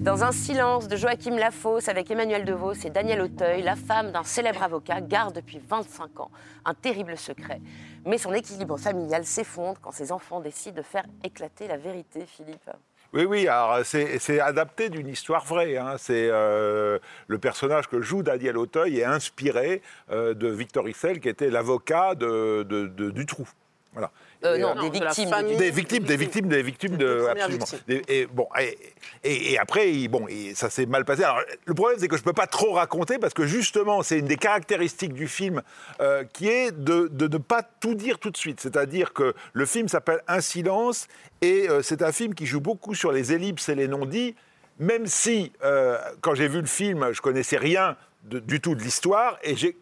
Dans 0.00 0.22
un 0.22 0.30
silence 0.32 0.86
de 0.86 0.96
Joachim 0.96 1.36
Lafosse 1.36 1.88
avec 1.88 2.10
Emmanuel 2.10 2.44
DeVos 2.44 2.74
et 2.84 2.90
Daniel 2.90 3.22
Auteuil, 3.22 3.62
la 3.62 3.74
femme 3.74 4.12
d'un 4.12 4.22
célèbre 4.22 4.62
avocat 4.62 5.00
garde 5.00 5.34
depuis 5.34 5.60
25 5.66 6.20
ans 6.20 6.30
un 6.64 6.74
terrible 6.74 7.16
secret. 7.16 7.60
Mais 8.04 8.18
son 8.18 8.32
équilibre 8.34 8.76
familial 8.76 9.24
s'effondre 9.24 9.80
quand 9.80 9.90
ses 9.92 10.12
enfants 10.12 10.40
décident 10.40 10.76
de 10.76 10.82
faire 10.82 11.04
éclater 11.24 11.66
la 11.66 11.76
vérité, 11.78 12.24
Philippe. 12.26 12.70
Oui, 13.14 13.24
oui, 13.24 13.48
alors 13.48 13.84
c'est 13.84 14.18
c'est 14.18 14.40
adapté 14.40 14.90
d'une 14.90 15.08
histoire 15.08 15.44
vraie. 15.44 15.76
hein. 15.76 15.94
C'est 15.98 16.28
euh, 16.30 16.98
le 17.28 17.38
personnage 17.38 17.88
que 17.88 18.00
joue 18.00 18.22
Daniel 18.22 18.58
Auteuil 18.58 18.98
est 19.00 19.04
inspiré 19.04 19.82
euh, 20.10 20.34
de 20.34 20.48
Victor 20.48 20.88
Issel, 20.88 21.18
qui 21.20 21.28
était 21.28 21.48
l'avocat 21.50 22.14
de, 22.14 22.64
de- 22.68 22.86
de 22.88 23.10
Dutroux. 23.10 23.48
Voilà. 23.94 24.10
Euh, 24.44 24.58
non, 24.58 24.74
euh, 24.76 24.88
des 24.90 25.00
victimes. 25.00 25.28
famille. 25.30 25.56
Des 25.56 25.70
victimes, 25.70 26.02
des 26.04 26.16
victimes, 26.16 26.48
des 26.48 26.62
victimes 26.62 26.96
de. 26.98 27.26
Absolument. 27.30 27.64
Et, 27.88 28.26
bon, 28.26 28.46
et, 28.60 28.76
et- 29.22 29.52
et 29.52 29.58
après, 29.58 29.90
bon, 30.08 30.26
et 30.28 30.54
ça 30.54 30.68
s'est 30.68 30.84
mal 30.84 31.04
passé. 31.06 31.22
Alors, 31.24 31.40
le 31.64 31.72
problème, 31.74 31.98
c'est 31.98 32.08
que 32.08 32.16
je 32.16 32.20
ne 32.22 32.24
peux 32.24 32.32
pas 32.34 32.46
trop 32.46 32.72
raconter 32.72 33.18
parce 33.18 33.32
que 33.32 33.46
justement, 33.46 34.02
c'est 34.02 34.18
une 34.18 34.26
des 34.26 34.36
caractéristiques 34.36 35.14
du 35.14 35.28
film 35.28 35.62
euh, 36.00 36.24
qui 36.32 36.48
est 36.48 36.72
de, 36.72 37.08
de 37.10 37.28
ne 37.28 37.38
pas 37.38 37.62
tout 37.62 37.94
dire 37.94 38.18
tout 38.18 38.30
de 38.30 38.36
suite. 38.36 38.60
C'est-à-dire 38.60 39.12
que 39.14 39.32
le 39.54 39.64
film 39.66 39.88
s'appelle 39.88 40.20
Un 40.28 40.40
silence 40.42 41.06
et 41.40 41.68
euh, 41.70 41.80
c'est 41.82 42.02
un 42.02 42.12
film 42.12 42.34
qui 42.34 42.44
joue 42.46 42.60
beaucoup 42.60 42.94
sur 42.94 43.12
les 43.12 43.32
ellipses 43.32 43.68
et 43.70 43.74
les 43.74 43.88
non-dits, 43.88 44.34
même 44.78 45.06
si, 45.06 45.52
euh, 45.62 45.96
quand 46.20 46.34
j'ai 46.34 46.48
vu 46.48 46.60
le 46.60 46.66
film, 46.66 47.12
je 47.12 47.20
connaissais 47.22 47.56
rien 47.56 47.96
de- 48.24 48.40
du 48.40 48.60
tout 48.60 48.74
de 48.74 48.82
l'histoire 48.82 49.38
et 49.42 49.54
j'ai 49.56 49.76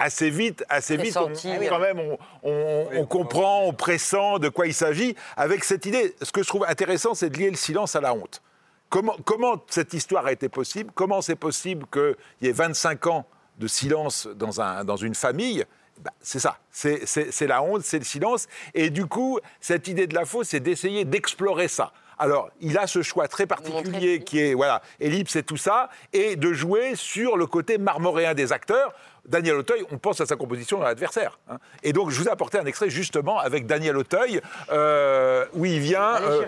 assez 0.00 0.30
vite, 0.30 0.64
assez 0.68 0.96
vite, 0.96 1.16
on- 1.16 1.28
quand 1.68 1.78
même, 1.78 1.98
on, 2.00 2.18
on- 2.42 2.86
on 2.96 3.06
comprend, 3.06 3.64
on 3.66 3.72
pressent 3.72 4.38
de 4.38 4.48
quoi 4.48 4.66
il 4.66 4.74
s'agit, 4.74 5.14
avec 5.36 5.62
cette 5.64 5.86
idée. 5.86 6.14
Ce 6.22 6.32
que 6.32 6.42
je 6.42 6.48
trouve 6.48 6.64
intéressant, 6.68 7.14
c'est 7.14 7.30
de 7.30 7.36
lier 7.38 7.50
le 7.50 7.56
silence 7.56 7.94
à 7.94 8.00
la 8.00 8.12
honte. 8.14 8.42
Comment, 8.88 9.16
comment 9.24 9.62
cette 9.68 9.94
histoire 9.94 10.26
a 10.26 10.32
été 10.32 10.48
possible? 10.48 10.90
Comment 10.94 11.22
c'est 11.22 11.36
possible 11.36 11.86
qu'il 11.92 12.16
y 12.42 12.48
ait 12.48 12.52
25 12.52 13.06
ans 13.06 13.26
de 13.58 13.66
silence 13.68 14.26
dans, 14.34 14.60
un, 14.60 14.84
dans 14.84 14.96
une 14.96 15.14
famille? 15.14 15.64
Ben, 16.00 16.10
c'est 16.20 16.38
ça, 16.40 16.58
c'est- 16.72 17.46
la 17.46 17.62
honte, 17.62 17.82
c'est 17.82 17.98
le 17.98 18.04
silence. 18.04 18.46
Et 18.74 18.88
du 18.90 19.06
coup, 19.06 19.38
cette 19.60 19.86
idée 19.86 20.06
de 20.06 20.14
la 20.14 20.24
fausse, 20.24 20.48
c'est 20.48 20.60
d'essayer 20.60 21.04
d'explorer 21.04 21.68
ça. 21.68 21.92
Alors, 22.18 22.50
il 22.60 22.76
a 22.76 22.86
ce 22.86 23.00
choix 23.02 23.28
très 23.28 23.46
particulier 23.46 24.20
qui 24.20 24.40
est, 24.40 24.54
voilà, 24.54 24.82
ellipse 24.98 25.36
et 25.36 25.42
tout 25.42 25.56
ça, 25.56 25.88
et 26.12 26.36
de 26.36 26.52
jouer 26.52 26.94
sur 26.94 27.36
le 27.38 27.46
côté 27.46 27.78
marmoréen 27.78 28.34
des 28.34 28.52
acteurs. 28.52 28.92
Daniel 29.26 29.56
Auteuil, 29.56 29.84
on 29.90 29.98
pense 29.98 30.20
à 30.20 30.26
sa 30.26 30.36
composition 30.36 30.78
dans 30.78 30.84
l'adversaire. 30.84 31.38
hein. 31.50 31.58
Et 31.82 31.92
donc, 31.92 32.10
je 32.10 32.18
vous 32.18 32.26
ai 32.26 32.30
apporté 32.30 32.58
un 32.58 32.64
extrait 32.66 32.90
justement 32.90 33.38
avec 33.38 33.66
Daniel 33.66 33.96
Auteuil, 33.96 34.40
euh, 34.72 35.44
où 35.54 35.64
il 35.64 35.78
vient 35.80 36.16
euh, 36.22 36.42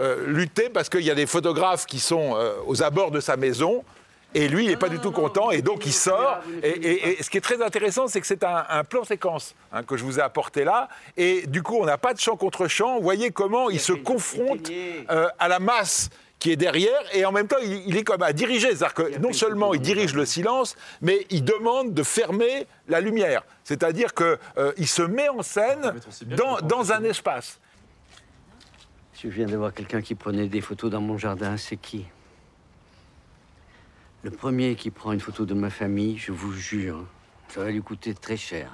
euh, 0.00 0.26
lutter 0.26 0.68
parce 0.68 0.88
qu'il 0.88 1.02
y 1.02 1.10
a 1.10 1.14
des 1.14 1.26
photographes 1.26 1.86
qui 1.86 2.00
sont 2.00 2.36
aux 2.66 2.82
abords 2.82 3.10
de 3.10 3.20
sa 3.20 3.36
maison. 3.36 3.84
Et 4.34 4.48
lui, 4.48 4.64
il 4.64 4.70
n'est 4.70 4.76
pas 4.78 4.88
du 4.88 4.98
tout 4.98 5.12
content, 5.12 5.50
et 5.50 5.60
donc 5.60 5.84
il 5.84 5.92
sort. 5.92 6.38
Et, 6.62 6.68
et- 6.70 7.20
et 7.20 7.22
ce 7.22 7.28
qui 7.28 7.36
est 7.36 7.42
très 7.42 7.60
intéressant, 7.62 8.08
c'est 8.08 8.18
que 8.18 8.26
c'est 8.26 8.42
un, 8.44 8.64
un 8.66 8.82
plan 8.82 9.04
séquence 9.04 9.54
hein, 9.72 9.82
que 9.82 9.98
je 9.98 10.04
vous 10.04 10.18
ai 10.18 10.22
apporté 10.22 10.64
là. 10.64 10.88
Et 11.18 11.46
du 11.46 11.62
coup, 11.62 11.76
on 11.78 11.84
n'a 11.84 11.98
pas 11.98 12.14
de 12.14 12.18
chant 12.18 12.36
contre. 12.36 12.66
Vous 12.66 13.02
voyez 13.02 13.30
comment 13.30 13.68
il 13.68 13.78
se 13.78 13.92
confronte 13.92 14.70
euh, 15.10 15.28
à 15.38 15.48
la 15.48 15.58
masse 15.58 16.08
qui 16.42 16.50
est 16.50 16.56
derrière, 16.56 17.00
et 17.14 17.24
en 17.24 17.30
même 17.30 17.46
temps, 17.46 17.58
il, 17.62 17.86
il 17.86 17.96
est 17.96 18.02
comme 18.02 18.24
à 18.24 18.32
diriger. 18.32 18.74
C'est-à-dire 18.74 18.94
que 18.94 19.18
non 19.18 19.32
seulement 19.32 19.74
il 19.74 19.80
dirige 19.80 20.12
le 20.12 20.26
silence, 20.26 20.74
mais 21.00 21.24
il 21.30 21.44
demande 21.44 21.94
de 21.94 22.02
fermer 22.02 22.66
la 22.88 23.00
lumière. 23.00 23.44
C'est-à-dire 23.62 24.12
qu'il 24.12 24.88
se 24.88 25.02
met 25.02 25.28
en 25.28 25.42
scène 25.42 25.94
dans, 26.36 26.60
dans 26.60 26.90
un 26.90 27.04
espace. 27.04 27.60
Je 29.14 29.28
viens 29.28 29.46
de 29.46 29.56
voir 29.56 29.72
quelqu'un 29.72 30.02
qui 30.02 30.16
prenait 30.16 30.48
des 30.48 30.60
photos 30.60 30.90
dans 30.90 31.00
mon 31.00 31.16
jardin. 31.16 31.56
C'est 31.56 31.76
qui? 31.76 32.06
Le 34.24 34.32
premier 34.32 34.74
qui 34.74 34.90
prend 34.90 35.12
une 35.12 35.20
photo 35.20 35.46
de 35.46 35.54
ma 35.54 35.70
famille, 35.70 36.18
je 36.18 36.32
vous 36.32 36.52
jure, 36.52 37.06
ça 37.50 37.62
va 37.62 37.70
lui 37.70 37.82
coûter 37.82 38.14
très 38.14 38.36
cher. 38.36 38.68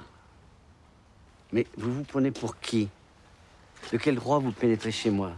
Mais 1.51 1.67
vous 1.77 1.93
vous 1.93 2.03
prenez 2.03 2.31
pour 2.31 2.59
qui? 2.59 2.89
De 3.91 3.99
quel 3.99 4.15
droit 4.15 4.39
vous 4.39 4.51
pénétrez 4.51 4.91
chez 4.91 5.11
moi? 5.11 5.33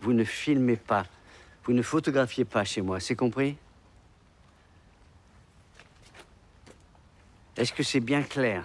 Vous 0.00 0.12
ne 0.12 0.24
filmez 0.24 0.76
pas. 0.76 1.04
Vous 1.64 1.72
ne 1.72 1.82
photographiez 1.82 2.44
pas 2.44 2.64
chez 2.64 2.80
moi, 2.82 3.00
c'est 3.00 3.16
compris? 3.16 3.56
Est-ce 7.56 7.72
que 7.72 7.82
c'est 7.82 8.00
bien 8.00 8.22
clair? 8.22 8.64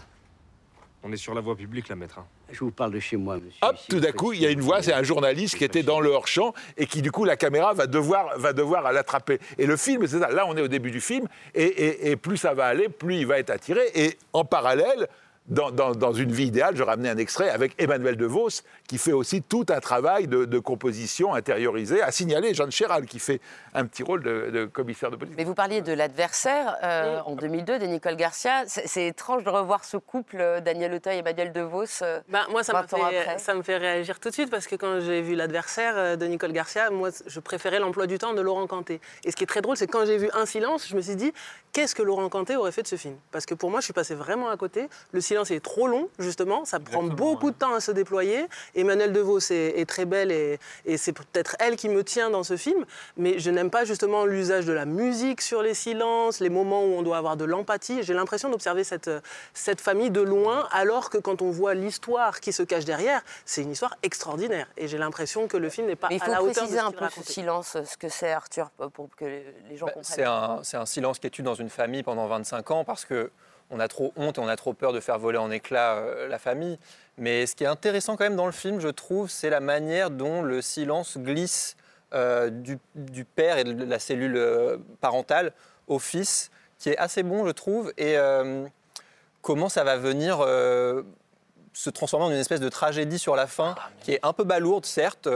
On 1.05 1.11
est 1.11 1.17
sur 1.17 1.33
la 1.33 1.41
voie 1.41 1.55
publique, 1.57 1.89
là, 1.89 1.95
maître. 1.95 2.19
hein. 2.19 2.25
Je 2.51 2.59
vous 2.59 2.71
parle 2.71 2.91
de 2.91 2.99
chez 2.99 3.17
moi, 3.17 3.35
monsieur. 3.35 3.57
Hop, 3.63 3.75
Ici, 3.75 3.87
tout 3.89 3.99
d'un 3.99 4.11
coup, 4.11 4.31
il 4.31 4.41
y 4.41 4.45
a 4.45 4.51
une 4.51 4.61
voix, 4.61 4.81
c'est 4.83 4.93
un 4.93 5.01
journaliste 5.03 5.57
qui 5.57 5.63
était 5.63 5.81
dans 5.83 5.99
le 5.99 6.09
hors-champ 6.11 6.53
et 6.77 6.85
qui, 6.85 7.01
du 7.01 7.11
coup, 7.11 7.25
la 7.25 7.35
caméra 7.35 7.73
va 7.73 7.87
devoir, 7.87 8.37
va 8.37 8.53
devoir 8.53 8.89
l'attraper. 8.91 9.39
Et 9.57 9.65
le 9.65 9.75
film, 9.75 10.05
c'est 10.07 10.19
ça. 10.19 10.29
Là, 10.29 10.45
on 10.47 10.55
est 10.55 10.61
au 10.61 10.67
début 10.67 10.91
du 10.91 11.01
film 11.01 11.27
et, 11.55 11.63
et- 11.63 12.11
et 12.11 12.15
plus 12.15 12.37
ça 12.37 12.53
va 12.53 12.67
aller, 12.67 12.87
plus 12.89 13.15
il 13.17 13.25
va 13.27 13.39
être 13.39 13.49
attiré. 13.49 13.81
Et 13.95 14.17
en 14.33 14.45
parallèle, 14.45 15.07
dans, 15.47 15.71
dans- 15.71 15.91
dans 15.93 16.13
une 16.13 16.31
vie 16.31 16.45
idéale, 16.45 16.77
je 16.77 16.83
ramenais 16.83 17.09
un 17.09 17.17
extrait 17.17 17.49
avec 17.49 17.73
Emmanuel 17.81 18.15
DeVos 18.15 18.61
qui 18.87 18.97
fait 18.97 19.13
aussi 19.13 19.41
tout 19.41 19.65
un 19.69 19.79
travail 19.79 20.27
de, 20.27 20.45
de 20.45 20.59
composition 20.59 21.33
intériorisé, 21.33 22.01
à 22.01 22.11
signaler 22.11 22.53
Jeanne 22.53 22.71
Chéral 22.71 23.05
qui 23.05 23.19
fait 23.19 23.39
un 23.73 23.85
petit 23.85 24.03
rôle 24.03 24.23
de, 24.23 24.49
de 24.51 24.65
commissaire 24.65 25.09
de 25.09 25.15
police. 25.15 25.33
Mais 25.37 25.45
vous 25.45 25.53
parliez 25.55 25.81
de 25.81 25.93
l'adversaire 25.93 26.75
euh, 26.83 27.19
en 27.25 27.35
2002 27.35 27.79
de 27.79 27.85
Nicole 27.85 28.15
Garcia. 28.15 28.63
C'est 28.67 29.07
étrange 29.07 29.43
de 29.43 29.49
revoir 29.49 29.85
ce 29.85 29.97
couple, 29.97 30.37
euh, 30.39 30.59
Daniel 30.59 30.93
Auteuil 30.93 31.15
et 31.15 31.19
Emmanuel 31.19 31.51
DeVos. 31.53 31.85
euh, 32.01 32.19
Ben, 32.29 32.45
moi, 32.51 32.63
ça 32.63 32.73
me, 32.73 32.85
20 32.85 32.93
ans 32.93 33.09
fait, 33.09 33.39
ça 33.39 33.53
me 33.53 33.63
fait 33.63 33.77
réagir 33.77 34.19
tout 34.19 34.29
de 34.29 34.33
suite 34.33 34.49
parce 34.51 34.67
que 34.67 34.75
quand 34.75 34.99
j'ai 34.99 35.21
vu 35.21 35.35
l'adversaire 35.35 36.17
de 36.17 36.25
Nicole 36.25 36.51
Garcia, 36.51 36.89
moi, 36.89 37.09
je 37.25 37.39
préférais 37.39 37.79
l'emploi 37.79 38.05
du 38.07 38.17
temps 38.17 38.33
de 38.33 38.41
Laurent 38.41 38.67
Canté. 38.67 38.99
Et 39.23 39.31
ce 39.31 39.35
qui 39.35 39.43
est 39.43 39.47
très 39.47 39.61
drôle, 39.61 39.77
c'est 39.77 39.87
que 39.87 39.91
quand 39.91 40.05
j'ai 40.05 40.17
vu 40.17 40.29
Un 40.33 40.45
silence, 40.45 40.87
je 40.89 40.95
me 40.95 41.01
suis 41.01 41.15
dit, 41.15 41.31
qu'est-ce 41.71 41.95
que 41.95 42.03
Laurent 42.03 42.27
Canté 42.29 42.55
aurait 42.55 42.71
fait 42.71 42.83
de 42.83 42.87
ce 42.87 42.95
film? 42.95 43.15
Parce 43.31 43.45
que 43.45 43.53
pour 43.53 43.69
moi, 43.71 43.79
je 43.79 43.85
suis 43.85 43.93
passé 43.93 44.13
vraiment 44.15 44.49
à 44.49 44.57
côté. 44.57 44.89
Le 45.11 45.21
silence 45.21 45.51
est 45.51 45.63
trop 45.63 45.87
long, 45.87 46.09
justement. 46.19 46.65
Ça 46.65 46.79
prend 46.79 47.03
beaucoup 47.03 47.51
de 47.51 47.55
temps 47.55 47.73
à 47.73 47.79
se 47.79 47.91
déployer. 47.91 48.45
Emmanuel 48.83 49.11
DeVos 49.13 49.39
est, 49.51 49.79
est 49.79 49.85
très 49.89 50.05
belle 50.05 50.31
et, 50.31 50.59
et 50.85 50.97
c'est 50.97 51.13
peut-être 51.13 51.55
elle 51.59 51.75
qui 51.75 51.89
me 51.89 52.03
tient 52.03 52.29
dans 52.29 52.43
ce 52.43 52.57
film. 52.57 52.85
Mais 53.17 53.39
je 53.39 53.49
n'aime 53.49 53.69
pas 53.69 53.85
justement 53.85 54.25
l'usage 54.25 54.65
de 54.65 54.73
la 54.73 54.85
musique 54.85 55.41
sur 55.41 55.61
les 55.61 55.73
silences, 55.73 56.39
les 56.39 56.49
moments 56.49 56.83
où 56.83 56.93
on 56.95 57.01
doit 57.01 57.17
avoir 57.17 57.37
de 57.37 57.45
l'empathie. 57.45 58.03
J'ai 58.03 58.13
l'impression 58.13 58.49
d'observer 58.49 58.83
cette, 58.83 59.09
cette 59.53 59.81
famille 59.81 60.11
de 60.11 60.21
loin, 60.21 60.67
alors 60.71 61.09
que 61.09 61.17
quand 61.17 61.41
on 61.41 61.49
voit 61.49 61.73
l'histoire 61.73 62.39
qui 62.39 62.51
se 62.53 62.63
cache 62.63 62.85
derrière, 62.85 63.21
c'est 63.45 63.61
une 63.63 63.71
histoire 63.71 63.95
extraordinaire. 64.03 64.67
Et 64.77 64.87
j'ai 64.87 64.97
l'impression 64.97 65.47
que 65.47 65.57
le 65.57 65.69
film 65.69 65.87
n'est 65.87 65.95
pas 65.95 66.09
Mais 66.09 66.17
il 66.17 66.21
à 66.21 66.25
faut 66.25 66.31
la 66.31 66.43
hauteur 66.43 66.53
de 66.53 66.59
préciser 66.59 66.79
ce 66.79 66.85
un 66.85 66.91
peu 66.91 67.05
ce 67.09 67.23
silence, 67.23 67.77
ce 67.85 67.97
que 67.97 68.09
c'est, 68.09 68.31
Arthur, 68.31 68.69
pour 68.93 69.09
que 69.15 69.25
les 69.25 69.77
gens 69.77 69.85
Bah, 69.87 69.93
comprennent. 69.93 70.61
c'est 70.63 70.75
un, 70.75 70.81
un 70.81 70.85
silence 70.85 71.19
qui 71.19 71.27
est 71.27 71.29
tue 71.31 71.41
dans 71.43 71.55
une 71.55 71.69
famille 71.69 72.03
pendant 72.03 72.27
25 72.27 72.71
ans 72.71 72.83
parce 72.83 73.05
que 73.05 73.31
on 73.73 73.79
a 73.79 73.87
trop 73.87 74.13
honte 74.15 74.37
et 74.37 74.41
on 74.41 74.47
a 74.47 74.55
trop 74.55 74.73
peur 74.73 74.93
de 74.93 74.99
faire 74.99 75.17
voler 75.17 75.39
en 75.39 75.51
éclats 75.51 75.95
euh, 75.95 76.27
la 76.27 76.37
famille. 76.37 76.77
Mais 77.17 77.45
ce 77.45 77.55
qui 77.55 77.63
est 77.63 77.67
intéressant 77.67 78.15
quand 78.15 78.23
même 78.23 78.35
dans 78.35 78.45
le 78.45 78.51
film, 78.51 78.79
je 78.79 78.87
trouve, 78.87 79.29
c'est 79.29 79.49
la 79.49 79.59
manière 79.59 80.09
dont 80.11 80.41
le 80.41 80.61
silence 80.61 81.17
glisse 81.17 81.75
euh, 82.13 82.49
du, 82.49 82.77
du 82.95 83.25
père 83.25 83.57
et 83.57 83.63
de 83.63 83.83
la 83.83 83.99
cellule 83.99 84.37
euh, 84.37 84.77
parentale 85.01 85.53
au 85.87 85.99
fils, 85.99 86.51
qui 86.77 86.89
est 86.89 86.97
assez 86.97 87.23
bon, 87.23 87.45
je 87.45 87.51
trouve. 87.51 87.91
Et 87.97 88.15
comment 89.41 89.67
ça 89.67 89.83
va 89.83 89.97
venir 89.97 90.39
se 91.73 91.89
transformer 91.89 92.25
en 92.25 92.31
une 92.31 92.37
espèce 92.37 92.61
de 92.61 92.69
tragédie 92.69 93.19
sur 93.19 93.35
la 93.35 93.47
fin, 93.47 93.75
qui 94.01 94.13
est 94.13 94.19
un 94.23 94.31
peu 94.31 94.43
balourde, 94.43 94.85
certes. 94.85 95.27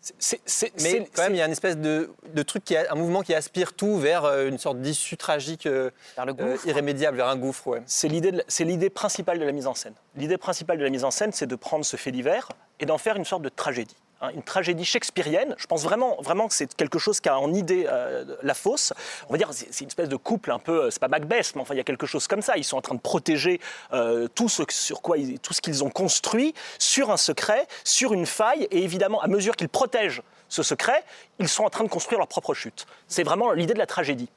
C'est- 0.00 0.40
c'est- 0.46 0.72
mais 0.80 0.90
c'est- 0.90 1.08
quand 1.12 1.22
même, 1.22 1.34
il 1.34 1.38
y 1.38 1.42
a 1.42 1.46
une 1.46 1.52
espèce 1.52 1.76
de, 1.76 2.10
de 2.32 2.42
truc, 2.42 2.64
qui 2.64 2.76
a, 2.76 2.90
un 2.92 2.94
mouvement 2.94 3.22
qui 3.22 3.34
aspire 3.34 3.72
tout 3.74 3.98
vers 3.98 4.24
euh, 4.24 4.48
une 4.48 4.56
sorte 4.56 4.80
d'issue 4.80 5.16
tragique, 5.16 5.66
euh, 5.66 5.90
Vers 6.16 6.24
le 6.24 6.32
euh, 6.38 6.52
gouffre. 6.52 6.66
irrémédiable, 6.66 7.16
vers 7.16 7.26
un 7.28 7.36
gouffre. 7.36 7.66
Ouais. 7.66 7.82
C'est 7.84 8.08
l'idée, 8.08 8.30
de 8.32 8.38
la- 8.38 8.44
c'est 8.48 8.64
l'idée 8.64 8.90
principale 8.90 9.38
de 9.38 9.44
la 9.44 9.52
mise 9.52 9.66
en 9.66 9.74
scène. 9.74 9.94
L'idée 10.16 10.38
principale 10.38 10.78
de 10.78 10.84
la 10.84 10.90
mise 10.90 11.04
en 11.04 11.10
scène, 11.10 11.32
c'est 11.32 11.46
de 11.48 11.56
prendre 11.56 11.84
ce 11.84 11.96
fait 11.96 12.12
divers 12.12 12.48
et 12.80 12.86
d'en 12.86 12.96
faire 12.96 13.16
une 13.16 13.24
sorte 13.24 13.42
de 13.42 13.48
tragédie. 13.48 13.96
Une 14.34 14.42
tragédie 14.42 14.84
shakespearienne. 14.84 15.54
Je 15.58 15.66
pense 15.66 15.82
vraiment, 15.84 16.16
vraiment 16.20 16.48
que 16.48 16.54
c'est 16.54 16.74
quelque 16.74 16.98
chose 16.98 17.20
qui 17.20 17.28
a 17.28 17.38
en 17.38 17.52
idée 17.54 17.86
euh, 17.88 18.24
la 18.42 18.54
fosse. 18.54 18.92
On 19.28 19.32
va 19.32 19.38
dire, 19.38 19.50
c'est 19.52 19.80
une 19.80 19.88
espèce 19.88 20.08
de 20.08 20.16
couple 20.16 20.50
un 20.50 20.58
peu, 20.58 20.84
euh, 20.84 20.90
c'est 20.90 21.00
pas 21.00 21.08
Macbeth, 21.08 21.52
mais 21.54 21.60
enfin, 21.62 21.74
il 21.74 21.78
y 21.78 21.80
a 21.80 21.84
quelque 21.84 22.06
chose 22.06 22.26
comme 22.26 22.42
ça. 22.42 22.56
Ils 22.56 22.64
sont 22.64 22.76
en 22.76 22.80
train 22.82 22.94
de 22.94 23.00
protéger 23.00 23.60
euh, 23.92 24.26
tout 24.34 24.48
ce 24.48 24.62
sur 24.70 25.02
quoi 25.02 25.18
ils- 25.18 25.38
tout 25.38 25.54
ce 25.54 25.60
qu'ils 25.60 25.84
ont 25.84 25.90
construit 25.90 26.54
sur 26.78 27.10
un 27.10 27.16
secret, 27.16 27.66
sur 27.84 28.12
une 28.12 28.26
faille, 28.26 28.66
et 28.70 28.82
évidemment, 28.82 29.20
à 29.22 29.28
mesure 29.28 29.54
qu'ils 29.56 29.68
protègent 29.68 30.22
ce 30.48 30.62
secret, 30.62 31.04
ils 31.38 31.48
sont 31.48 31.64
en 31.64 31.70
train 31.70 31.84
de 31.84 31.88
construire 31.90 32.18
leur 32.18 32.28
propre 32.28 32.54
chute. 32.54 32.86
C'est 33.06 33.22
vraiment 33.22 33.52
l'idée 33.52 33.74
de 33.74 33.78
la 33.78 33.86
tragédie. 33.86 34.30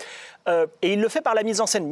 Et 0.81 0.93
il 0.93 0.99
le 0.99 1.07
fait 1.07 1.21
par 1.21 1.33
la 1.35 1.43
mise 1.43 1.61
en 1.61 1.67
scène. 1.67 1.87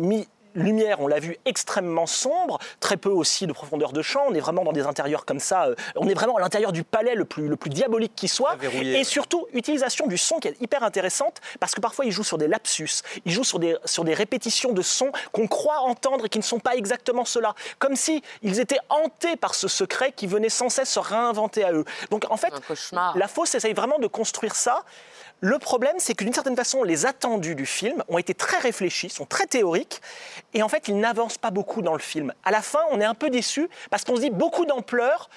Lumière, 0.55 0.99
on 0.99 1.07
l'a 1.07 1.19
vu, 1.19 1.37
extrêmement 1.45 2.05
sombre, 2.07 2.59
très 2.79 2.97
peu 2.97 3.09
aussi 3.09 3.47
de 3.47 3.53
profondeur 3.53 3.91
de 3.93 4.01
champ. 4.01 4.25
On 4.27 4.33
est 4.33 4.39
vraiment 4.39 4.63
dans 4.63 4.71
des 4.71 4.85
intérieurs 4.85 5.25
comme 5.25 5.39
ça. 5.39 5.65
euh, 5.67 5.75
on 5.95 6.07
est 6.07 6.13
vraiment 6.13 6.37
à 6.37 6.39
l'intérieur 6.39 6.71
du 6.71 6.83
palais 6.83 7.15
le 7.15 7.25
plus, 7.25 7.47
le 7.47 7.55
plus 7.55 7.69
diabolique 7.69 8.13
qui 8.15 8.27
soit. 8.27 8.55
Et 8.99 9.03
surtout, 9.03 9.47
utilisation 9.53 10.07
du 10.07 10.17
son 10.17 10.39
qui 10.39 10.47
est 10.47 10.61
hyper 10.61 10.83
intéressante 10.83 11.39
parce 11.59 11.75
que 11.75 11.81
parfois 11.81 12.05
il 12.05 12.11
joue 12.11 12.23
sur 12.23 12.37
des 12.37 12.47
lapsus, 12.47 13.01
il 13.25 13.31
joue 13.31 13.43
sur 13.43 13.59
des, 13.59 13.75
sur 13.85 14.03
des 14.03 14.13
répétitions 14.13 14.71
de 14.73 14.81
sons 14.81 15.11
qu'on 15.31 15.47
croit 15.47 15.79
entendre 15.79 16.25
et 16.25 16.29
qui 16.29 16.39
ne 16.39 16.43
sont 16.43 16.59
pas 16.59 16.75
exactement 16.75 17.25
cela. 17.25 17.53
Comme 17.77 17.95
si 17.95 18.21
ils 18.41 18.59
étaient 18.59 18.79
hantés 18.89 19.35
par 19.35 19.55
ce 19.55 19.67
secret 19.67 20.11
qui 20.11 20.27
venait 20.27 20.49
sans 20.49 20.69
cesse 20.69 20.89
se 20.89 20.99
réinventer 20.99 21.63
à 21.63 21.73
eux. 21.73 21.85
Donc 22.09 22.25
en 22.29 22.37
fait, 22.37 22.53
la 23.15 23.27
fosse 23.27 23.55
essaye 23.55 23.73
vraiment 23.73 23.99
de 23.99 24.07
construire 24.07 24.55
ça. 24.55 24.83
Le 25.41 25.57
problème, 25.57 25.95
c'est 25.99 26.15
que 26.15 26.23
d'une 26.25 26.33
certaine 26.33 26.55
façon, 26.55 26.83
les 26.83 27.05
attendus 27.05 27.55
du 27.55 27.65
film 27.65 28.03
ont 28.09 28.17
été 28.17 28.33
très 28.33 28.57
réfléchis, 28.57 29.09
sont 29.09 29.25
très 29.25 29.45
théoriques, 29.45 30.01
et 30.53 30.63
en 30.63 30.67
fait, 30.69 30.89
ils 30.89 30.99
n'avancent 30.99 31.37
pas 31.37 31.49
beaucoup 31.51 31.81
dans 31.81 31.93
le 31.93 31.99
film. 31.99 32.33
À 32.43 32.51
la 32.51 32.61
fin, 32.61 32.81
on 32.91 32.99
est 32.99 33.05
un 33.05 33.13
peu 33.13 33.29
déçu 33.29 33.69
parce 33.89 34.03
qu'on 34.03 34.17
se 34.17 34.21
dit 34.21 34.29
beaucoup 34.31 34.65
d'ampleur 34.65 35.29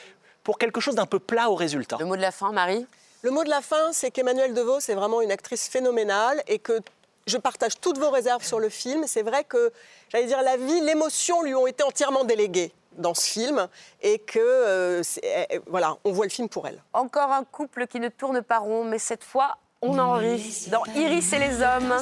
pour 0.42 0.58
quelque 0.58 0.80
chose 0.80 0.96
d'un 0.96 1.06
peu 1.06 1.20
plat 1.20 1.50
au 1.50 1.54
résultat. 1.54 1.98
Le 2.00 2.06
mot 2.06 2.16
de 2.16 2.20
la 2.20 2.32
fin, 2.32 2.50
Marie? 2.50 2.84
Le 3.22 3.30
mot 3.30 3.44
de 3.44 3.50
la 3.50 3.60
fin, 3.60 3.92
c'est 3.92 4.10
qu'Emmanuel 4.10 4.54
DeVos 4.54 4.80
est 4.88 4.94
vraiment 4.94 5.20
une 5.20 5.30
actrice 5.30 5.68
phénoménale 5.68 6.42
et 6.48 6.58
que 6.58 6.80
je 7.28 7.36
partage 7.38 7.78
toutes 7.80 7.98
vos 7.98 8.10
réserves 8.10 8.44
sur 8.44 8.58
le 8.58 8.68
film. 8.68 9.04
C'est 9.06 9.22
vrai 9.22 9.44
que, 9.44 9.72
j'allais 10.08 10.26
dire, 10.26 10.42
la 10.42 10.56
vie, 10.56 10.80
l'émotion 10.80 11.42
lui 11.42 11.54
ont 11.54 11.68
été 11.68 11.84
entièrement 11.84 12.24
déléguées 12.24 12.72
dans 12.98 13.14
ce 13.14 13.30
film 13.30 13.68
et 14.02 14.18
que, 14.18 14.40
euh, 14.40 15.02
c'est- 15.04 15.46
euh, 15.52 15.60
voilà, 15.68 15.96
on 16.02 16.10
voit 16.10 16.26
le 16.26 16.30
film 16.32 16.48
pour 16.48 16.66
elle. 16.66 16.82
Encore 16.92 17.30
un 17.30 17.44
couple 17.44 17.86
qui 17.86 18.00
ne 18.00 18.08
tourne 18.08 18.42
pas 18.42 18.58
rond, 18.58 18.82
mais 18.82 18.98
cette 18.98 19.22
fois, 19.22 19.56
on 19.82 19.98
enregistre 19.98 20.70
dans 20.70 20.84
Iris 20.94 21.32
et 21.32 21.40
les 21.40 21.60
hommes 21.60 21.94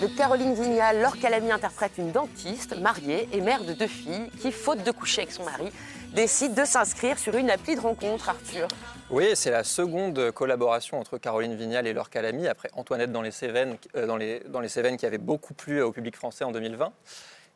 de 0.00 0.06
Caroline 0.06 0.54
Vignal. 0.54 1.00
Laure 1.02 1.18
Calamy 1.18 1.50
interprète 1.50 1.98
une 1.98 2.12
dentiste 2.12 2.78
mariée 2.78 3.28
et 3.32 3.40
mère 3.40 3.64
de 3.64 3.72
deux 3.72 3.88
filles 3.88 4.30
qui, 4.40 4.52
faute 4.52 4.84
de 4.84 4.92
coucher 4.92 5.22
avec 5.22 5.32
son 5.32 5.42
mari, 5.42 5.72
décide 6.14 6.54
de 6.54 6.64
s'inscrire 6.64 7.18
sur 7.18 7.36
une 7.36 7.50
appli 7.50 7.74
de 7.74 7.80
rencontre, 7.80 8.28
Arthur. 8.28 8.68
Oui, 9.10 9.30
c'est 9.34 9.50
la 9.50 9.64
seconde 9.64 10.30
collaboration 10.30 11.00
entre 11.00 11.18
Caroline 11.18 11.56
Vignal 11.56 11.88
et 11.88 11.92
Laure 11.92 12.10
Calamy, 12.10 12.46
après 12.46 12.70
Antoinette 12.74 13.10
dans 13.10 13.22
les, 13.22 13.32
Cévennes, 13.32 13.76
euh, 13.96 14.06
dans 14.06 14.60
les 14.60 14.68
Cévennes 14.68 14.96
qui 14.96 15.04
avait 15.04 15.18
beaucoup 15.18 15.52
plu 15.52 15.82
au 15.82 15.90
public 15.90 16.14
français 16.14 16.44
en 16.44 16.52
2020. 16.52 16.92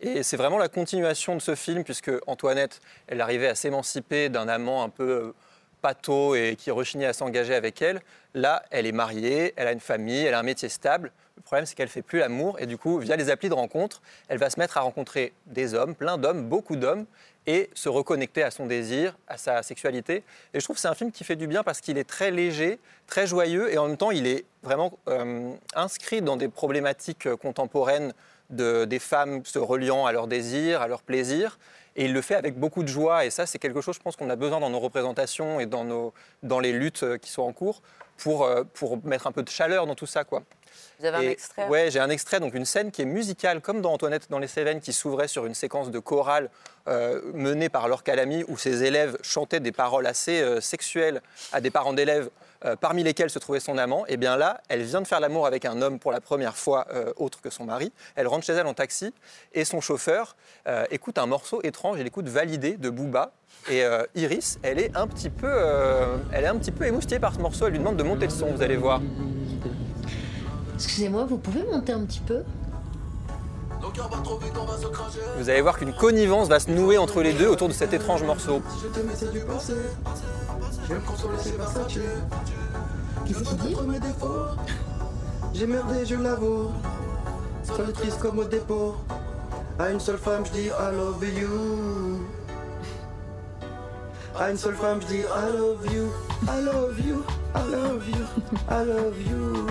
Et 0.00 0.22
c'est 0.24 0.36
vraiment 0.36 0.58
la 0.58 0.68
continuation 0.68 1.36
de 1.36 1.40
ce 1.40 1.54
film, 1.54 1.84
puisque 1.84 2.10
Antoinette, 2.26 2.80
elle 3.06 3.20
arrivait 3.20 3.48
à 3.48 3.54
s'émanciper 3.54 4.30
d'un 4.30 4.48
amant 4.48 4.82
un 4.82 4.88
peu 4.88 5.10
euh, 5.10 5.34
pâteau 5.80 6.34
et 6.34 6.56
qui 6.56 6.70
rechignait 6.70 7.06
à 7.06 7.12
s'engager 7.12 7.54
avec 7.54 7.82
elle. 7.82 8.00
Là, 8.34 8.62
elle 8.70 8.86
est 8.86 8.92
mariée, 8.92 9.52
elle 9.56 9.66
a 9.66 9.72
une 9.72 9.80
famille, 9.80 10.24
elle 10.24 10.34
a 10.34 10.38
un 10.38 10.44
métier 10.44 10.68
stable. 10.68 11.12
Le 11.36 11.42
problème, 11.42 11.66
c'est 11.66 11.74
qu'elle 11.74 11.88
fait 11.88 12.02
plus 12.02 12.18
l'amour. 12.18 12.60
Et 12.60 12.66
du 12.66 12.76
coup, 12.76 12.98
via 12.98 13.16
les 13.16 13.30
applis 13.30 13.48
de 13.48 13.54
rencontre, 13.54 14.02
elle 14.28 14.38
va 14.38 14.50
se 14.50 14.60
mettre 14.60 14.76
à 14.76 14.82
rencontrer 14.82 15.32
des 15.46 15.74
hommes, 15.74 15.94
plein 15.94 16.18
d'hommes, 16.18 16.44
beaucoup 16.44 16.76
d'hommes, 16.76 17.06
et 17.46 17.70
se 17.74 17.88
reconnecter 17.88 18.42
à 18.42 18.50
son 18.50 18.66
désir, 18.66 19.16
à 19.26 19.36
sa 19.38 19.62
sexualité. 19.62 20.22
Et 20.52 20.60
je 20.60 20.64
trouve 20.64 20.76
que 20.76 20.82
c'est 20.82 20.88
un 20.88 20.94
film 20.94 21.10
qui 21.10 21.24
fait 21.24 21.36
du 21.36 21.46
bien 21.46 21.62
parce 21.62 21.80
qu'il 21.80 21.98
est 21.98 22.04
très 22.04 22.30
léger, 22.30 22.78
très 23.06 23.26
joyeux, 23.26 23.72
et 23.72 23.78
en 23.78 23.88
même 23.88 23.96
temps, 23.96 24.10
il 24.10 24.26
est 24.26 24.44
vraiment 24.62 24.92
euh, 25.08 25.50
inscrit 25.74 26.20
dans 26.20 26.36
des 26.36 26.48
problématiques 26.48 27.26
euh, 27.26 27.36
contemporaines 27.36 28.12
de, 28.50 28.84
des 28.84 28.98
femmes 28.98 29.44
se 29.44 29.58
reliant 29.58 30.06
à 30.06 30.12
leurs 30.12 30.26
désirs, 30.26 30.82
à 30.82 30.88
leurs 30.88 31.02
plaisirs. 31.02 31.58
Et 32.00 32.06
il 32.06 32.14
le 32.14 32.22
fait 32.22 32.34
avec 32.34 32.58
beaucoup 32.58 32.82
de 32.82 32.88
joie. 32.88 33.26
Et 33.26 33.30
ça, 33.30 33.44
c'est 33.44 33.58
quelque 33.58 33.82
chose, 33.82 33.96
je 33.96 34.00
pense, 34.00 34.16
qu'on 34.16 34.30
a 34.30 34.36
besoin 34.36 34.58
dans 34.58 34.70
nos 34.70 34.80
représentations 34.80 35.60
et 35.60 35.66
dans, 35.66 35.84
nos, 35.84 36.14
dans 36.42 36.58
les 36.58 36.72
luttes 36.72 37.02
euh, 37.02 37.18
qui 37.18 37.30
sont 37.30 37.42
en 37.42 37.52
cours 37.52 37.82
pour, 38.16 38.44
euh, 38.44 38.64
pour 38.72 39.04
mettre 39.04 39.26
un 39.26 39.32
peu 39.32 39.42
de 39.42 39.50
chaleur 39.50 39.86
dans 39.86 39.94
tout 39.94 40.06
ça. 40.06 40.24
Quoi. 40.24 40.42
Vous 40.98 41.04
avez 41.04 41.28
un 41.28 41.30
extrait? 41.30 41.68
Ouais, 41.68 41.90
j'ai 41.90 42.00
un 42.00 42.08
extrait, 42.08 42.40
donc 42.40 42.54
une 42.54 42.64
scène 42.64 42.90
qui 42.90 43.02
est 43.02 43.06
musicale, 43.06 43.60
comme 43.60 43.82
dans 43.82 43.92
Antoinette 43.92 44.30
dans 44.30 44.38
les 44.38 44.46
Cévennes, 44.46 44.80
qui 44.80 44.94
s'ouvrait 44.94 45.28
sur 45.28 45.44
une 45.44 45.54
séquence 45.54 45.90
de 45.90 45.98
chorale 45.98 46.48
euh, 46.88 47.20
menée 47.34 47.68
par 47.68 47.86
Laure 47.86 48.02
Calamy, 48.02 48.44
où 48.48 48.56
ses 48.56 48.82
élèves 48.84 49.18
chantaient 49.22 49.60
des 49.60 49.72
paroles 49.72 50.06
assez 50.06 50.40
euh, 50.40 50.60
sexuelles 50.60 51.20
à 51.52 51.60
des 51.60 51.70
parents 51.70 51.92
d'élèves, 51.92 52.30
euh, 52.64 52.76
parmi 52.76 53.02
lesquels 53.02 53.30
se 53.30 53.38
trouvait 53.38 53.60
son 53.60 53.78
amant. 53.78 54.04
Et 54.06 54.16
bien 54.16 54.36
là, 54.36 54.60
elle 54.68 54.82
vient 54.82 55.00
de 55.00 55.06
faire 55.06 55.20
l'amour 55.20 55.46
avec 55.46 55.64
un 55.64 55.82
homme 55.82 55.98
pour 55.98 56.12
la 56.12 56.20
première 56.20 56.56
fois, 56.56 56.86
euh, 56.92 57.12
autre 57.16 57.40
que 57.40 57.50
son 57.50 57.64
mari. 57.64 57.92
Elle 58.16 58.28
rentre 58.28 58.44
chez 58.44 58.52
elle 58.52 58.66
en 58.66 58.74
taxi, 58.74 59.12
et 59.52 59.64
son 59.64 59.80
chauffeur 59.80 60.36
euh, 60.68 60.84
écoute 60.90 61.18
un 61.18 61.26
morceau 61.26 61.60
étrange, 61.62 61.98
il 62.00 62.06
écoute 62.06 62.28
Validé 62.28 62.76
de 62.76 62.90
Booba. 62.90 63.32
Et 63.68 63.84
euh, 63.84 64.04
Iris, 64.14 64.58
elle 64.62 64.78
est 64.78 64.96
un 64.96 65.06
petit 65.06 65.28
peu, 65.30 65.46
euh, 65.46 66.16
elle 66.32 66.44
est 66.44 66.48
un 66.48 66.56
petit 66.56 66.70
peu 66.70 66.86
émoustillée 66.86 67.20
par 67.20 67.34
ce 67.34 67.40
morceau. 67.40 67.66
Elle 67.66 67.72
lui 67.72 67.78
demande 67.78 67.96
de 67.96 68.02
monter 68.02 68.26
le 68.26 68.32
son, 68.32 68.46
vous 68.46 68.62
allez 68.62 68.76
voir. 68.76 69.00
Excusez-moi, 70.74 71.24
vous 71.24 71.36
pouvez 71.36 71.62
monter 71.64 71.92
un 71.92 72.04
petit 72.04 72.20
peu? 72.20 72.42
Vous 75.36 75.48
allez 75.48 75.60
voir 75.60 75.78
qu'une 75.78 75.94
connivence 75.94 76.48
va 76.48 76.60
se 76.60 76.70
nouer 76.70 76.98
entre 76.98 77.22
les 77.22 77.32
deux 77.32 77.48
autour 77.48 77.68
de 77.68 77.72
cet 77.72 77.92
étrange 77.92 78.22
morceau. 78.22 78.62
Qu'est-ce 83.24 83.44
qu'il 83.44 83.56
dit 83.58 83.76
J'ai 85.54 85.66
merdé, 85.66 86.04
je 86.04 86.16
l'avoue. 86.16 86.72
Seul 87.62 87.92
triste 87.92 88.18
comme 88.18 88.40
au 88.40 88.44
dépôt. 88.44 88.96
À 89.78 89.90
une 89.90 90.00
seule 90.00 90.18
femme, 90.18 90.44
je 90.46 90.50
dis 90.50 90.66
I 90.66 90.92
love 90.92 91.24
you. 91.24 92.26
À 94.36 94.50
une 94.50 94.56
seule 94.56 94.74
femme, 94.74 95.00
je 95.02 95.06
dis 95.06 95.20
I 95.20 95.56
love 95.56 95.86
you. 95.92 96.10
I 96.48 96.60
love 96.64 96.98
you. 96.98 97.24
I 97.54 97.70
love 97.70 98.08
you. 98.08 98.26
I 98.68 98.84
love 98.84 99.20
you. 99.20 99.66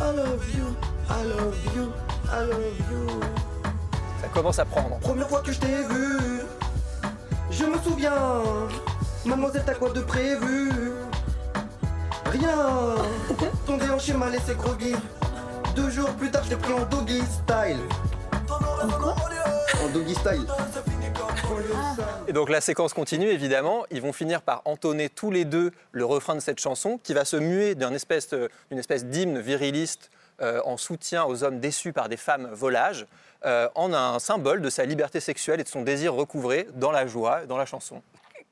I 0.00 0.16
love 0.16 0.54
you. 0.56 0.66
I 1.10 1.22
love 1.24 1.76
you. 1.76 1.92
I 2.32 2.46
love 2.46 2.78
you. 2.90 3.20
Ça 4.22 4.28
commence 4.28 4.58
à 4.58 4.64
prendre. 4.64 4.98
Première 5.00 5.28
fois 5.28 5.42
que 5.42 5.52
je 5.52 5.60
t'ai 5.60 5.82
vu, 5.90 6.40
je 7.50 7.64
me 7.64 7.78
souviens. 7.78 8.12
Mademoiselle, 9.24 9.62
t'as 9.64 9.74
quoi 9.74 9.90
de 9.90 10.00
prévu? 10.00 10.70
Rien. 12.26 12.96
Ton 13.66 13.76
déhanché 13.76 14.14
m'a 14.14 14.28
laissé 14.28 14.54
groggy. 14.54 14.94
Deux 15.76 15.90
jours 15.90 16.10
plus 16.14 16.30
tard, 16.30 16.42
je 16.44 16.50
t'ai 16.50 16.56
pris 16.56 16.72
en 16.72 16.84
doggy 16.86 17.20
style. 17.20 17.78
En 18.50 19.88
doggy 19.92 20.14
style. 20.14 20.46
Et 22.26 22.32
donc 22.32 22.50
la 22.50 22.60
séquence 22.60 22.94
continue, 22.94 23.28
évidemment. 23.28 23.84
Ils 23.90 24.02
vont 24.02 24.12
finir 24.12 24.42
par 24.42 24.62
entonner 24.64 25.08
tous 25.08 25.30
les 25.30 25.44
deux 25.44 25.70
le 25.92 26.04
refrain 26.04 26.34
de 26.34 26.40
cette 26.40 26.60
chanson, 26.60 26.98
qui 27.02 27.14
va 27.14 27.24
se 27.24 27.36
muer 27.36 27.74
d'une 27.74 27.94
espèce, 27.94 28.30
d'une 28.30 28.78
espèce 28.78 29.04
d'hymne 29.04 29.38
viriliste 29.38 30.10
euh, 30.40 30.60
en 30.64 30.76
soutien 30.76 31.24
aux 31.24 31.44
hommes 31.44 31.60
déçus 31.60 31.92
par 31.92 32.08
des 32.08 32.16
femmes 32.16 32.48
volages, 32.52 33.06
euh, 33.44 33.68
en 33.74 33.92
un 33.92 34.18
symbole 34.18 34.62
de 34.62 34.70
sa 34.70 34.84
liberté 34.84 35.20
sexuelle 35.20 35.60
et 35.60 35.64
de 35.64 35.68
son 35.68 35.82
désir 35.82 36.14
recouvré 36.14 36.66
dans 36.74 36.90
la 36.90 37.06
joie, 37.06 37.46
dans 37.46 37.56
la 37.56 37.66
chanson. 37.66 38.02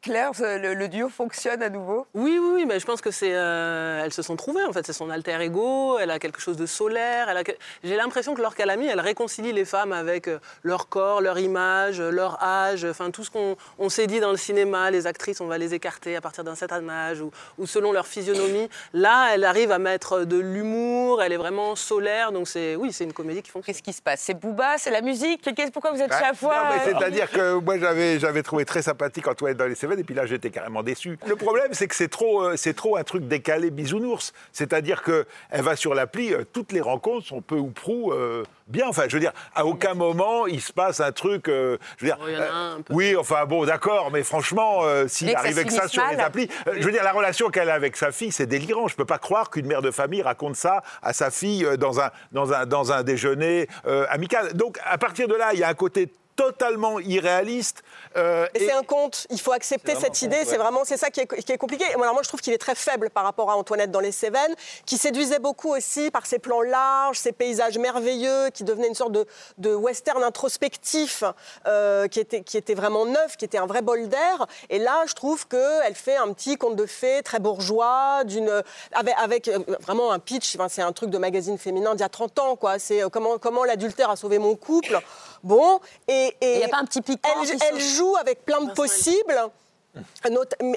Claire, 0.02 0.30
le, 0.40 0.72
le 0.72 0.88
duo 0.88 1.10
fonctionne 1.10 1.62
à 1.62 1.68
nouveau? 1.68 2.06
Oui, 2.14 2.38
oui, 2.40 2.50
oui, 2.54 2.64
mais 2.66 2.80
je 2.80 2.86
pense 2.86 3.02
que 3.02 3.10
c'est. 3.10 3.34
euh, 3.34 4.02
elles 4.02 4.14
se 4.14 4.22
sont 4.22 4.34
trouvées, 4.34 4.64
en 4.64 4.72
fait. 4.72 4.86
C'est 4.86 4.94
son 4.94 5.10
alter 5.10 5.36
ego, 5.42 5.98
elle 5.98 6.10
a 6.10 6.18
quelque 6.18 6.40
chose 6.40 6.56
de 6.56 6.64
solaire. 6.64 7.28
Elle 7.28 7.36
a 7.36 7.44
que- 7.44 7.52
J'ai 7.84 7.96
l'impression 7.96 8.34
que 8.34 8.40
Laure 8.40 8.54
Calamy, 8.54 8.86
elle 8.86 9.00
réconcilie 9.00 9.52
les 9.52 9.66
femmes 9.66 9.92
avec 9.92 10.26
euh, 10.26 10.38
leur 10.62 10.88
corps, 10.88 11.20
leur 11.20 11.38
image, 11.38 12.00
euh, 12.00 12.10
leur 12.10 12.42
âge, 12.42 12.86
enfin 12.86 13.10
tout 13.10 13.24
ce 13.24 13.30
qu'on 13.30 13.56
on 13.78 13.90
s'est 13.90 14.06
dit 14.06 14.20
dans 14.20 14.30
le 14.30 14.38
cinéma, 14.38 14.90
les 14.90 15.06
actrices, 15.06 15.42
on 15.42 15.46
va 15.48 15.58
les 15.58 15.74
écarter 15.74 16.16
à 16.16 16.22
partir 16.22 16.44
d'un 16.44 16.54
certain 16.54 16.88
âge 16.88 17.20
ou, 17.20 17.30
ou 17.58 17.66
selon 17.66 17.92
leur 17.92 18.06
physionomie. 18.06 18.70
Là, 18.94 19.32
elle 19.34 19.44
arrive 19.44 19.70
à 19.70 19.78
mettre 19.78 20.20
de 20.24 20.38
l'humour, 20.38 21.22
elle 21.22 21.32
est 21.34 21.36
vraiment 21.36 21.76
solaire, 21.76 22.32
donc 22.32 22.48
c'est. 22.48 22.74
Oui, 22.74 22.90
c'est 22.94 23.04
une 23.04 23.12
comédie 23.12 23.42
qui 23.42 23.50
fonctionne. 23.50 23.74
Qu'est-ce 23.74 23.82
qui 23.82 23.92
se 23.92 24.00
passe? 24.00 24.20
C'est 24.22 24.32
Booba, 24.34 24.78
c'est 24.78 24.90
la 24.90 25.02
musique? 25.02 25.46
Pourquoi 25.74 25.90
vous 25.92 26.00
êtes 26.00 26.08
Bah, 26.08 26.32
fois 26.34 26.54
euh, 26.72 26.78
C'est-à-dire 26.86 27.30
que 27.30 27.58
moi, 27.58 27.78
j'avais, 27.78 28.18
j'avais 28.18 28.42
trouvé 28.42 28.64
très 28.64 28.80
sympathique 28.80 29.28
Antoinette 29.28 29.58
dans 29.58 29.66
les 29.66 29.74
Et 29.98 30.04
puis 30.04 30.14
là, 30.14 30.26
j'étais 30.26 30.50
carrément 30.50 30.82
déçu. 30.82 31.18
Le 31.26 31.36
problème, 31.36 31.68
c'est 31.72 31.88
que 31.88 31.94
c'est 31.96 32.08
trop, 32.08 32.42
euh, 32.42 32.56
c'est 32.56 32.74
trop 32.74 32.96
un 32.96 33.02
truc 33.02 33.26
décalé 33.26 33.70
bisounours. 33.70 34.32
C'est-à-dire 34.52 35.02
qu'elle 35.02 35.26
va 35.62 35.74
sur 35.76 35.94
l'appli, 35.94 36.32
euh, 36.32 36.44
toutes 36.52 36.72
les 36.72 36.80
rencontres 36.80 37.26
sont 37.26 37.40
peu 37.40 37.56
ou 37.56 37.68
prou 37.70 38.12
euh, 38.12 38.44
bien. 38.68 38.86
Enfin, 38.88 39.04
je 39.08 39.14
veux 39.14 39.20
dire, 39.20 39.32
à 39.54 39.66
aucun 39.66 39.94
moment, 39.94 40.46
il 40.46 40.60
se 40.60 40.72
passe 40.72 41.00
un 41.00 41.12
truc. 41.12 41.48
euh, 41.48 41.78
je 41.98 42.04
veux 42.06 42.12
dire, 42.12 42.18
Oh, 42.22 42.26
il 42.28 42.34
y 42.34 42.36
en 42.36 42.40
a 42.42 42.44
un, 42.50 42.76
un 42.76 42.80
peu. 42.82 42.92
oui, 42.94 43.16
enfin, 43.16 43.44
bon, 43.46 43.64
d'accord, 43.64 44.10
mais 44.12 44.22
franchement, 44.22 44.80
euh, 44.82 45.08
s'il 45.08 45.26
Mais 45.28 45.34
que 45.64 45.72
ça 45.72 45.88
sur 45.88 46.02
les 46.10 46.16
mal. 46.16 46.26
applis. 46.26 46.48
euh, 46.68 46.74
je 46.78 46.84
veux 46.84 46.92
dire, 46.92 47.02
la 47.04 47.12
relation 47.12 47.48
qu'elle 47.50 47.70
a 47.70 47.74
avec 47.74 47.96
sa 47.96 48.12
fille, 48.12 48.30
c'est 48.32 48.46
délirant. 48.46 48.88
Je 48.88 48.96
peux 48.96 49.04
pas 49.04 49.18
croire 49.18 49.50
qu'une 49.50 49.66
mère 49.66 49.82
de 49.82 49.90
famille 49.90 50.22
raconte 50.22 50.56
ça 50.56 50.82
à 51.02 51.12
sa 51.12 51.30
fille 51.30 51.64
euh, 51.64 51.76
dans 51.76 52.00
un, 52.00 52.10
dans 52.32 52.52
un, 52.52 52.66
dans 52.66 52.92
un 52.92 53.02
déjeuner 53.02 53.68
euh, 53.86 54.06
amical. 54.10 54.52
Donc, 54.54 54.78
à 54.84 54.98
partir 54.98 55.28
de 55.28 55.34
là, 55.34 55.50
il 55.54 55.60
y 55.60 55.64
a 55.64 55.68
un 55.68 55.74
côté 55.74 56.10
totalement 56.40 56.98
irréaliste. 57.00 57.82
euh, 58.16 58.46
et- 58.54 58.66
c'est 58.66 58.72
un 58.72 58.82
conte, 58.82 59.26
il 59.30 59.40
faut 59.40 59.52
accepter 59.52 59.94
cette 59.94 60.22
idée, 60.22 60.38
c'est 60.44 60.56
vraiment 60.56 60.84
c'est 60.84 60.96
ça 60.96 61.10
qui 61.10 61.20
est, 61.20 61.26
qui 61.44 61.52
est 61.52 61.58
compliqué. 61.58 61.84
Alors 61.94 62.14
moi, 62.14 62.22
je 62.22 62.28
trouve 62.28 62.40
qu'il 62.40 62.52
est 62.52 62.58
très 62.58 62.74
faible 62.74 63.10
par 63.10 63.24
rapport 63.24 63.50
à 63.50 63.56
Antoinette 63.56 63.90
dans 63.90 64.00
les 64.00 64.10
Cévennes, 64.12 64.54
qui 64.86 64.96
séduisait 64.96 65.38
beaucoup 65.38 65.70
aussi 65.74 66.10
par 66.10 66.24
ses 66.26 66.38
plans 66.38 66.62
larges, 66.62 67.18
ses 67.18 67.32
paysages 67.32 67.76
merveilleux, 67.78 68.48
qui 68.54 68.64
devenait 68.64 68.88
une 68.88 68.94
sorte 68.94 69.12
de, 69.12 69.26
de 69.58 69.74
western 69.74 70.22
introspectif, 70.24 71.22
euh, 71.66 72.08
qui, 72.08 72.18
était, 72.20 72.42
qui 72.42 72.56
était 72.56 72.74
vraiment 72.74 73.04
neuf, 73.06 73.36
qui 73.36 73.44
était 73.44 73.58
un 73.58 73.66
vrai 73.66 73.82
bol 73.82 74.08
d'air. 74.08 74.46
Et 74.70 74.78
là, 74.78 75.04
je 75.06 75.14
trouve 75.14 75.46
qu'elle 75.46 75.94
fait 75.94 76.16
un 76.16 76.32
petit 76.32 76.56
conte 76.56 76.76
de 76.76 76.86
fées 76.86 77.22
très 77.22 77.38
bourgeois, 77.38 78.24
d'une, 78.24 78.62
avec, 78.92 79.14
avec, 79.18 79.48
euh, 79.48 79.58
vraiment 79.80 80.10
un 80.10 80.18
pitch, 80.18 80.56
enfin, 80.56 80.68
c'est 80.68 80.82
un 80.82 80.92
truc 80.92 81.10
de 81.10 81.18
magazine 81.18 81.58
féminin 81.58 81.94
d'il 81.94 82.00
y 82.00 82.04
a 82.04 82.08
30 82.08 82.38
ans, 82.38 82.56
quoi. 82.56 82.78
C'est 82.78 83.02
euh, 83.04 83.08
comment, 83.08 83.38
comment 83.38 83.64
l'adultère 83.64 84.10
a 84.10 84.16
sauvé 84.16 84.38
mon 84.38 84.56
couple. 84.56 84.98
Bon, 85.42 85.80
et... 86.08 86.34
Il 86.42 86.58
n'y 86.58 86.64
a 86.64 86.68
pas 86.68 86.78
un 86.78 86.84
petit 86.84 87.00
piquant 87.02 87.28
Elle, 87.42 87.58
elle 87.74 87.80
joue 87.80 88.16
avec 88.16 88.44
plein 88.44 88.60
de 88.62 88.72
possibles. 88.72 89.36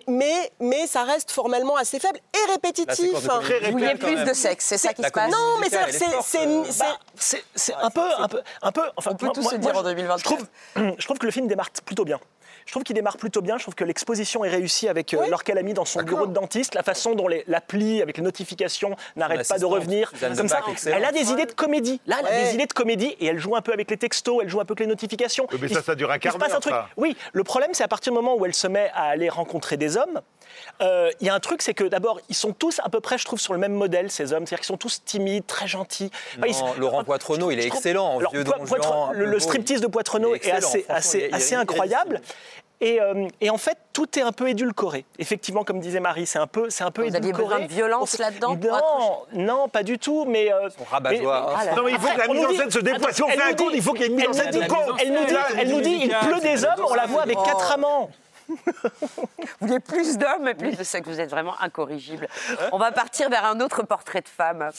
Mais, 0.08 0.52
mais 0.60 0.88
ça 0.88 1.04
reste 1.04 1.30
formellement 1.32 1.76
assez 1.76 2.00
faible 2.00 2.20
et 2.34 2.52
répétitif. 2.52 2.98
comédie 2.98 3.72
Vous 3.72 3.78
quand 3.92 3.98
plus 4.08 4.16
même. 4.16 4.28
de 4.28 4.34
sexe, 4.34 4.66
c'est 4.66 4.78
ça 4.80 4.92
qui 4.94 5.04
se 5.04 5.12
passe 5.12 5.32
Non, 5.32 5.58
mais 5.62 5.70
c'est- 5.70 7.74
un 7.76 7.90
peu, 7.92 8.02
un 8.02 8.14
peu, 8.28 8.28
un 8.28 8.28
peu, 8.28 8.42
un 8.64 8.72
peu. 8.72 8.82
Enfin, 8.98 9.12
On 9.12 9.16
peut 9.16 9.26
moi- 9.28 9.36
tout 9.36 9.42
moi- 9.42 9.52
se 9.52 9.58
dire 9.58 9.72
moi, 9.74 9.82
en 9.82 9.86
2024. 9.86 10.20
Je 10.20 10.24
trouve, 10.24 10.48
je 10.98 11.06
trouve 11.06 11.20
que 11.20 11.26
le 11.28 11.32
film 11.32 11.48
démarre 11.48 11.70
plutôt 11.86 12.06
bien. 12.06 12.20
Je 12.66 12.72
trouve 12.72 12.84
qu'il 12.84 12.96
démarre 12.96 13.18
plutôt 13.18 13.42
bien. 13.42 13.58
Je 13.58 13.64
trouve 13.64 13.76
que 13.76 13.84
l'exposition 13.84 14.44
est 14.46 14.50
réussie 14.50 14.88
avec 14.88 15.14
euh, 15.14 15.18
Oui. 15.22 15.30
Laure 15.30 15.44
Calamy 15.44 15.74
dans 15.74 15.86
son 15.86 16.02
bureau 16.04 16.28
de 16.28 16.34
dentiste. 16.34 16.76
La 16.76 16.84
façon 16.84 17.16
dont 17.16 17.28
l'appli 17.48 18.02
avec 18.02 18.18
les 18.18 18.24
notifications 18.24 18.96
n'arrête 19.16 19.48
pas 19.48 19.60
de 19.60 19.66
revenir. 19.66 20.10
Suzanne 20.12 20.36
Comme 20.38 20.48
ça, 20.48 20.58
Debac, 20.58 20.72
excellente. 20.72 21.00
elle 21.00 21.06
a 21.06 21.12
des 21.12 21.32
idées 21.32 21.46
de 21.46 21.52
comédie. 21.54 22.02
Là, 22.08 22.18
elle 22.22 22.28
a 22.28 22.44
des 22.46 22.54
idées 22.56 22.66
de 22.66 22.74
comédie 22.74 23.16
et 23.20 23.26
elle 23.28 23.40
joue 23.40 23.56
un 23.56 23.62
peu 23.62 23.74
avec 23.74 23.90
les 23.90 23.98
textos, 23.98 24.40
elle 24.42 24.50
joue 24.50 24.60
un 24.60 24.66
peu 24.66 24.72
avec 24.74 24.82
les 24.82 24.88
notifications. 24.88 25.48
Mais 25.52 25.68
Il 25.68 25.74
ça, 25.74 25.82
ça 25.82 25.96
dure 25.96 26.12
un 26.12 26.20
quart 26.20 26.34
se 26.34 26.38
passe 26.38 26.50
d'heure, 26.50 26.58
un 26.58 26.62
truc. 26.62 26.74
ça. 26.74 26.88
Oui, 26.98 27.16
le 27.34 27.44
problème, 27.44 27.72
c'est 27.74 27.84
à 27.84 27.88
partir 27.88 28.12
du 28.14 28.16
moment 28.16 28.36
où 28.36 28.46
elle 28.46 28.54
se 28.54 28.68
met 28.68 28.90
à 28.94 29.04
aller 29.06 29.30
rencontrer 29.30 29.78
des 29.78 29.98
hommes, 29.98 30.22
euh, 30.82 31.10
il 31.20 31.28
y 31.28 31.30
a 31.30 31.34
un 31.34 31.40
truc, 31.40 31.62
c'est 31.62 31.74
que 31.74 31.84
d'abord, 31.86 32.20
ils 32.30 32.36
sont 32.36 32.54
tous 32.54 32.80
à 32.84 32.90
peu 32.90 33.00
près, 33.00 33.18
je 33.18 33.26
trouve, 33.26 33.40
sur 33.40 33.54
le 33.54 33.60
même 33.60 33.74
modèle, 33.74 34.12
ces 34.12 34.34
hommes. 34.34 34.46
C'est-à-dire 34.46 34.60
qu'ils 34.60 34.68
sont 34.68 34.78
tous 34.78 35.02
timides, 35.04 35.46
très 35.48 35.68
gentils. 35.68 36.12
Enfin, 36.38 36.48
ils- 36.48 36.54
Non, 36.64 36.74
Laurent 36.78 37.04
Poitrenaud, 37.04 37.52
il 37.52 37.60
est 37.60 37.66
excellent 37.66 38.20
vieux 38.20 38.44
Poitre- 38.44 39.12
le, 39.14 39.26
le 39.26 39.40
striptease 39.40 39.82
de 39.82 39.88
Poitrenaud 39.88 40.36
est 40.36 40.46
est, 40.48 40.52
assez, 40.90 41.56
incroyable. 41.56 42.22
Et, 42.86 43.00
euh, 43.00 43.28
et 43.40 43.50
en 43.50 43.58
fait, 43.58 43.78
tout 43.94 44.20
est 44.20 44.22
un 44.22 44.34
peu 44.34 44.50
édulcoré. 44.50 45.06
Effectivement, 45.18 45.64
comme 45.64 45.80
disait 45.80 46.02
Marie, 46.02 46.26
c'est 46.26 46.38
un 46.40 46.48
peu, 46.48 46.70
c'est 46.70 46.84
un 46.84 46.92
peu 46.92 47.04
Vous 47.04 47.16
aviez 47.16 47.30
édulcoré. 47.30 47.56
besoin 47.56 47.66
de 47.68 47.72
violence 47.72 48.18
là-dedans 48.20 48.58
pour 48.58 49.28
Non, 49.34 49.46
non, 49.46 49.68
pas 49.70 49.84
du 49.84 49.98
tout. 49.98 50.26
Mais 50.26 50.52
euh, 50.52 50.68
rabat-joie, 50.92 51.46
mais- 51.48 51.54
hein. 51.54 51.58
Ah 51.62 51.66
là 51.66 51.76
Non, 51.76 51.84
mais 51.84 51.92
il 51.92 51.98
faut 51.98 52.14
que 52.14 52.20
la 52.20 52.28
mise 52.28 52.46
en 52.46 52.50
scène 52.50 52.72
se 52.72 52.80
déploie. 52.80 53.14
Si 53.14 53.24
on 53.24 53.30
elle 53.30 53.38
fait 53.40 53.42
un 53.44 53.50
nous 53.52 53.56
dit- 53.56 53.64
conte, 53.64 53.72
il 53.76 53.82
faut 53.82 53.94
qu'il 53.94 54.02
y 54.02 54.06
ait 54.06 54.08
une 54.10 54.16
mise 54.18 54.28
en 54.28 54.34
scène 54.34 54.52
du 54.52 54.68
conte. 54.68 54.80
Elle 55.00 55.14
nous 55.14 55.26
dit, 55.26 55.34
elle 55.58 55.70
nous 55.70 55.82
dit, 55.82 56.00
il 56.04 56.10
pleut 56.10 56.42
des 56.42 56.66
hommes, 56.66 56.86
on 56.90 56.94
la 56.94 57.06
voit 57.06 57.22
avec 57.22 57.38
quatre 57.38 57.72
amants. 57.72 58.10
Vous 58.66 59.68
voulez 59.68 59.80
plus 59.80 60.18
d'hommes 60.18 60.48
et 60.48 60.54
plus 60.54 60.78
de 60.78 60.84
sexe. 60.84 61.08
Vous 61.08 61.20
êtes 61.20 61.30
vraiment 61.30 61.60
incorrigible. 61.62 62.28
On 62.72 62.78
va 62.78 62.92
partir 62.92 63.30
vers 63.30 63.46
un 63.46 63.60
autre 63.60 63.84
portrait 63.84 64.22
de 64.22 64.28
femme. 64.28 64.70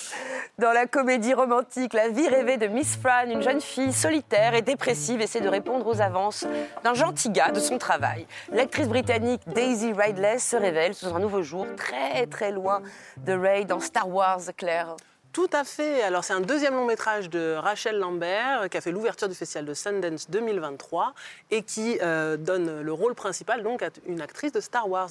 Dans 0.58 0.72
la 0.72 0.86
comédie 0.86 1.34
romantique, 1.34 1.92
la 1.92 2.08
vie 2.08 2.28
rêvée 2.28 2.56
de 2.56 2.66
Miss 2.66 2.96
Fran, 2.96 3.28
une 3.28 3.42
jeune 3.42 3.60
fille 3.60 3.92
solitaire 3.92 4.54
et 4.54 4.62
dépressive 4.62 5.20
essaie 5.20 5.40
de 5.40 5.48
répondre 5.48 5.86
aux 5.86 6.00
avances 6.00 6.46
d'un 6.82 6.94
gentil 6.94 7.30
gars 7.30 7.50
de 7.50 7.60
son 7.60 7.78
travail. 7.78 8.26
L'actrice 8.52 8.88
britannique 8.88 9.42
Daisy 9.46 9.92
Ridley 9.92 10.38
se 10.38 10.56
révèle 10.56 10.94
sous 10.94 11.14
un 11.14 11.18
nouveau 11.18 11.42
jour, 11.42 11.66
très 11.76 12.26
très 12.26 12.52
loin 12.52 12.82
de 13.18 13.32
Ray 13.32 13.64
dans 13.64 13.80
Star 13.80 14.08
Wars, 14.08 14.40
Claire. 14.56 14.96
Tout 15.34 15.50
à 15.52 15.64
fait. 15.64 16.00
Alors, 16.02 16.22
c'est 16.22 16.32
un 16.32 16.40
deuxième 16.40 16.74
long 16.74 16.86
métrage 16.86 17.28
de 17.28 17.56
Rachel 17.56 17.98
Lambert 17.98 18.60
euh, 18.62 18.68
qui 18.68 18.76
a 18.76 18.80
fait 18.80 18.92
l'ouverture 18.92 19.28
du 19.28 19.34
festival 19.34 19.64
de 19.64 19.74
Sundance 19.74 20.30
2023 20.30 21.12
et 21.50 21.62
qui 21.62 21.98
euh, 22.02 22.36
donne 22.36 22.82
le 22.82 22.92
rôle 22.92 23.16
principal 23.16 23.64
donc 23.64 23.82
à 23.82 23.88
une 24.06 24.20
actrice 24.20 24.52
de 24.52 24.60
Star 24.60 24.88
Wars, 24.88 25.08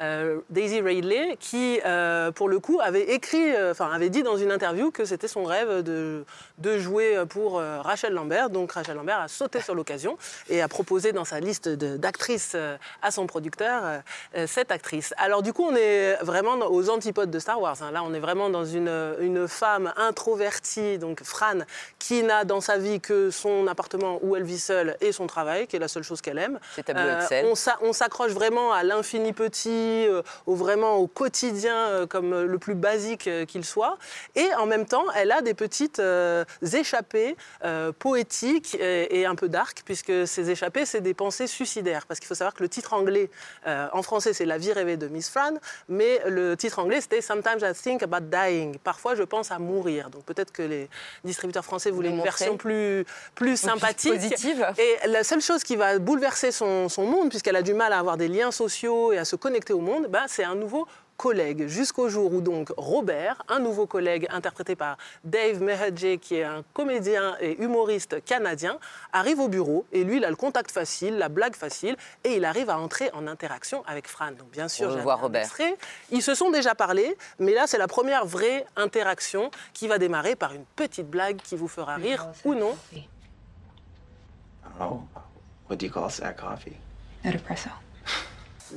euh, 0.00 0.40
Daisy 0.48 0.80
Ridley, 0.80 1.36
qui, 1.38 1.78
pour 2.34 2.48
le 2.48 2.58
coup, 2.58 2.80
avait 2.82 3.12
écrit, 3.12 3.54
enfin, 3.70 3.90
avait 3.92 4.08
dit 4.08 4.22
dans 4.22 4.38
une 4.38 4.50
interview 4.50 4.90
que 4.90 5.04
c'était 5.04 5.28
son 5.28 5.44
rêve 5.44 5.82
de, 5.82 6.24
jouer 6.78 7.22
pour 7.28 7.60
Rachel 7.60 8.14
Lambert. 8.14 8.48
Donc, 8.48 8.72
Rachel 8.72 8.96
Lambert 8.96 9.20
a 9.20 9.28
sauté 9.28 9.60
sur 9.60 9.74
l'occasion 9.74 10.16
et 10.48 10.62
a 10.62 10.68
proposé 10.68 11.12
dans 11.12 11.26
sa 11.26 11.40
liste 11.40 11.68
d'actrices 11.68 12.56
à 13.02 13.10
son 13.10 13.26
producteur 13.26 14.00
cette 14.46 14.72
actrice. 14.72 15.12
Alors, 15.18 15.42
du 15.42 15.52
coup, 15.52 15.64
on 15.64 15.76
est 15.76 16.14
vraiment 16.22 16.54
aux 16.70 16.88
antipodes 16.88 17.30
de 17.30 17.38
Star 17.38 17.60
Wars. 17.60 17.76
hein. 17.82 17.90
Là, 17.90 18.02
on 18.02 18.14
est 18.14 18.20
vraiment 18.20 18.48
dans 18.48 18.64
une 18.64 19.33
une 19.36 19.48
femme 19.48 19.92
introvertie, 19.96 20.98
donc 20.98 21.22
Fran, 21.22 21.58
qui 21.98 22.22
n'a 22.22 22.44
dans 22.44 22.60
sa 22.60 22.78
vie 22.78 23.00
que 23.00 23.30
son 23.30 23.66
appartement 23.66 24.18
où 24.22 24.36
elle 24.36 24.44
vit 24.44 24.58
seule 24.58 24.96
et 25.00 25.12
son 25.12 25.26
travail, 25.26 25.66
qui 25.66 25.76
est 25.76 25.78
la 25.78 25.88
seule 25.88 26.02
chose 26.04 26.20
qu'elle 26.20 26.38
aime. 26.38 26.58
Excel. 27.22 27.46
on 27.46 27.54
s'a- 27.54 27.78
on 27.82 27.92
s'accroche 27.92 28.32
vraiment 28.32 28.72
à 28.72 28.82
l'infini 28.84 29.32
petit, 29.32 30.06
euh, 30.08 30.22
au 30.46 30.54
vraiment 30.54 30.94
au 30.96 31.06
quotidien 31.06 31.74
euh, 31.76 32.06
comme 32.06 32.32
euh, 32.32 32.46
le 32.46 32.58
plus 32.58 32.74
basique 32.74 33.26
euh, 33.26 33.44
qu'il 33.44 33.64
soit. 33.64 33.98
Et 34.36 34.48
en 34.54 34.66
même 34.66 34.86
temps, 34.86 35.04
elle 35.16 35.32
a 35.32 35.42
des 35.42 35.54
petites 35.54 35.98
euh, 35.98 36.44
échappées 36.72 37.36
euh, 37.64 37.90
poétiques 37.92 38.74
et, 38.76 39.20
et 39.20 39.26
un 39.26 39.34
peu 39.34 39.48
dark, 39.48 39.82
puisque 39.84 40.26
ces 40.26 40.50
échappées, 40.50 40.86
c'est 40.86 41.00
des 41.00 41.14
pensées 41.14 41.46
suicidaires. 41.48 42.06
Parce 42.06 42.20
qu'il 42.20 42.28
faut 42.28 42.34
savoir 42.34 42.54
que 42.54 42.62
le 42.62 42.68
titre 42.68 42.92
anglais, 42.92 43.30
euh, 43.66 43.88
en 43.92 44.02
français, 44.02 44.32
c'est 44.32 44.44
La 44.46 44.58
vie 44.58 44.72
rêvée 44.72 44.96
de 44.96 45.08
Miss 45.08 45.28
Fran, 45.30 45.54
mais 45.88 46.20
le 46.26 46.56
titre 46.56 46.78
anglais, 46.78 47.00
c'était 47.00 47.20
Sometimes 47.20 47.60
I 47.62 47.72
think 47.74 48.02
about 48.02 48.20
dying. 48.30 48.78
Parfois, 48.78 49.14
je 49.16 49.23
pense 49.24 49.50
à 49.50 49.58
mourir. 49.58 50.10
Donc 50.10 50.24
peut-être 50.24 50.52
que 50.52 50.62
les 50.62 50.88
distributeurs 51.24 51.64
français 51.64 51.90
voulaient 51.90 52.10
une 52.10 52.22
version 52.22 52.56
plus, 52.56 53.04
plus 53.34 53.56
sympathique. 53.56 54.12
positive. 54.12 54.66
Et 54.78 55.08
la 55.08 55.24
seule 55.24 55.40
chose 55.40 55.62
qui 55.62 55.76
va 55.76 55.98
bouleverser 55.98 56.52
son, 56.52 56.88
son 56.88 57.06
monde, 57.06 57.28
puisqu'elle 57.28 57.56
a 57.56 57.62
du 57.62 57.74
mal 57.74 57.92
à 57.92 57.98
avoir 57.98 58.16
des 58.16 58.28
liens 58.28 58.50
sociaux 58.50 59.12
et 59.12 59.18
à 59.18 59.24
se 59.24 59.36
connecter 59.36 59.72
au 59.72 59.80
monde, 59.80 60.06
ben, 60.08 60.24
c'est 60.26 60.44
un 60.44 60.54
nouveau 60.54 60.86
collègue. 61.16 61.66
Jusqu'au 61.66 62.08
jour 62.08 62.32
où 62.32 62.40
donc 62.40 62.72
Robert, 62.76 63.42
un 63.48 63.58
nouveau 63.58 63.86
collègue 63.86 64.26
interprété 64.30 64.76
par 64.76 64.96
Dave 65.24 65.62
Meherje, 65.62 66.18
qui 66.20 66.36
est 66.36 66.44
un 66.44 66.64
comédien 66.72 67.36
et 67.40 67.62
humoriste 67.62 68.24
canadien, 68.24 68.78
arrive 69.12 69.40
au 69.40 69.48
bureau 69.48 69.86
et 69.92 70.04
lui, 70.04 70.16
il 70.18 70.24
a 70.24 70.30
le 70.30 70.36
contact 70.36 70.70
facile, 70.70 71.16
la 71.18 71.28
blague 71.28 71.56
facile, 71.56 71.96
et 72.24 72.36
il 72.36 72.44
arrive 72.44 72.70
à 72.70 72.78
entrer 72.78 73.10
en 73.12 73.26
interaction 73.26 73.84
avec 73.86 74.08
Fran. 74.08 74.32
Donc 74.32 74.50
bien 74.50 74.68
sûr, 74.68 74.96
voir 74.98 75.18
un 75.18 75.22
Robert. 75.22 75.42
extrait. 75.42 75.76
Ils 76.10 76.22
se 76.22 76.34
sont 76.34 76.50
déjà 76.50 76.74
parlé, 76.74 77.16
mais 77.38 77.54
là, 77.54 77.66
c'est 77.66 77.78
la 77.78 77.88
première 77.88 78.26
vraie 78.26 78.66
interaction 78.76 79.50
qui 79.72 79.88
va 79.88 79.98
démarrer 79.98 80.36
par 80.36 80.52
une 80.52 80.64
petite 80.76 81.08
blague 81.08 81.36
qui 81.36 81.56
vous 81.56 81.68
fera 81.68 81.96
rire 81.96 82.26
ou 82.44 82.54
non. 82.54 82.76
Oh, 84.80 85.02
what 85.68 85.76
do 85.76 85.86
you 85.86 85.92
call 85.92 86.10
that 86.10 86.32
coffee? 86.34 86.76
No 87.24 87.30
depresso. 87.30 87.70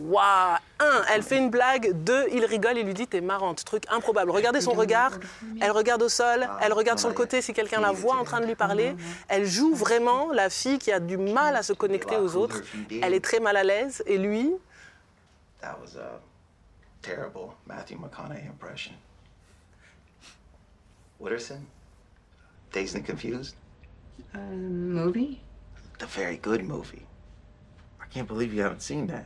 Waouh 0.01 0.57
Un, 0.79 1.03
elle 1.13 1.23
fait 1.23 1.37
une 1.37 1.49
blague. 1.49 1.91
Deux, 2.03 2.25
il 2.31 2.45
rigole, 2.45 2.77
il 2.77 2.85
lui 2.85 2.93
dit 2.93 3.07
T'es 3.07 3.21
marrante. 3.21 3.63
Truc 3.65 3.83
improbable. 3.89 4.31
Regardez 4.31 4.61
son 4.61 4.71
regard. 4.73 5.11
Elle 5.59 5.71
regarde 5.71 6.01
au 6.03 6.09
sol, 6.09 6.47
elle 6.61 6.73
regarde 6.73 6.99
sur 6.99 7.09
le 7.09 7.15
côté 7.15 7.41
si 7.41 7.53
quelqu'un 7.53 7.81
la 7.81 7.91
voit 7.91 8.15
en 8.15 8.23
train 8.23 8.39
de 8.39 8.45
lui 8.45 8.55
parler. 8.55 8.95
Elle 9.27 9.45
joue 9.45 9.73
vraiment 9.73 10.31
la 10.31 10.49
fille 10.49 10.77
qui 10.79 10.91
a 10.91 10.99
du 10.99 11.17
mal 11.17 11.55
à 11.55 11.63
se 11.63 11.73
connecter 11.73 12.17
aux 12.17 12.35
autres. 12.35 12.61
Elle 13.01 13.13
est 13.13 13.23
très 13.23 13.39
mal 13.39 13.57
à 13.57 13.63
l'aise. 13.63 14.03
Et 14.05 14.17
lui, 14.17 14.51
That 15.61 15.79
was 15.81 15.97
a 15.97 16.19
terrible 17.01 17.53
Matthew 17.65 17.97
McConaughey 17.97 18.45
impression. 18.47 18.93
Wooderson? 21.19 21.65
Dazed 22.71 22.95
and 22.95 23.05
Confused? 23.05 23.55
Uh, 24.35 24.37
movie? 24.37 25.39
The 25.99 26.05
very 26.05 26.37
good 26.37 26.63
movie. 26.63 27.05
I 27.99 28.05
can't 28.05 28.27
believe 28.27 28.53
you 28.53 28.61
haven't 28.61 28.81
seen 28.83 29.07
that. 29.07 29.25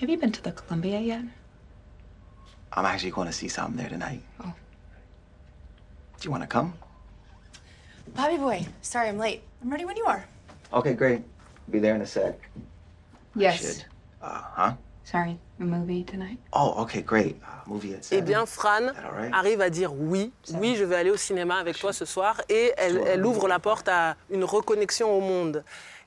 Have 0.00 0.08
you 0.08 0.16
been 0.16 0.30
to 0.32 0.42
the 0.42 0.52
Columbia 0.52 1.00
yet? 1.00 1.22
I'm 2.72 2.84
actually 2.84 3.10
going 3.10 3.26
to 3.26 3.32
see 3.32 3.48
something 3.48 3.76
there 3.76 3.88
tonight. 3.88 4.22
Oh. 4.40 4.52
Do 6.20 6.24
you 6.24 6.30
want 6.30 6.42
to 6.42 6.46
come? 6.46 6.74
Bobby 8.14 8.36
boy, 8.36 8.66
sorry 8.80 9.08
I'm 9.08 9.18
late. 9.18 9.42
I'm 9.62 9.70
ready 9.70 9.84
when 9.84 9.96
you 9.96 10.04
are. 10.04 10.24
Okay, 10.72 10.94
great. 10.94 11.22
Be 11.70 11.78
there 11.78 11.94
in 11.94 12.02
a 12.02 12.06
sec. 12.06 12.38
Yes. 13.34 13.58
Should. 13.60 13.84
Uh, 14.22 14.40
huh? 14.54 14.72
Sorry, 15.04 15.38
a 15.58 15.64
movie 15.64 16.04
tonight? 16.04 16.38
Oh, 16.52 16.82
okay, 16.82 17.00
great. 17.02 17.36
Uh, 17.42 17.68
movie 17.70 17.94
at 17.94 18.00
eh 18.00 18.02
seven. 18.02 18.24
bien, 18.24 18.46
Fran 18.46 18.92
right? 19.10 19.32
arrive 19.32 19.60
à 19.62 19.70
dire 19.70 19.92
oui. 19.92 20.32
Oui, 20.54 20.76
je 20.76 20.84
vais 20.84 20.96
aller 20.96 21.10
au 21.10 21.16
cinéma 21.16 21.56
avec 21.56 21.78
toi 21.78 21.92
ce 21.92 22.04
soir. 22.04 22.40
Et 22.48 22.72
elle, 22.76 23.02
elle 23.06 23.24
ouvre 23.24 23.48
la 23.48 23.58
porte 23.58 23.88
à 23.88 24.16
une 24.30 24.44
reconnexion 24.44 25.10
au 25.10 25.20
monde. 25.20 25.64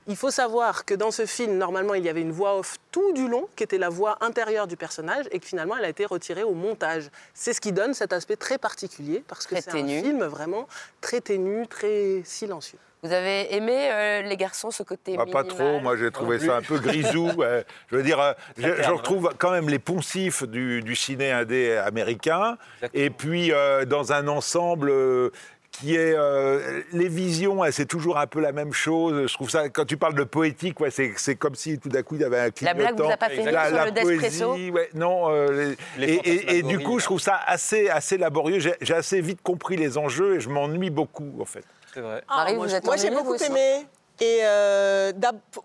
Il 0.08 0.16
faut 0.16 0.30
savoir 0.30 0.84
que 0.84 0.94
dans 0.94 1.10
ce 1.10 1.26
film, 1.26 1.56
normalement, 1.56 1.94
il 1.94 2.04
y 2.04 2.08
avait 2.08 2.22
une 2.22 2.32
voix 2.32 2.58
off 2.58 2.76
tout 2.90 3.12
du 3.12 3.28
long, 3.28 3.48
qui 3.56 3.62
était 3.62 3.78
la 3.78 3.88
voix 3.88 4.18
intérieure 4.20 4.66
du 4.66 4.76
personnage, 4.76 5.26
et 5.30 5.38
que 5.38 5.46
finalement, 5.46 5.76
elle 5.76 5.84
a 5.84 5.88
été 5.88 6.04
retirée 6.04 6.42
au 6.42 6.54
montage. 6.54 7.08
C'est 7.34 7.52
ce 7.52 7.60
qui 7.60 7.72
donne 7.72 7.94
cet 7.94 8.12
aspect 8.12 8.36
très 8.36 8.58
particulier, 8.58 9.22
parce 9.28 9.46
que 9.46 9.54
c'est 9.60 9.70
un 9.70 9.86
film 9.86 10.24
vraiment 10.24 10.66
très 11.00 11.20
ténu, 11.20 11.66
très 11.68 12.22
silencieux. 12.24 12.78
Vous 13.04 13.12
avez 13.12 13.52
aimé, 13.52 13.90
euh, 13.90 14.22
les 14.22 14.36
garçons, 14.36 14.70
ce 14.70 14.84
côté 14.84 15.16
Ah, 15.18 15.26
pas 15.26 15.42
trop, 15.42 15.80
moi 15.80 15.96
j'ai 15.96 16.12
trouvé 16.12 16.38
ça 16.38 16.58
un 16.58 16.62
peu 16.62 16.78
grisou. 16.78 17.30
Je 17.90 17.96
veux 17.96 18.04
dire, 18.04 18.20
euh, 18.20 18.32
je, 18.56 18.90
retrouve 18.90 19.30
quand 19.38 19.50
même 19.50 19.68
les 19.68 19.80
poncifs 19.80 20.44
du, 20.44 20.82
du 20.82 20.94
ciné 20.94 21.32
indé 21.32 21.76
américain, 21.78 22.58
et 22.94 23.10
puis 23.10 23.50
euh, 23.50 23.84
dans 23.86 24.12
un 24.12 24.28
ensemble 24.28 24.90
euh, 24.90 25.30
qui 25.72 25.96
est 25.96 26.14
euh, 26.16 26.82
les 26.92 27.08
visions, 27.08 27.62
c'est 27.72 27.86
toujours 27.86 28.18
un 28.18 28.26
peu 28.26 28.40
la 28.40 28.52
même 28.52 28.72
chose. 28.72 29.26
Je 29.26 29.34
trouve 29.34 29.50
ça, 29.50 29.68
quand 29.70 29.84
tu 29.86 29.96
parles 29.96 30.14
de 30.14 30.22
poétique, 30.24 30.78
ouais, 30.80 30.90
c'est 30.90 31.34
comme 31.36 31.54
si 31.54 31.78
tout 31.78 31.88
d'un 31.88 32.02
coup 32.02 32.14
il 32.14 32.20
y 32.20 32.24
avait 32.24 32.38
un 32.38 32.50
La 32.60 32.74
blague 32.74 32.88
clignotant. 32.94 33.04
vous 33.06 33.10
a 33.12 33.16
pas 33.16 33.28
fait 33.30 33.42
rire 33.42 33.52
La- 33.52 33.66
sur 33.68 33.76
la 33.76 33.84
le 33.86 33.92
poésie, 34.02 34.70
ouais, 34.70 34.90
non. 34.94 35.30
euh, 35.30 35.74
les- 35.96 36.06
Les 36.06 36.12
et, 36.14 36.28
et- 36.30 36.56
et 36.58 36.62
du 36.62 36.78
coup, 36.78 36.98
je 36.98 37.04
trouve 37.06 37.20
ça 37.20 37.40
assez, 37.46 37.88
assez 37.88 38.18
laborieux. 38.18 38.58
J'ai 38.80 38.94
assez 38.94 39.20
vite 39.20 39.40
compris 39.42 39.76
les 39.76 39.96
enjeux 39.98 40.36
et 40.36 40.40
je 40.40 40.48
m'ennuie 40.50 40.90
beaucoup, 40.90 41.32
en 41.40 41.44
fait. 41.46 41.64
C'est 41.94 42.00
vrai. 42.00 42.22
Marie, 42.28 42.54
moi, 42.54 42.66
j'ai 42.68 43.10
beaucoup 43.10 43.34
aimé. 43.34 43.86
Et 44.22 44.38
euh, 44.42 45.10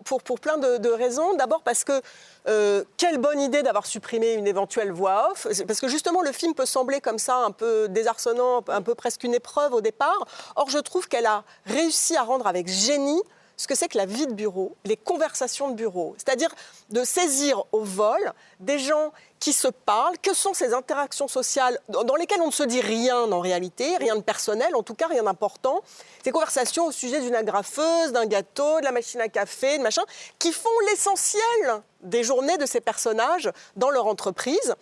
pour, 0.04 0.40
plein 0.40 0.58
de, 0.58 0.88
raisons. 0.88 1.34
D'abord 1.34 1.62
parce 1.62 1.84
que 1.84 2.02
euh, 2.48 2.82
quelle 2.96 3.18
bonne 3.18 3.40
idée 3.40 3.62
d'avoir 3.62 3.86
supprimé 3.86 4.32
une 4.32 4.48
éventuelle 4.48 4.90
voix 4.90 5.30
off. 5.30 5.46
Parce 5.64 5.80
que 5.80 5.86
justement, 5.86 6.22
le 6.22 6.32
film 6.32 6.54
peut 6.54 6.66
sembler 6.66 7.00
comme 7.00 7.20
ça 7.20 7.36
un 7.36 7.52
peu 7.52 7.88
désarçonnant, 7.88 8.64
un 8.66 8.82
peu 8.82 8.96
presque 8.96 9.22
une 9.22 9.34
épreuve 9.34 9.74
au 9.74 9.80
départ. 9.80 10.26
Or, 10.56 10.70
je 10.70 10.78
trouve 10.78 11.06
qu'elle 11.06 11.26
a 11.26 11.44
réussi 11.66 12.16
à 12.16 12.22
rendre 12.22 12.48
avec 12.48 12.66
génie 12.66 13.22
ce 13.58 13.66
que 13.66 13.74
c'est 13.74 13.88
que 13.88 13.98
la 13.98 14.06
vie 14.06 14.26
de 14.26 14.32
bureau, 14.32 14.76
les 14.84 14.96
conversations 14.96 15.68
de 15.68 15.74
bureau. 15.74 16.14
C'est-à-dire 16.16 16.54
de 16.90 17.04
saisir 17.04 17.64
au 17.72 17.82
vol 17.82 18.32
des 18.60 18.78
gens 18.78 19.12
qui 19.40 19.52
se 19.52 19.68
parlent, 19.68 20.16
que 20.18 20.32
sont 20.32 20.54
ces 20.54 20.72
interactions 20.72 21.28
sociales 21.28 21.78
dans 21.88 22.14
lesquelles 22.16 22.40
on 22.40 22.46
ne 22.46 22.52
se 22.52 22.62
dit 22.62 22.80
rien 22.80 23.30
en 23.30 23.40
réalité, 23.40 23.96
rien 23.96 24.16
de 24.16 24.22
personnel, 24.22 24.74
en 24.74 24.82
tout 24.82 24.94
cas 24.94 25.08
rien 25.08 25.24
d'important. 25.24 25.82
Ces 26.24 26.30
conversations 26.30 26.86
au 26.86 26.92
sujet 26.92 27.20
d'une 27.20 27.34
agrafeuse, 27.34 28.12
d'un 28.12 28.26
gâteau, 28.26 28.78
de 28.78 28.84
la 28.84 28.92
machine 28.92 29.20
à 29.20 29.28
café, 29.28 29.78
de 29.78 29.82
machin, 29.82 30.02
qui 30.38 30.52
font 30.52 30.70
l'essentiel 30.88 31.82
des 32.00 32.22
journées 32.22 32.58
de 32.58 32.66
ces 32.66 32.80
personnages 32.80 33.50
dans 33.76 33.90
leur 33.90 34.06
entreprise. 34.06 34.74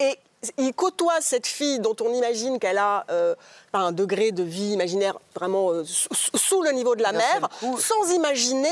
Et 0.00 0.18
il 0.56 0.72
côtoie 0.72 1.20
cette 1.20 1.46
fille 1.46 1.80
dont 1.80 1.96
on 2.00 2.12
imagine 2.12 2.58
qu'elle 2.58 2.78
a 2.78 3.04
euh, 3.10 3.34
un 3.72 3.92
degré 3.92 4.32
de 4.32 4.42
vie 4.42 4.72
imaginaire 4.72 5.18
vraiment 5.34 5.70
euh, 5.70 5.84
sous, 5.84 6.08
sous 6.34 6.62
le 6.62 6.70
niveau 6.70 6.94
de 6.94 7.02
la 7.02 7.12
mer, 7.12 7.48
sans 7.60 8.12
imaginer 8.12 8.68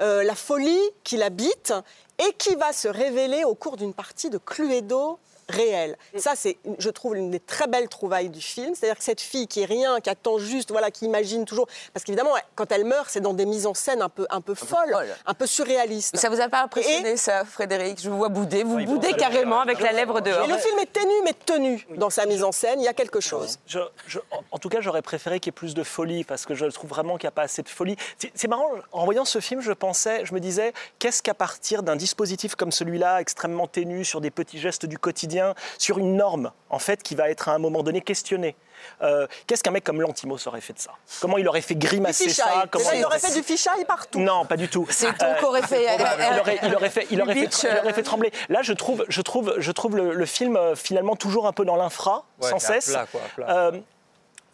euh, 0.00 0.22
la 0.24 0.34
folie 0.34 0.80
qui 1.04 1.16
l'habite 1.16 1.72
et 2.18 2.32
qui 2.38 2.54
va 2.54 2.72
se 2.72 2.88
révéler 2.88 3.44
au 3.44 3.54
cours 3.54 3.76
d'une 3.76 3.94
partie 3.94 4.30
de 4.30 4.38
Cluedo 4.38 5.18
réelle. 5.48 5.96
Ça, 6.16 6.32
c'est, 6.36 6.56
je 6.78 6.90
trouve, 6.90 7.16
une 7.16 7.30
des 7.30 7.40
très 7.40 7.66
belles 7.66 7.88
trouvailles 7.88 8.28
du 8.28 8.40
film. 8.40 8.74
C'est-à-dire 8.74 8.98
que 8.98 9.04
cette 9.04 9.20
fille 9.20 9.46
qui 9.46 9.62
est 9.62 9.66
rien, 9.66 10.00
qui 10.00 10.10
attend 10.10 10.38
juste, 10.38 10.70
voilà, 10.70 10.90
qui 10.90 11.04
imagine 11.04 11.44
toujours... 11.44 11.66
Parce 11.92 12.04
qu'évidemment, 12.04 12.34
quand 12.54 12.70
elle 12.72 12.84
meurt, 12.84 13.08
c'est 13.10 13.20
dans 13.20 13.34
des 13.34 13.46
mises 13.46 13.66
en 13.66 13.74
scène 13.74 14.02
un 14.02 14.08
peu, 14.08 14.26
un 14.30 14.40
peu 14.40 14.54
folles, 14.54 14.92
folle. 14.92 15.14
un 15.26 15.34
peu 15.34 15.46
surréalistes. 15.46 16.14
Mais 16.14 16.20
ça 16.20 16.28
vous 16.28 16.40
a 16.40 16.48
pas 16.48 16.62
impressionné, 16.62 17.16
ça, 17.16 17.44
Frédéric? 17.44 18.00
Je 18.00 18.10
vous 18.10 18.16
vois 18.16 18.28
bouder. 18.28 18.62
Vous 18.64 18.76
Oui, 18.76 18.86
boudez 18.86 19.12
carrément 19.14 19.60
avec 19.60 19.80
la 19.80 19.92
lèvre 19.92 20.20
dehors. 20.20 20.44
Et 20.44 20.48
le 20.52 20.58
film 20.58 20.78
est 20.78 20.92
ténu, 20.92 21.12
mais 21.24 21.32
tenu 21.32 21.86
dans 21.96 22.10
sa 22.10 22.26
mise 22.26 22.42
en 22.44 22.52
scène. 22.52 22.80
Il 22.80 22.84
y 22.84 22.88
a 22.88 22.94
quelque 22.94 23.20
chose. 23.20 23.58
Je- 23.66 23.78
je- 24.06 24.18
en- 24.50 24.58
tout 24.58 24.68
cas, 24.68 24.80
j'aurais 24.80 25.02
préféré 25.02 25.40
qu'il 25.40 25.48
y 25.50 25.52
ait 25.54 25.58
plus 25.58 25.74
de 25.74 25.82
folie 25.84 26.24
parce 26.24 26.46
que 26.46 26.54
je 26.54 26.64
trouve 26.66 26.88
vraiment 26.90 27.16
qu'il 27.18 27.26
n'y 27.26 27.28
a 27.28 27.32
pas 27.32 27.42
assez 27.42 27.62
de 27.62 27.68
folie. 27.68 27.96
C'est 28.18 28.32
c'est 28.34 28.48
marrant, 28.48 28.70
en 28.92 29.04
voyant 29.04 29.24
ce 29.24 29.40
film, 29.40 29.60
je 29.60 29.72
pensais, 29.72 30.24
je 30.24 30.32
me 30.34 30.40
disais, 30.40 30.72
qu'est-ce 30.98 31.22
qu'à 31.22 31.34
partir 31.34 31.82
d'un 31.82 31.96
dispositif 31.96 32.54
comme 32.56 32.72
celui-là, 32.72 33.20
extrêmement 33.20 33.66
ténu, 33.66 34.04
sur 34.04 34.20
des 34.20 34.30
petits 34.30 34.58
gestes 34.58 34.86
du 34.86 34.98
quotidien, 34.98 35.33
sur 35.78 35.98
une 35.98 36.16
norme, 36.16 36.50
en 36.70 36.78
fait, 36.78 37.02
qui 37.02 37.14
va 37.14 37.30
être 37.30 37.48
à 37.48 37.52
un 37.52 37.58
moment 37.58 37.82
donné 37.82 38.00
questionnée. 38.00 38.56
euh, 39.02 39.26
qu'est-ce 39.46 39.62
qu'un 39.62 39.70
mec 39.70 39.82
comme 39.84 40.00
Lantimos 40.00 40.46
aurait 40.46 40.60
fait 40.60 40.72
de 40.74 40.78
ça? 40.78 40.90
Comment 41.20 41.38
il 41.38 41.48
aurait 41.48 41.62
fait 41.62 41.74
grimacer 41.74 42.28
ça? 42.28 42.66
Comment 42.70 42.92
il 42.92 43.04
aurait 43.04 43.18
fait 43.18 43.34
du 43.34 43.42
fichaille 43.42 43.84
partout. 43.86 44.20
non, 44.20 44.44
pas 44.44 44.56
du 44.56 44.68
tout. 44.68 44.86
C'est 44.90 45.16
ton 45.16 45.26
qu'aurait 45.40 45.62
fait. 45.62 45.86
il 45.96 46.38
aurait, 46.40 46.58
il 46.62 46.74
aurait 46.74 46.90
fait, 46.90 47.06
il 47.10 47.22
aurait 47.22 47.34
fait, 47.34 47.62
il 47.62 47.78
aurait 47.78 47.90
euh. 47.90 47.94
fait 47.94 48.02
trembler. 48.02 48.32
Là, 48.48 48.60
je 48.62 48.72
trouve, 48.72 49.04
je 49.08 49.22
trouve, 49.22 49.54
je 49.58 49.72
trouve 49.72 49.96
le, 49.96 50.12
le 50.14 50.26
film 50.26 50.56
euh, 50.56 50.74
finalement 50.74 51.16
toujours 51.16 51.46
un 51.46 51.52
peu 51.52 51.64
dans 51.64 51.76
l'infra, 51.76 52.24
Ouais, 52.42 52.50
sans 52.50 52.58
cesse. 52.58 52.90
plat, 52.90 53.06
quoi, 53.10 53.20
à 53.24 53.28
plat. 53.34 53.46
Euh, 53.50 53.80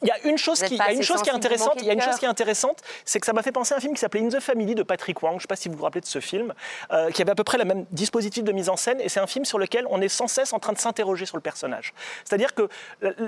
il 0.02 0.08
y 0.08 0.10
a 0.10 0.28
une 0.28 0.38
chose 0.38 0.62
qui, 0.62 0.80
a 0.80 0.92
une 0.92 1.02
chose 1.02 1.22
qui 1.22 1.28
est 1.28 1.32
intéressante. 1.32 1.74
Il 1.76 1.84
y 1.84 1.90
a 1.90 1.92
une 1.92 1.98
de 1.98 2.04
chose 2.04 2.16
qui 2.16 2.24
est 2.24 2.28
intéressante, 2.28 2.78
c'est 3.04 3.20
que 3.20 3.26
ça 3.26 3.32
m'a 3.32 3.42
fait 3.42 3.52
penser 3.52 3.74
à 3.74 3.76
un 3.76 3.80
film 3.80 3.94
qui 3.94 4.00
s'appelait 4.00 4.22
In 4.22 4.28
the 4.28 4.40
Family 4.40 4.74
de 4.74 4.82
Patrick 4.82 5.22
Wang. 5.22 5.32
Je 5.32 5.36
ne 5.36 5.40
sais 5.42 5.46
pas 5.46 5.56
si 5.56 5.68
vous 5.68 5.76
vous 5.76 5.84
rappelez 5.84 6.00
de 6.00 6.06
ce 6.06 6.20
film, 6.20 6.54
euh, 6.92 7.10
qui 7.10 7.22
avait 7.22 7.32
à 7.32 7.34
peu 7.34 7.44
près 7.44 7.58
le 7.58 7.64
même 7.64 7.84
dispositif 7.90 8.44
de 8.44 8.52
mise 8.52 8.68
en 8.68 8.76
scène. 8.76 9.00
Et 9.00 9.08
c'est 9.08 9.20
un 9.20 9.26
film 9.26 9.44
sur 9.44 9.58
lequel 9.58 9.86
on 9.90 10.00
est 10.00 10.08
sans 10.08 10.26
cesse 10.26 10.52
en 10.52 10.58
train 10.58 10.72
de 10.72 10.78
s'interroger 10.78 11.26
sur 11.26 11.36
le 11.36 11.42
personnage. 11.42 11.92
C'est-à-dire 12.24 12.54
que 12.54 12.68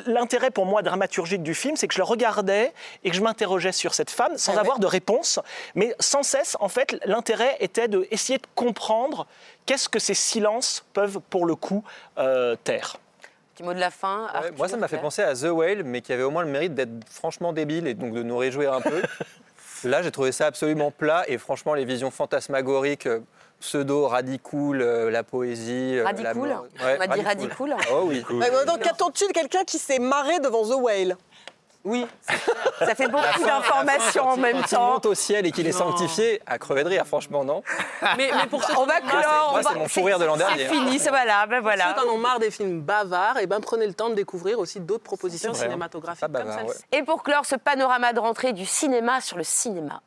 l'intérêt 0.07 0.51
pour 0.51 0.67
moi 0.67 0.83
dramaturgique 0.83 1.43
du 1.43 1.55
film, 1.55 1.77
c'est 1.77 1.89
que 1.89 1.95
je 1.95 2.01
le 2.01 2.05
regardais 2.05 2.73
et 3.05 3.11
que 3.11 3.17
je 3.17 3.23
m'interrogeais 3.23 3.73
sur 3.73 3.95
cette 3.95 4.11
femme 4.11 4.39
sans 4.39 4.53
Ah 4.53 4.55
ouais. 4.57 4.61
avoir 4.61 4.79
de 4.79 4.87
réponse, 4.87 5.41
mais 5.75 5.95
sans 6.01 6.23
cesse, 6.23 6.57
en 6.61 6.69
fait, 6.69 6.97
l'intérêt 7.05 7.57
était 7.61 7.89
d'essayer 7.89 8.39
de 8.39 8.47
comprendre 8.55 9.27
qu'est-ce 9.67 9.89
que 9.89 9.99
ces 9.99 10.15
silences 10.15 10.85
peuvent 10.93 11.21
pour 11.31 11.47
le 11.47 11.55
coup 11.55 11.85
euh, 12.19 12.57
taire. 12.65 12.97
Petit 13.63 13.69
mot 13.69 13.75
de 13.75 13.81
la 13.81 13.91
fin. 13.91 14.25
Ouais, 14.25 14.31
Arthur, 14.35 14.55
moi, 14.59 14.69
ça 14.69 14.77
m'a 14.77 14.89
fait 14.89 14.99
penser 14.99 15.23
à 15.23 15.35
The 15.35 15.45
Whale, 15.45 15.85
mais 15.85 16.01
qui 16.01 16.13
avait 16.13 16.25
au 16.25 16.31
moins 16.31 16.43
le 16.43 16.51
mérite 16.51 16.75
d'être 16.75 16.91
franchement 17.09 17.53
débile 17.53 17.87
et 17.87 17.95
donc 17.95 18.13
de 18.13 18.23
nous 18.25 18.37
réjouir 18.37 18.73
un 18.73 18.81
peu. 18.81 19.03
Là, 19.85 20.03
j'ai 20.03 20.11
trouvé 20.11 20.33
ça 20.33 20.47
absolument 20.47 20.91
plat 20.91 21.25
et 21.29 21.39
franchement, 21.39 21.75
les 21.75 21.85
visions 21.85 22.11
fantasmagoriques, 22.11 23.07
euh, 23.07 23.21
pseudo, 23.61 24.09
radicool, 24.09 24.83
euh, 24.83 25.11
la 25.11 25.23
poésie. 25.23 25.97
euh, 25.97 26.03
la 26.03 26.11
Radicool 26.11 26.57
On 26.81 26.99
m'a 26.99 27.07
dit 27.07 27.21
radicool. 27.21 27.75
Oh 27.93 28.03
oui. 28.07 28.25
Donc, 28.67 28.81
qu'attends-tu 28.81 29.29
de 29.29 29.33
quelqu'un 29.33 29.65
qui 29.65 29.79
s'est 29.79 30.01
marré 30.01 30.41
devant 30.41 30.65
The 30.65 30.81
Whale? 30.81 31.17
Oui, 31.85 32.07
Ça 32.79 32.95
fait 32.95 33.09
beaucoup 33.09 33.43
d'informations 33.45 34.29
en 34.29 34.37
même 34.37 34.57
Quand 34.61 34.67
il 34.71 34.75
temps. 34.77 34.93
monte 34.93 35.07
au 35.07 35.15
ciel 35.15 35.47
et 35.47 35.51
qu'il 35.51 35.67
est 35.67 35.73
sanctifié, 35.73 36.41
à 36.47 36.57
crever 36.59 36.85
de 36.85 36.89
rire, 36.91 37.05
franchement, 37.07 37.45
non 37.45 37.63
mais, 38.17 38.31
mais 38.35 38.47
pour 38.49 38.63
ceux 38.63 38.73
On 38.77 38.83
qui 38.83 38.89
va 38.89 39.01
clore. 39.01 39.55
c'est 39.63 39.69
va- 39.73 39.75
mon 39.79 39.89
fou 39.89 40.03
rire 40.05 40.19
de 40.21 40.25
l'an 40.25 40.37
dernier. 40.37 40.69
C'est 40.69 40.73
fini, 40.75 40.99
c'est 41.01 41.09
voilà, 41.11 41.45
ben 41.47 41.61
voilà. 41.61 41.89
Ceux 41.97 42.03
qui 42.03 42.09
en 42.09 42.13
ont 42.13 42.19
marre 42.19 42.39
des 42.39 42.53
films 42.53 42.81
bavards, 42.83 43.39
et 43.39 43.47
ben 43.47 43.61
prenez 43.61 43.87
le 43.87 43.95
temps 43.95 44.11
de 44.11 44.15
découvrir 44.15 44.61
aussi 44.61 44.79
d'autres 44.79 45.03
propositions 45.03 45.51
hein. 45.51 45.55
cinématographiques 45.55 46.29
comme. 46.33 46.73
Et 46.93 47.03
pour 47.03 47.23
clore 47.25 47.47
ce 47.47 47.57
panorama 47.57 48.13
de 48.13 48.21
rentrée 48.21 48.53
du 48.53 48.65
cinéma 48.67 49.21
sur 49.21 49.37
le 49.37 49.45
cinéma. 49.45 50.03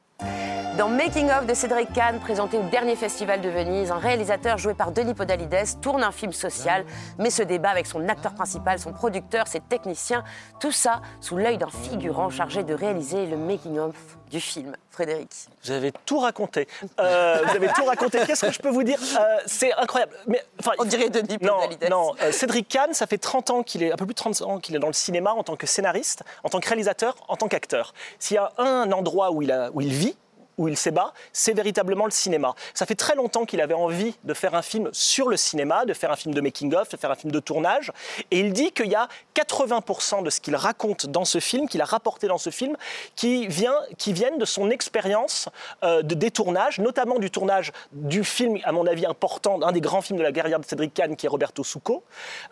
Dans 0.78 0.90
Making 0.90 1.30
of 1.30 1.46
de 1.46 1.54
Cédric 1.54 1.94
Kahn, 1.94 2.20
présenté 2.20 2.58
au 2.58 2.64
dernier 2.64 2.98
festival 2.98 3.40
de 3.40 3.48
Venise, 3.48 3.92
un 3.92 3.98
réalisateur 3.98 4.58
joué 4.58 4.74
par 4.74 4.92
Denis 4.92 5.14
Podalides 5.14 5.80
tourne 5.82 6.04
un 6.04 6.12
film 6.12 6.34
social, 6.34 6.84
mais 7.18 7.30
se 7.30 7.44
débat 7.44 7.70
avec 7.70 7.86
son 7.86 8.08
acteur 8.10 8.34
principal, 8.34 8.78
son 8.78 8.92
producteur, 8.92 9.48
ses 9.48 9.62
techniciens, 9.62 10.26
tout 10.60 10.74
ça 10.74 11.02
sous 11.22 11.38
l'œil 11.38 11.58
d'un 11.58 11.70
figurant 11.70 12.30
chargé 12.30 12.64
de 12.64 12.74
réaliser 12.74 13.26
le 13.26 13.38
making 13.38 13.78
of 13.80 13.96
du 14.32 14.40
film. 14.42 14.76
Frédéric. 14.92 15.30
Vous 15.64 15.72
avez 15.72 15.92
tout 16.06 16.20
raconté. 16.20 16.68
Euh, 17.00 17.42
vous 17.46 17.56
avez 17.56 17.68
tout 17.70 17.84
raconté. 17.86 18.20
Qu'est-ce 18.26 18.46
que 18.46 18.52
je 18.52 18.60
peux 18.60 18.70
vous 18.70 18.84
dire? 18.84 18.98
Euh, 19.20 19.38
C'est 19.46 19.74
incroyable. 19.74 20.14
Mais, 20.28 20.44
On 20.80 20.86
dirait 20.86 21.10
Denis 21.10 21.38
non, 21.42 21.58
non. 21.90 22.14
euh, 22.22 22.32
Cédric 22.32 22.68
Kahn, 22.70 22.94
ça 22.94 23.06
fait 23.08 23.18
30 23.18 23.50
ans 23.50 23.64
qu'il 23.64 23.84
est, 23.84 23.92
un 23.92 23.98
peu 23.98 24.06
plus 24.06 24.14
de 24.14 24.20
30 24.20 24.42
ans 24.44 24.60
qu'il 24.60 24.76
est 24.76 24.80
dans 24.80 24.88
le 24.88 24.94
cinéma 24.94 25.32
en 25.32 25.44
tant 25.44 25.56
que 25.56 25.68
scénariste, 25.68 26.24
en 26.44 26.50
tant 26.50 26.60
que 26.60 26.68
réalisateur, 26.68 27.16
en 27.28 27.36
tant 27.36 27.48
qu'acteur. 27.48 27.94
S'il 28.20 28.36
y 28.36 28.38
a 28.38 28.52
un 28.58 28.92
endroit 28.92 29.32
où 29.32 29.42
il, 29.42 29.52
a- 29.52 29.70
où 29.74 29.82
il 29.82 29.90
vit, 29.92 30.16
où 30.58 30.68
il 30.68 30.78
s'ébat, 30.78 31.14
c'est 31.34 31.54
véritablement 31.54 32.06
le 32.06 32.12
cinéma. 32.12 32.56
Ça 32.74 32.86
fait 32.86 32.96
très 32.96 33.16
longtemps 33.16 33.46
qu'il 33.46 33.62
avait 33.62 33.74
envie 33.74 34.16
de 34.24 34.34
faire 34.34 34.56
un 34.56 34.62
film 34.62 34.90
sur 34.92 35.30
le 35.30 35.38
cinéma, 35.38 35.86
de 35.86 35.94
faire 35.94 36.12
un 36.12 36.16
film 36.16 36.34
de 36.34 36.42
making-of, 36.42 36.90
de 36.90 36.98
faire 36.98 37.12
un 37.12 37.16
film 37.16 37.32
de 37.32 37.40
tournage. 37.40 37.92
Et 38.32 38.40
il 38.40 38.54
dit 38.54 38.72
qu'il 38.72 38.88
y 38.88 38.96
a 38.96 39.08
80% 39.36 40.24
de 40.24 40.30
ce 40.30 40.40
qu'il 40.40 40.56
raconte 40.56 41.06
dans 41.08 41.26
ce 41.26 41.40
film, 41.40 41.68
qu'il 41.68 41.82
a 41.82 41.86
rapporté 41.86 42.28
dans 42.28 42.38
ce 42.38 42.50
film, 42.50 42.76
qui, 43.16 43.48
vient, 43.48 43.76
qui 43.98 44.14
viennent 44.14 44.38
de 44.38 44.46
son 44.46 44.70
expérience 44.70 45.50
euh, 45.84 46.02
de 46.02 46.16
détournage, 46.16 46.80
notamment 46.80 47.20
du 47.20 47.30
tournage 47.32 47.72
du 47.92 48.24
film, 48.24 48.58
à 48.64 48.72
mon 48.72 48.88
avis, 48.88 49.06
important, 49.06 49.62
un 49.62 49.72
des 49.72 49.82
grands 49.82 50.02
films 50.02 50.20
de 50.20 50.24
la 50.24 50.32
guerrière 50.32 50.60
de 50.60 50.66
Cédric 50.66 50.94
Kahn, 50.94 51.16
qui 51.16 51.26
est 51.26 51.30
Roberto 51.30 51.64
Succo. 51.64 52.04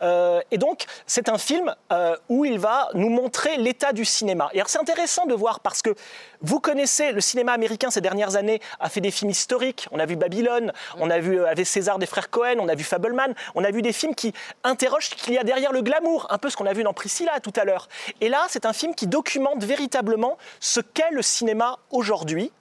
Euh, 0.01 0.41
et 0.51 0.57
donc, 0.57 0.85
c'est 1.05 1.29
un 1.29 1.37
film 1.37 1.73
euh, 1.91 2.15
où 2.29 2.45
il 2.45 2.59
va 2.59 2.89
nous 2.93 3.09
montrer 3.09 3.57
l'état 3.57 3.93
du 3.93 4.05
cinéma. 4.05 4.49
Et 4.53 4.57
alors, 4.57 4.69
c'est 4.69 4.79
intéressant 4.79 5.25
de 5.25 5.33
voir 5.33 5.59
parce 5.59 5.81
que 5.81 5.95
vous 6.43 6.59
connaissez 6.59 7.11
le 7.13 7.21
cinéma 7.21 7.53
américain 7.53 7.89
ces 7.89 8.01
dernières 8.01 8.35
années 8.35 8.61
a 8.79 8.89
fait 8.89 9.01
des 9.01 9.11
films 9.11 9.31
historiques. 9.31 9.87
On 9.91 9.99
a 9.99 10.05
vu 10.05 10.15
Babylone, 10.17 10.73
on 10.99 11.09
a 11.09 11.19
vu 11.19 11.39
euh, 11.39 11.47
avec 11.49 11.65
César 11.65 11.97
des 11.99 12.05
frères 12.05 12.29
Cohen, 12.29 12.57
on 12.59 12.67
a 12.67 12.75
vu 12.75 12.83
Fableman, 12.83 13.33
on 13.55 13.63
a 13.63 13.71
vu 13.71 13.81
des 13.81 13.93
films 13.93 14.13
qui 14.13 14.33
interrogent 14.63 15.09
ce 15.09 15.15
qu'il 15.15 15.33
y 15.33 15.37
a 15.37 15.43
derrière 15.43 15.71
le 15.71 15.81
glamour, 15.81 16.27
un 16.29 16.37
peu 16.37 16.49
ce 16.49 16.57
qu'on 16.57 16.65
a 16.65 16.73
vu 16.73 16.83
dans 16.83 16.93
Priscilla 16.93 17.39
tout 17.39 17.53
à 17.55 17.63
l'heure. 17.63 17.87
Et 18.21 18.27
là, 18.29 18.45
c'est 18.49 18.65
un 18.65 18.73
film 18.73 18.93
qui 18.93 19.07
documente 19.07 19.63
véritablement 19.63 20.37
ce 20.59 20.81
qu'est 20.81 21.11
le 21.11 21.21
cinéma 21.21 21.79
aujourd'hui. 21.91 22.51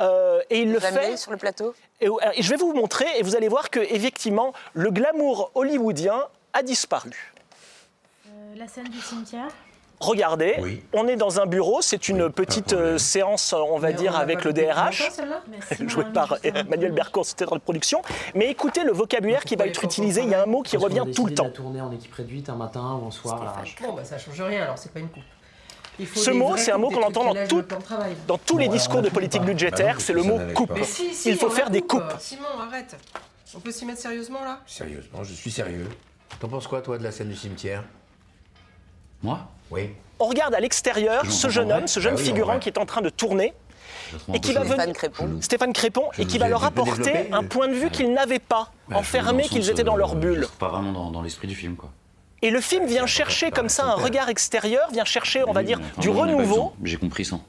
Euh, 0.00 0.42
et 0.50 0.60
il 0.62 0.72
le 0.72 0.78
Vous 0.78 0.86
fait 0.86 1.16
sur 1.16 1.30
le 1.30 1.36
plateau? 1.36 1.74
Et, 2.00 2.06
et 2.06 2.42
je 2.42 2.50
vais 2.50 2.56
vous 2.56 2.72
montrer 2.72 3.06
et 3.18 3.22
vous 3.22 3.36
allez 3.36 3.48
voir 3.48 3.70
que 3.70 3.80
effectivement 3.80 4.52
le 4.72 4.90
glamour 4.90 5.50
hollywoodien 5.54 6.26
a 6.54 6.62
disparu. 6.62 7.32
la 8.56 8.66
scène 8.66 8.88
du 8.88 9.00
cimetière 9.00 9.48
Regardez, 10.00 10.54
Oui. 10.60 10.82
on 10.92 11.08
est 11.08 11.16
dans 11.16 11.40
un 11.40 11.46
bureau, 11.46 11.82
c'est 11.82 12.08
une 12.08 12.30
petite 12.30 12.72
euh, 12.72 12.98
séance, 12.98 13.52
on 13.52 13.78
va 13.78 13.88
Mais 13.88 13.94
dire, 13.94 14.12
on 14.14 14.18
avec 14.20 14.44
le 14.44 14.52
DRH, 14.52 15.00
longtemps, 15.00 15.14
celle-là 15.14 15.42
joué 15.88 16.04
par 16.14 16.36
Emmanuel 16.44 16.92
Bercourt, 16.92 17.26
c'était 17.26 17.46
dans 17.46 17.54
la 17.54 17.60
production. 17.60 18.00
Mais 18.36 18.48
écoutez 18.48 18.84
le 18.84 18.92
vocabulaire 18.92 19.42
qui 19.44 19.56
va 19.56 19.66
être 19.66 19.82
utilisé, 19.82 20.22
il 20.22 20.28
y 20.28 20.34
a 20.34 20.42
un 20.42 20.46
mot 20.46 20.62
qui 20.62 20.76
revient 20.76 21.04
tout 21.14 21.24
le 21.26 21.30
de 21.32 21.36
temps. 21.36 21.50
tourner 21.50 21.80
en 21.80 21.90
équipe 21.90 22.14
réduite 22.14 22.48
un 22.48 22.54
matin 22.54 23.00
ou 23.02 23.08
un 23.08 23.10
soir 23.10 23.42
à 23.42 23.44
l'arrache. 23.46 23.74
Bon, 23.82 23.92
bah 23.92 24.04
ça 24.04 24.18
change 24.18 24.40
rien 24.40 24.62
alors, 24.62 24.78
c'est 24.78 24.92
pas 24.92 25.00
une 25.00 25.08
coupe. 25.08 25.22
Ce 26.14 26.30
mot, 26.30 26.56
c'est 26.56 26.70
un 26.70 26.78
mot 26.78 26.90
qu'on 26.90 27.02
entend 27.02 27.24
dans, 27.34 27.46
tout- 27.48 27.62
de 27.62 27.66
dans 28.28 28.38
tous 28.38 28.56
les 28.56 28.68
discours 28.68 29.02
de 29.02 29.08
politique 29.08 29.40
pas. 29.40 29.46
budgétaire, 29.48 29.96
Bah 29.96 30.02
c'est 30.06 30.12
le 30.12 30.22
mot 30.22 30.38
coupe. 30.54 30.68
n'allège 30.68 30.68
pas. 30.68 30.74
Mais 30.76 30.84
si, 30.84 31.12
si, 31.12 31.30
Il 31.30 31.36
faut 31.36 31.46
on 31.48 31.50
faire 31.50 31.70
des 31.70 31.80
coupe. 31.82 32.02
coupes. 32.02 32.20
Simon, 32.20 32.44
arrête. 32.60 32.94
On 33.56 33.58
peut 33.58 33.72
s'y 33.72 33.84
mettre 33.84 33.98
sérieusement 34.00 34.44
là? 34.44 34.60
Sérieusement, 34.64 35.24
je 35.24 35.32
suis 35.32 35.50
sérieux. 35.50 35.88
T'en 36.38 36.46
penses 36.48 36.68
quoi, 36.68 36.82
toi, 36.82 36.98
de 36.98 37.02
la 37.02 37.10
scène 37.10 37.30
du 37.30 37.34
cimetière? 37.36 37.82
Moi 39.22 39.40
Oui. 39.70 39.90
On 40.20 40.26
regarde 40.26 40.54
à 40.54 40.60
l'extérieur 40.60 41.24
Je 41.24 41.30
ce 41.30 41.48
jeune 41.48 41.70
homme, 41.70 41.86
ce 41.86 42.00
jeune 42.00 42.14
Ah 42.16 42.20
oui, 42.20 42.24
figurant 42.24 42.58
qui 42.58 42.68
est 42.68 42.78
en 42.78 42.86
train 42.86 43.00
de 43.02 43.08
tourner 43.08 43.54
et 44.32 44.40
qui 44.40 44.52
va 44.52 44.64
Stéphane 44.64 44.92
Crépon. 44.92 45.38
Stéphane 45.40 45.72
Crépon 45.72 46.04
Je 46.12 46.22
et 46.22 46.26
qui 46.26 46.38
va 46.38 46.48
leur 46.48 46.64
apporter 46.64 47.32
un 47.32 47.44
point 47.44 47.68
de 47.68 47.74
vue 47.74 47.90
qu'ils 47.90 48.12
n'avaient 48.12 48.38
pas, 48.38 48.72
enfermés 48.92 49.44
qu'ils 49.44 49.68
étaient 49.70 49.84
dans 49.84 49.96
leur 49.96 50.12
euh, 50.12 50.16
bulle. 50.16 50.46
Pas 50.58 50.68
vraiment 50.68 50.92
dans, 50.92 51.10
dans 51.10 51.22
l'esprit 51.22 51.46
du 51.46 51.54
film, 51.54 51.76
quoi. 51.76 51.90
Et 52.40 52.50
le 52.50 52.60
film 52.60 52.86
vient 52.86 53.06
chercher 53.06 53.50
comme 53.50 53.68
ça 53.68 53.86
un 53.86 53.94
regard 53.94 54.28
extérieur, 54.28 54.88
vient 54.92 55.04
chercher, 55.04 55.42
on 55.44 55.52
va 55.52 55.64
dire, 55.64 55.80
du 55.98 56.08
renouveau. 56.08 56.72
J'ai 56.84 56.96
compris 56.96 57.24
ça. 57.24 57.40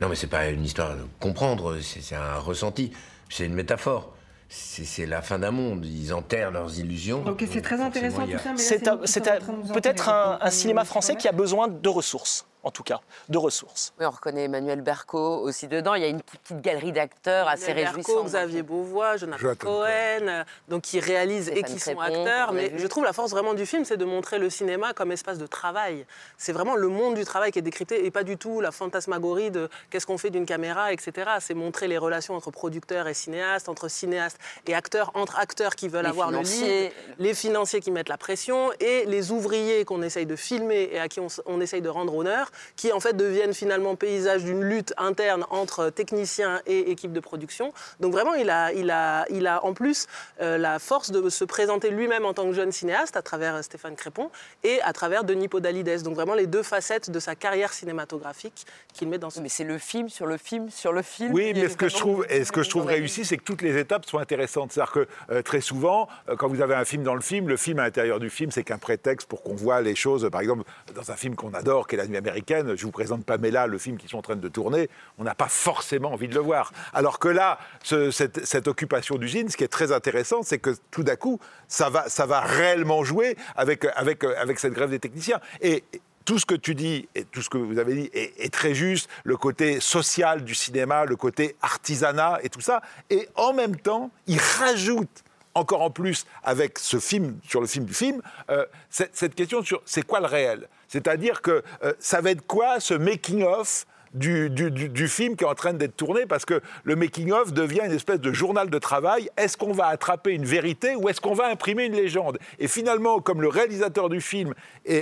Non, 0.00 0.08
mais 0.08 0.16
c'est 0.16 0.26
pas 0.26 0.48
une 0.48 0.64
histoire 0.64 0.94
de 0.96 1.02
comprendre, 1.20 1.78
c'est 1.80 2.16
un 2.16 2.38
ressenti, 2.38 2.90
c'est 3.30 3.46
une 3.46 3.54
métaphore. 3.54 4.13
C'est 4.48 5.06
la 5.06 5.22
fin 5.22 5.38
d'un 5.38 5.50
monde, 5.50 5.84
ils 5.84 6.12
enterrent 6.12 6.50
leurs 6.50 6.78
illusions. 6.78 7.24
Ok, 7.26 7.44
c'est 7.50 7.62
très 7.62 7.80
intéressant 7.80 8.26
tout 8.26 8.38
ça, 8.38 8.98
C'est 9.04 9.32
peut-être 9.72 10.08
un, 10.08 10.50
cinéma 10.50 10.84
français 10.84 11.16
qui 11.16 11.28
a 11.28 11.32
besoin 11.32 11.68
de 11.68 11.88
ressources, 11.88 12.46
en 12.64 12.70
tout 12.70 12.82
cas, 12.82 13.00
de 13.28 13.36
ressources. 13.36 13.92
Oui, 14.00 14.06
on 14.06 14.10
reconnaît 14.10 14.44
Emmanuel 14.44 14.80
Berco 14.80 15.18
aussi 15.18 15.68
dedans. 15.68 15.94
Il 15.94 16.02
y 16.02 16.06
a 16.06 16.08
une 16.08 16.22
petite 16.22 16.62
galerie 16.62 16.92
d'acteurs 16.92 17.46
assez 17.46 17.72
réjouissante. 17.72 18.24
Xavier 18.26 18.62
Beauvois, 18.62 19.18
Jonathan 19.18 19.40
Jonathan 19.40 19.66
Cohen, 19.66 20.28
euh, 20.28 20.44
donc 20.68 20.82
qui 20.82 20.98
réalisent 20.98 21.50
et 21.50 21.62
qui 21.62 21.78
sont 21.78 22.00
acteurs. 22.00 22.52
Mais 22.52 22.68
vu. 22.70 22.78
je 22.78 22.86
trouve 22.86 23.04
la 23.04 23.12
force 23.12 23.30
vraiment 23.30 23.52
du 23.52 23.66
film, 23.66 23.84
c'est 23.84 23.98
de 23.98 24.04
montrer 24.06 24.38
le 24.38 24.48
cinéma 24.48 24.94
comme 24.94 25.12
espace 25.12 25.36
de 25.38 25.46
travail. 25.46 26.06
C'est 26.38 26.52
vraiment 26.52 26.74
le 26.74 26.88
monde 26.88 27.14
du 27.14 27.24
travail 27.24 27.52
qui 27.52 27.58
est 27.58 27.62
décrypté 27.62 28.06
et 28.06 28.10
pas 28.10 28.24
du 28.24 28.38
tout 28.38 28.60
la 28.60 28.72
fantasmagorie 28.72 29.50
de 29.50 29.68
qu'est-ce 29.90 30.06
qu'on 30.06 30.18
fait 30.18 30.30
d'une 30.30 30.46
caméra, 30.46 30.92
etc. 30.92 31.32
C'est 31.40 31.54
montrer 31.54 31.86
les 31.86 31.98
relations 31.98 32.34
entre 32.34 32.50
producteurs 32.50 33.08
et 33.08 33.14
cinéastes, 33.14 33.68
entre 33.68 33.88
cinéastes 33.88 34.38
et 34.66 34.74
acteurs, 34.74 35.10
entre 35.14 35.38
acteurs 35.38 35.74
qui 35.76 35.88
veulent 35.88 36.04
Les 36.04 36.08
avoir 36.08 36.28
financiers. 36.28 36.66
le 36.66 36.82
lead, 36.84 36.92
les 37.18 37.34
financiers 37.34 37.80
qui 37.80 37.90
mettent 37.90 38.08
la 38.08 38.18
pression 38.18 38.70
et 38.80 39.04
les 39.04 39.32
ouvriers 39.32 39.84
qu'on 39.84 40.00
essaye 40.00 40.24
de 40.26 40.36
filmer 40.36 40.88
et 40.92 40.98
à 40.98 41.08
qui 41.08 41.20
on 41.20 41.60
essaye 41.60 41.82
de 41.82 41.88
rendre 41.90 42.14
honneur, 42.16 42.50
qui 42.76 42.92
en 42.92 43.00
fait 43.00 43.16
deviennent 43.16 43.54
finalement 43.54 43.96
paysage 43.96 44.44
d'une 44.44 44.62
lutte 44.62 44.92
interne 44.96 45.44
entre 45.50 45.90
techniciens 45.90 46.60
et 46.66 46.90
équipe 46.90 47.12
de 47.12 47.20
production. 47.20 47.72
Donc 48.00 48.12
vraiment, 48.12 48.34
il 48.34 48.50
a, 48.50 48.72
il 48.72 48.90
a, 48.90 49.26
il 49.30 49.46
a 49.46 49.64
en 49.64 49.74
plus 49.74 50.06
euh, 50.40 50.58
la 50.58 50.78
force 50.78 51.10
de 51.10 51.28
se 51.28 51.44
présenter 51.44 51.90
lui-même 51.90 52.24
en 52.24 52.34
tant 52.34 52.46
que 52.46 52.52
jeune 52.52 52.72
cinéaste 52.72 53.16
à 53.16 53.22
travers 53.22 53.56
euh, 53.56 53.62
Stéphane 53.62 53.96
Crépon 53.96 54.30
et 54.62 54.80
à 54.82 54.92
travers 54.92 55.24
Denis 55.24 55.48
Podalides. 55.48 56.02
Donc 56.02 56.14
vraiment 56.14 56.34
les 56.34 56.46
deux 56.46 56.62
facettes 56.62 57.10
de 57.10 57.18
sa 57.18 57.34
carrière 57.34 57.72
cinématographique 57.72 58.66
qu'il 58.92 59.08
met 59.08 59.18
dans 59.18 59.30
ce 59.30 59.40
Mais 59.40 59.48
c'est 59.48 59.64
le 59.64 59.78
film 59.78 60.08
sur 60.08 60.26
le 60.26 60.36
film 60.36 60.70
sur 60.70 60.92
le 60.92 61.02
film. 61.02 61.32
Oui, 61.32 61.52
mais 61.54 61.68
ce 61.68 61.76
que 61.76 61.88
je 61.88 61.96
trouve, 61.96 62.26
et 62.28 62.44
ce 62.44 62.52
que 62.52 62.62
je 62.62 62.70
trouve 62.70 62.86
réussi, 62.86 63.24
c'est 63.24 63.36
que 63.36 63.42
toutes 63.42 63.62
les 63.62 63.78
étapes 63.78 64.06
sont 64.06 64.18
intéressantes. 64.18 64.72
C'est-à-dire 64.72 64.92
que 64.92 65.06
euh, 65.30 65.42
très 65.42 65.60
souvent, 65.60 66.08
euh, 66.28 66.36
quand 66.36 66.48
vous 66.48 66.60
avez 66.60 66.74
un 66.74 66.84
film 66.84 67.02
dans 67.02 67.14
le 67.14 67.20
film, 67.20 67.48
le 67.48 67.56
film 67.56 67.78
à 67.78 67.84
l'intérieur 67.84 68.20
du 68.20 68.30
film, 68.30 68.50
c'est 68.50 68.64
qu'un 68.64 68.78
prétexte 68.78 69.28
pour 69.28 69.42
qu'on 69.42 69.54
voit 69.54 69.80
les 69.80 69.94
choses. 69.94 70.28
Par 70.30 70.40
exemple, 70.40 70.64
dans 70.94 71.10
un 71.10 71.16
film 71.16 71.34
qu'on 71.34 71.54
adore, 71.54 71.86
qui 71.86 71.96
est 71.96 71.98
La 71.98 72.06
Nuit 72.06 72.16
américaine, 72.16 72.43
je 72.48 72.84
vous 72.84 72.90
présente 72.90 73.24
Pamela, 73.24 73.66
le 73.66 73.78
film 73.78 73.96
qu'ils 73.96 74.10
sont 74.10 74.18
en 74.18 74.22
train 74.22 74.36
de 74.36 74.48
tourner, 74.48 74.88
on 75.18 75.24
n'a 75.24 75.34
pas 75.34 75.48
forcément 75.48 76.12
envie 76.12 76.28
de 76.28 76.34
le 76.34 76.40
voir. 76.40 76.72
Alors 76.92 77.18
que 77.18 77.28
là, 77.28 77.58
ce- 77.82 78.10
cette, 78.10 78.68
occupation 78.68 79.16
d'usine, 79.16 79.48
ce 79.48 79.56
qui 79.56 79.64
est 79.64 79.68
très 79.68 79.92
intéressant, 79.92 80.42
c'est 80.42 80.58
que 80.58 80.74
tout 80.90 81.02
d'un 81.02 81.16
coup, 81.16 81.38
ça 81.68 81.90
va, 81.90 82.08
ça 82.08 82.26
va 82.26 82.40
réellement 82.40 83.04
jouer 83.04 83.36
avec, 83.56 83.84
avec, 83.96 84.24
avec 84.24 84.58
cette 84.58 84.72
grève 84.72 84.90
des 84.90 84.98
techniciens. 84.98 85.40
Et 85.60 85.84
tout 86.24 86.38
ce 86.38 86.46
que 86.46 86.54
tu 86.54 86.74
dis 86.74 87.08
et 87.14 87.24
tout 87.24 87.42
ce 87.42 87.50
que 87.50 87.58
vous 87.58 87.78
avez 87.78 87.94
dit 87.94 88.10
est, 88.14 88.32
est 88.38 88.52
très 88.52 88.74
juste, 88.74 89.10
le 89.24 89.36
côté 89.36 89.80
social 89.80 90.42
du 90.42 90.54
cinéma, 90.54 91.04
le 91.04 91.16
côté 91.16 91.56
artisanat 91.60 92.38
et 92.42 92.48
tout 92.48 92.62
ça. 92.62 92.80
Et 93.10 93.28
en 93.34 93.52
même 93.52 93.76
temps, 93.76 94.10
il 94.26 94.38
rajoute 94.58 95.22
encore 95.54 95.82
en 95.82 95.90
plus 95.90 96.26
avec 96.42 96.78
ce 96.78 96.98
film, 96.98 97.38
sur 97.46 97.60
le 97.60 97.66
film 97.66 97.84
du 97.84 97.94
film, 97.94 98.20
euh, 98.50 98.66
cette, 98.90 99.16
cette 99.16 99.34
question 99.34 99.62
sur 99.62 99.82
c'est 99.84 100.02
quoi 100.02 100.20
le 100.20 100.26
réel? 100.26 100.68
C'est-à-dire 100.94 101.42
que 101.42 101.64
euh, 101.82 101.92
ça 101.98 102.20
va 102.20 102.30
être 102.30 102.46
quoi 102.46 102.78
ce 102.78 102.94
making-of 102.94 103.84
du, 104.14 104.48
du- 104.50 104.70
du- 104.70 104.88
du 104.88 105.08
film 105.08 105.36
qui 105.36 105.44
est 105.44 105.46
en 105.46 105.54
train 105.54 105.72
d'être 105.72 105.96
tourné 105.96 106.24
parce 106.26 106.44
que 106.44 106.60
le 106.84 106.96
making-of 106.96 107.52
devient 107.52 107.82
une 107.84 107.92
espèce 107.92 108.20
de 108.20 108.32
journal 108.32 108.70
de 108.70 108.78
travail. 108.78 109.28
Est-ce 109.36 109.56
qu'on 109.56 109.72
va 109.72 109.86
attraper 109.88 110.30
une 110.32 110.44
vérité 110.44 110.94
ou 110.96 111.08
est-ce 111.08 111.20
qu'on 111.20 111.34
va 111.34 111.46
imprimer 111.48 111.84
une 111.84 111.94
légende? 111.94 112.38
Et 112.58 112.68
finalement, 112.68 113.20
comme 113.20 113.42
le 113.42 113.48
réalisateur 113.48 114.08
du 114.08 114.20
film 114.20 114.54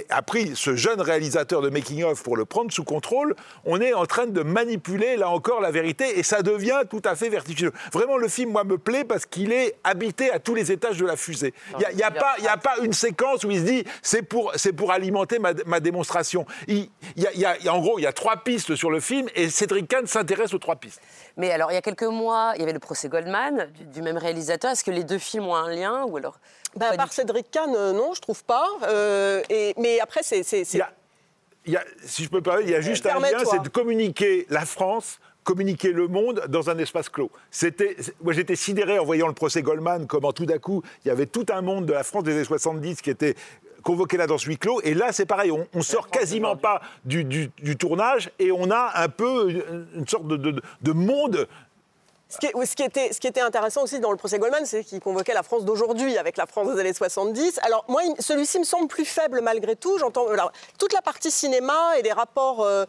a 0.08 0.22
pris 0.22 0.52
ce 0.54 0.76
jeune 0.76 1.00
réalisateur 1.00 1.60
de 1.60 1.68
making-of 1.68 2.22
pour 2.22 2.36
le 2.36 2.44
prendre 2.44 2.72
sous 2.72 2.84
contrôle, 2.84 3.34
on 3.64 3.80
est 3.80 3.92
en 3.92 4.06
train 4.06 4.26
de 4.26 4.42
manipuler, 4.42 5.16
là 5.16 5.28
encore, 5.28 5.60
la 5.60 5.70
vérité 5.70 6.18
et 6.18 6.22
ça 6.22 6.42
devient 6.42 6.80
tout 6.88 7.02
à 7.04 7.14
fait 7.14 7.28
vertigineux. 7.28 7.72
Vraiment, 7.92 8.16
le 8.16 8.28
film, 8.28 8.50
moi, 8.52 8.64
me 8.64 8.78
plaît 8.78 9.04
parce 9.04 9.26
qu'il 9.26 9.52
est 9.52 9.74
habité 9.84 10.30
à 10.30 10.38
tous 10.38 10.54
les 10.54 10.72
étages 10.72 10.96
de 10.96 11.04
la 11.06 11.16
fusée. 11.16 11.52
Il 11.74 11.78
n'y 11.78 11.84
a, 11.84 11.92
y 11.92 12.02
a 12.02 12.10
pas, 12.10 12.34
y 12.42 12.46
a 12.48 12.56
pas 12.56 12.76
une 12.82 12.92
séquence 12.92 13.44
où 13.44 13.50
il 13.50 13.58
se 13.58 13.64
dit 13.64 13.84
c'est 14.00 14.22
pour, 14.22 14.52
pour 14.76 14.92
alimenter 14.92 15.38
ma, 15.38 15.52
ma 15.66 15.80
démonstration. 15.80 16.46
Y 16.68 16.88
a, 17.26 17.32
il 17.34 17.40
y 17.40 17.44
a- 17.44 17.74
en 17.74 17.80
gros, 17.80 17.98
il 17.98 18.02
y 18.02 18.06
a 18.06 18.12
trois 18.12 18.36
pistes 18.38 18.74
sur 18.74 18.90
le 18.90 19.00
film 19.02 19.28
et 19.34 19.50
Cédric 19.50 19.86
Kahn 19.88 20.06
s'intéresse 20.06 20.54
aux 20.54 20.58
trois 20.58 20.76
pistes. 20.76 21.00
Mais 21.36 21.50
alors, 21.50 21.70
il 21.70 21.74
y 21.74 21.76
a 21.76 21.82
quelques 21.82 22.02
mois, 22.04 22.52
il 22.56 22.60
y 22.60 22.62
avait 22.62 22.72
le 22.72 22.78
procès 22.78 23.08
Goldman 23.10 23.68
du, 23.78 23.84
du 23.84 24.00
même 24.02 24.16
réalisateur. 24.16 24.70
Est-ce 24.70 24.84
que 24.84 24.90
les 24.90 25.04
deux 25.04 25.18
films 25.18 25.46
ont 25.48 25.54
un 25.54 25.68
lien 25.70 26.04
ou 26.04 26.16
alors 26.16 26.38
Bah, 26.76 26.86
à 26.92 26.96
part 26.96 27.12
Cédric 27.12 27.50
Kahn, 27.50 27.74
euh, 27.76 27.92
non, 27.92 28.14
je 28.14 28.20
trouve 28.22 28.42
pas. 28.44 28.66
Euh, 28.84 29.42
et, 29.50 29.74
mais 29.76 30.00
après, 30.00 30.22
c'est. 30.22 30.42
c'est- 30.42 30.64
c'est- 30.64 30.80
Il 31.66 31.72
y 31.74 31.76
a, 31.76 31.84
si 32.04 32.24
je 32.24 32.28
peux 32.30 32.40
pas, 32.42 32.60
il 32.62 32.70
y 32.70 32.74
a 32.74 32.80
juste 32.80 33.06
un 33.06 33.20
lien, 33.20 33.38
c'est 33.48 33.62
de 33.62 33.68
communiquer 33.68 34.46
la 34.50 34.64
France, 34.64 35.20
communiquer 35.44 35.92
le 35.92 36.08
monde 36.08 36.44
dans 36.48 36.70
un 36.70 36.78
espace 36.78 37.08
clos. 37.08 37.30
C'était, 37.52 37.96
moi 38.22 38.32
j'étais 38.32 38.56
sidéré 38.56 38.98
en 38.98 39.04
voyant 39.04 39.28
le 39.28 39.32
procès 39.32 39.62
Goldman, 39.62 40.06
comment 40.08 40.32
tout 40.32 40.44
d'un 40.46 40.58
coup 40.58 40.82
il 41.04 41.08
y 41.08 41.10
avait 41.12 41.26
tout 41.26 41.46
un 41.50 41.60
monde 41.62 41.86
de 41.86 41.92
la 41.92 42.02
France 42.02 42.24
des 42.24 42.32
années 42.32 42.44
70 42.44 43.00
qui 43.00 43.10
était 43.10 43.36
convoqué 43.82 44.16
là 44.16 44.26
dans 44.26 44.38
ce 44.38 44.46
huis 44.48 44.58
clos. 44.58 44.80
Et 44.82 44.94
là 44.94 45.12
c'est 45.12 45.26
pareil, 45.26 45.50
on, 45.52 45.66
on 45.74 45.82
sort 45.82 46.08
quasiment 46.08 46.56
pas 46.56 46.80
du, 47.04 47.24
du- 47.24 47.50
du 47.62 47.76
tournage 47.76 48.30
et 48.38 48.50
on 48.52 48.70
a 48.70 48.92
un 48.96 49.08
peu 49.08 49.50
une, 49.50 49.86
une 49.96 50.06
sorte 50.08 50.26
de, 50.28 50.36
de- 50.36 50.62
de 50.80 50.92
monde. 50.92 51.46
Ce 52.32 52.38
qui, 52.38 52.46
est- 52.46 52.54
oui, 52.54 52.66
ce 52.66 52.74
qui 52.74 52.82
était, 52.82 53.12
ce 53.12 53.20
qui 53.20 53.26
était 53.26 53.42
intéressant 53.42 53.82
aussi 53.82 54.00
dans 54.00 54.10
le 54.10 54.16
procès 54.16 54.38
Goldman, 54.38 54.64
c'est 54.64 54.84
qu'il 54.84 55.00
convoquait 55.00 55.34
la 55.34 55.42
France 55.42 55.64
d'aujourd'hui 55.66 56.16
avec 56.16 56.38
la 56.38 56.46
France 56.46 56.72
des 56.74 56.80
années 56.80 56.94
70. 56.94 57.60
Alors 57.62 57.84
moi, 57.88 58.00
celui-ci 58.18 58.58
me 58.58 58.64
semble 58.64 58.88
plus 58.88 59.04
faible 59.04 59.40
malgré 59.42 59.76
tout. 59.76 59.98
J'entends 59.98 60.26
toute 60.78 60.92
la 60.94 61.02
partie 61.02 61.30
cinéma 61.30 61.98
et 61.98 62.02
les 62.02 62.12
rapports 62.12 62.62
euh, 62.64 62.86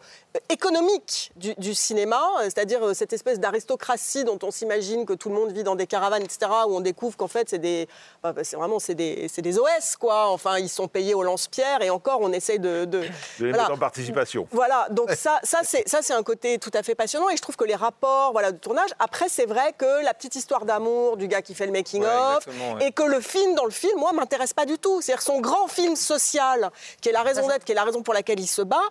économiques 0.48 1.30
du, 1.36 1.54
du 1.56 1.74
cinéma, 1.74 2.20
euh, 2.38 2.44
c'est-à-dire 2.44 2.82
euh, 2.86 2.94
cette 2.94 3.12
espèce 3.12 3.38
d'aristocratie 3.38 4.24
dont 4.24 4.38
on 4.42 4.50
s'imagine 4.50 5.04
que 5.04 5.12
tout 5.12 5.28
le 5.28 5.34
monde 5.34 5.52
vit 5.52 5.62
dans 5.64 5.76
des 5.76 5.86
caravanes, 5.86 6.22
etc., 6.22 6.50
où 6.66 6.76
on 6.76 6.80
découvre 6.80 7.16
qu'en 7.16 7.28
fait 7.28 7.48
c'est 7.50 7.58
des, 7.58 7.88
bah, 8.22 8.32
c'est 8.42 8.56
vraiment 8.56 8.78
c'est 8.78 8.94
des, 8.94 9.28
c'est 9.28 9.42
des 9.42 9.58
OS 9.58 9.96
quoi. 9.98 10.28
Enfin, 10.28 10.58
ils 10.58 10.68
sont 10.68 10.88
payés 10.88 11.14
au 11.14 11.22
lance-pierre 11.22 11.82
et 11.82 11.90
encore 11.90 12.18
on 12.22 12.32
essaye 12.32 12.58
de, 12.58 12.84
de, 12.84 13.00
De 13.00 13.04
les 13.40 13.48
voilà. 13.50 13.64
mettre 13.64 13.72
en 13.72 13.78
participation. 13.78 14.46
Voilà, 14.52 14.86
donc 14.90 15.10
ça, 15.12 15.38
ça 15.42 15.60
c'est 15.64 15.88
ça 15.88 15.98
c'est 16.02 16.14
un 16.14 16.22
côté 16.22 16.58
tout 16.58 16.70
à 16.74 16.82
fait 16.82 16.94
passionnant 16.94 17.28
et 17.28 17.36
je 17.36 17.42
trouve 17.42 17.56
que 17.56 17.64
les 17.64 17.74
rapports 17.74 18.32
voilà 18.32 18.52
de 18.52 18.58
tournage. 18.58 18.90
Après 18.98 19.28
c'est 19.34 19.46
vrai 19.46 19.72
que 19.76 20.04
la 20.04 20.14
petite 20.14 20.36
histoire 20.36 20.64
d'amour 20.64 21.16
du 21.16 21.26
gars 21.26 21.42
qui 21.42 21.54
fait 21.54 21.66
le 21.66 21.72
making 21.72 22.02
Ouais, 22.02 22.08
of 22.08 22.36
exactement, 22.46 22.74
ouais. 22.74 22.86
et 22.86 22.92
que 22.92 23.02
le 23.02 23.20
film 23.20 23.54
dans 23.54 23.64
le 23.64 23.70
film 23.72 23.98
moi 23.98 24.12
m'intéresse 24.12 24.52
pas 24.54 24.64
du 24.64 24.78
tout. 24.78 25.00
C'est-à-dire 25.02 25.22
son 25.22 25.40
grand 25.40 25.66
film 25.66 25.96
social 25.96 26.70
qui 27.00 27.08
est 27.08 27.12
la 27.12 27.22
raison 27.22 27.46
d'être, 27.48 27.64
qui 27.64 27.72
est 27.72 27.74
la 27.74 27.84
raison 27.84 28.02
pour 28.02 28.14
laquelle 28.14 28.38
il 28.38 28.46
se 28.46 28.62
bat. 28.62 28.82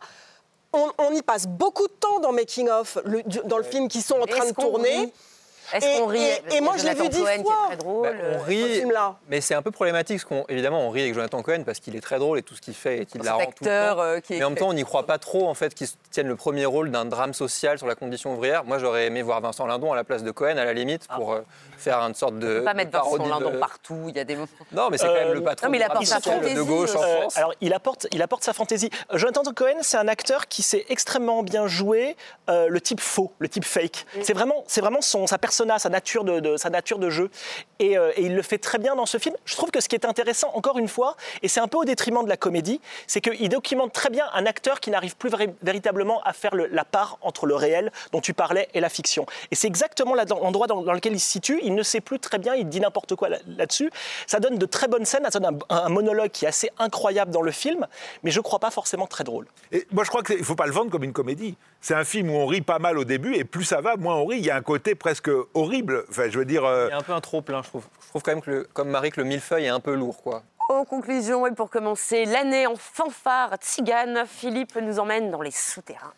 On, 0.73 0.91
on 0.97 1.11
y 1.13 1.21
passe 1.21 1.45
beaucoup 1.47 1.87
de 1.87 1.93
temps 1.93 2.19
dans 2.19 2.31
making 2.33 2.67
of 2.69 2.97
le- 3.05 3.21
dans 3.45 3.57
le 3.57 3.63
film 3.63 3.87
qui 3.87 4.01
sont 4.01 4.19
en 4.19 4.25
train 4.25 4.45
de 4.49 4.53
tourner. 4.53 5.13
Est-ce 5.71 5.85
Et- 5.85 5.99
qu'on 5.99 6.07
rit 6.07 6.21
et- 6.23 6.55
et 6.55 6.61
moi, 6.61 6.73
je 6.77 6.83
l'ai 6.85 6.91
Jonathan 6.95 7.03
vu 7.03 7.09
dix 7.09 7.19
Cohen 7.21 7.33
qui 7.35 7.39
est 7.39 7.43
fois. 7.43 7.55
très 7.67 7.77
drôle. 7.77 8.09
Bah, 8.09 8.23
on 8.33 8.39
ce 8.41 8.45
rit, 8.45 8.83
mais 9.29 9.41
c'est 9.41 9.53
un 9.55 9.61
peu 9.61 9.71
problématique 9.71 10.17
parce 10.17 10.25
qu'on 10.25 10.45
évidemment 10.49 10.81
on 10.81 10.89
rit 10.89 11.01
avec 11.03 11.13
Jonathan 11.13 11.41
Cohen 11.41 11.63
parce 11.65 11.79
qu'il 11.79 11.95
est 11.95 12.01
très 12.01 12.19
drôle 12.19 12.39
et 12.39 12.43
tout 12.43 12.55
ce 12.55 12.61
qu'il 12.61 12.73
fait 12.73 12.99
et 12.99 13.05
qu'il 13.05 13.21
la 13.21 13.33
rend 13.33 13.39
tout 13.39 13.45
le 13.63 13.67
acteur, 13.69 13.95
temps. 13.97 14.01
euh, 14.03 14.19
qui 14.19 14.33
est- 14.33 14.37
Mais 14.39 14.43
en 14.45 14.49
même 14.49 14.57
temps, 14.59 14.69
on 14.69 14.73
n'y 14.73 14.83
croit 14.83 15.05
pas 15.05 15.17
trop 15.17 15.47
en 15.47 15.53
fait 15.53 15.73
qu'il 15.73 15.87
tienne 16.11 16.27
le 16.27 16.35
premier 16.35 16.65
rôle 16.65 16.91
d'un 16.91 17.05
drame 17.05 17.33
social 17.33 17.77
sur 17.77 17.87
la 17.87 17.95
condition 17.95 18.33
ouvrière. 18.33 18.63
Moi, 18.65 18.77
j'aurais 18.79 19.05
aimé 19.05 19.21
voir 19.21 19.41
Vincent 19.41 19.65
Lindon 19.65 19.93
à 19.93 19.95
la 19.95 20.03
place 20.03 20.23
de 20.23 20.31
Cohen 20.31 20.57
à 20.57 20.65
la 20.65 20.73
limite 20.73 21.07
pour 21.07 21.33
euh, 21.33 21.41
faire 21.77 21.99
une 21.99 22.13
sorte 22.15 22.37
de. 22.39 22.47
On 22.55 22.59
peut 22.59 22.63
pas 22.65 22.73
mettre 22.73 22.91
Vincent 22.91 23.25
Lindon 23.25 23.51
de- 23.51 23.57
partout. 23.57 24.05
Il 24.09 24.15
y 24.15 24.19
a 24.19 24.23
des 24.23 24.35
moments. 24.35 24.47
Non, 24.71 24.89
mais 24.89 24.97
c'est 24.97 25.07
quand 25.07 25.13
même 25.13 25.29
Euh, 25.29 25.33
le 25.35 25.43
patron 25.43 25.67
non, 25.67 25.71
mais 25.71 25.77
il 25.77 25.81
du 25.81 25.85
apporte 25.85 26.05
drame 26.05 26.05
sa 26.05 26.15
social 26.17 26.35
fantaisie 26.39 26.55
de 26.55 26.61
gauche 26.61 26.95
en 26.95 27.03
Euh, 27.03 27.19
France. 27.21 27.37
alors, 27.37 27.53
il 27.61 27.73
apporte, 27.73 28.07
il 28.11 28.21
apporte 28.21 28.43
sa 28.43 28.53
fantaisie. 28.53 28.89
Euh, 29.11 29.17
Jonathan 29.17 29.43
Cohen, 29.55 29.77
c'est 29.81 29.97
un 29.97 30.07
acteur 30.07 30.47
qui 30.47 30.61
sait 30.63 30.85
extrêmement 30.89 31.43
bien 31.43 31.67
jouer 31.67 32.15
euh, 32.49 32.67
le 32.69 32.81
type 32.81 32.99
faux, 32.99 33.31
le 33.39 33.47
type 33.49 33.65
fake. 33.65 34.05
C'est 34.21 34.33
vraiment, 34.33 34.63
c'est 34.67 34.81
vraiment 34.81 35.01
son, 35.01 35.27
sa 35.27 35.37
sa 35.53 35.89
nature 35.89 36.23
de, 36.23 36.57
sa 36.57 36.69
nature 36.69 36.99
de 36.99 37.09
jeu. 37.09 37.29
Et, 37.79 37.97
euh, 37.97 38.11
et 38.15 38.23
il 38.23 38.35
le 38.35 38.41
fait 38.41 38.57
très 38.57 38.77
bien 38.77 38.95
dans 38.95 39.05
ce 39.05 39.17
film. 39.17 39.35
Je 39.45 39.55
trouve 39.55 39.71
que 39.71 39.79
ce 39.81 39.87
qui 39.89 39.95
est 39.95 40.05
intéressant, 40.05 40.51
encore 40.53 40.77
une 40.77 40.87
fois, 40.87 41.15
et 41.41 41.47
c'est 41.47 41.59
un 41.59 41.67
peu 41.67 41.77
au 41.77 41.85
détriment 41.85 42.23
de 42.23 42.29
la 42.29 42.37
comédie, 42.37 42.79
c'est 43.07 43.21
qu'il 43.21 43.49
documente 43.49 43.93
très 43.93 44.09
bien 44.09 44.25
un 44.33 44.45
acteur 44.45 44.79
qui 44.79 44.89
n'arrive 44.91 45.15
plus 45.15 45.29
véri- 45.29 45.53
véritablement 45.61 46.21
à 46.23 46.33
faire 46.33 46.55
la 46.55 46.85
part 46.85 47.17
entre 47.21 47.45
le 47.45 47.55
réel 47.55 47.91
dont 48.11 48.21
tu 48.21 48.33
parlais 48.33 48.67
et 48.73 48.79
la 48.79 48.89
fiction. 48.89 49.25
Et 49.51 49.55
c'est 49.55 49.67
exactement 49.67 50.15
l'endroit 50.15 50.67
dans, 50.67 50.81
lequel 50.93 51.13
il 51.13 51.19
se 51.19 51.29
situe. 51.29 51.59
Il 51.63 51.75
ne 51.75 51.83
sait 51.83 52.01
plus 52.01 52.19
très 52.19 52.37
bien, 52.39 52.55
il 52.55 52.67
dit 52.69 52.79
n'importe 52.79 53.15
quoi 53.15 53.29
là- 53.29 53.39
là-dessus. 53.47 53.91
Ça 54.27 54.39
donne 54.39 54.57
de 54.57 54.65
très 54.65 54.87
bonnes 54.87 55.05
scènes, 55.05 55.25
ça 55.31 55.39
donne 55.39 55.59
un, 55.69 55.75
un 55.75 55.89
monologue 55.89 56.31
qui 56.31 56.45
est 56.45 56.49
assez 56.49 56.69
incroyable 56.79 57.31
dans 57.31 57.41
le 57.41 57.51
film, 57.51 57.85
mais 58.23 58.31
je 58.31 58.39
ne 58.39 58.43
crois 58.43 58.59
pas 58.59 58.71
forcément 58.71 59.07
très 59.07 59.23
drôle. 59.23 59.47
Et 59.71 59.85
moi, 59.91 60.03
je 60.03 60.09
crois 60.09 60.23
qu'il 60.23 60.37
ne 60.37 60.43
faut 60.43 60.55
pas 60.55 60.65
le 60.67 60.71
vendre 60.73 60.91
comme 60.91 61.03
une 61.03 61.13
comédie. 61.13 61.55
C'est 61.81 61.95
un 61.95 62.05
film 62.05 62.29
où 62.29 62.33
on 62.35 62.45
rit 62.45 62.61
pas 62.61 62.79
mal 62.79 62.97
au 62.97 63.03
début, 63.03 63.35
et 63.35 63.43
plus 63.43 63.65
ça 63.65 63.81
va, 63.81 63.97
moins 63.97 64.15
on 64.15 64.25
rit. 64.25 64.37
Il 64.37 64.45
y 64.45 64.51
a 64.51 64.55
un 64.55 64.61
côté 64.61 64.95
presque 64.95 65.29
horrible. 65.53 66.05
Enfin, 66.09 66.29
je 66.29 66.37
veux 66.39 66.45
dire. 66.45 66.65
euh, 66.65 66.87
Il 66.87 66.91
y 66.91 66.93
a 66.93 66.97
un 66.97 67.01
peu 67.01 67.13
un 67.13 67.21
trop 67.21 67.41
plein, 67.41 67.61
je 67.63 67.69
trouve. 67.69 67.85
Je 68.03 68.09
trouve 68.09 68.21
quand 68.23 68.31
même 68.31 68.41
que, 68.41 68.51
le- 68.51 68.63
comme 68.73 68.89
Marie, 68.89 69.09
que 69.11 69.21
le 69.21 69.27
millefeuille 69.27 69.65
est 69.65 69.69
un 69.69 69.79
peu 69.79 69.93
lourd, 69.95 70.21
quoi. 70.21 70.43
En 70.69 70.85
conclusion, 70.85 71.45
et 71.45 71.51
pour 71.51 71.69
commencer, 71.69 72.25
l'année 72.25 72.65
en 72.67 72.75
fanfare 72.75 73.55
tzigane, 73.57 74.23
Philippe 74.25 74.75
nous 74.81 74.97
emmène 74.99 75.29
dans 75.29 75.41
les 75.41 75.51
souterrains. 75.51 76.13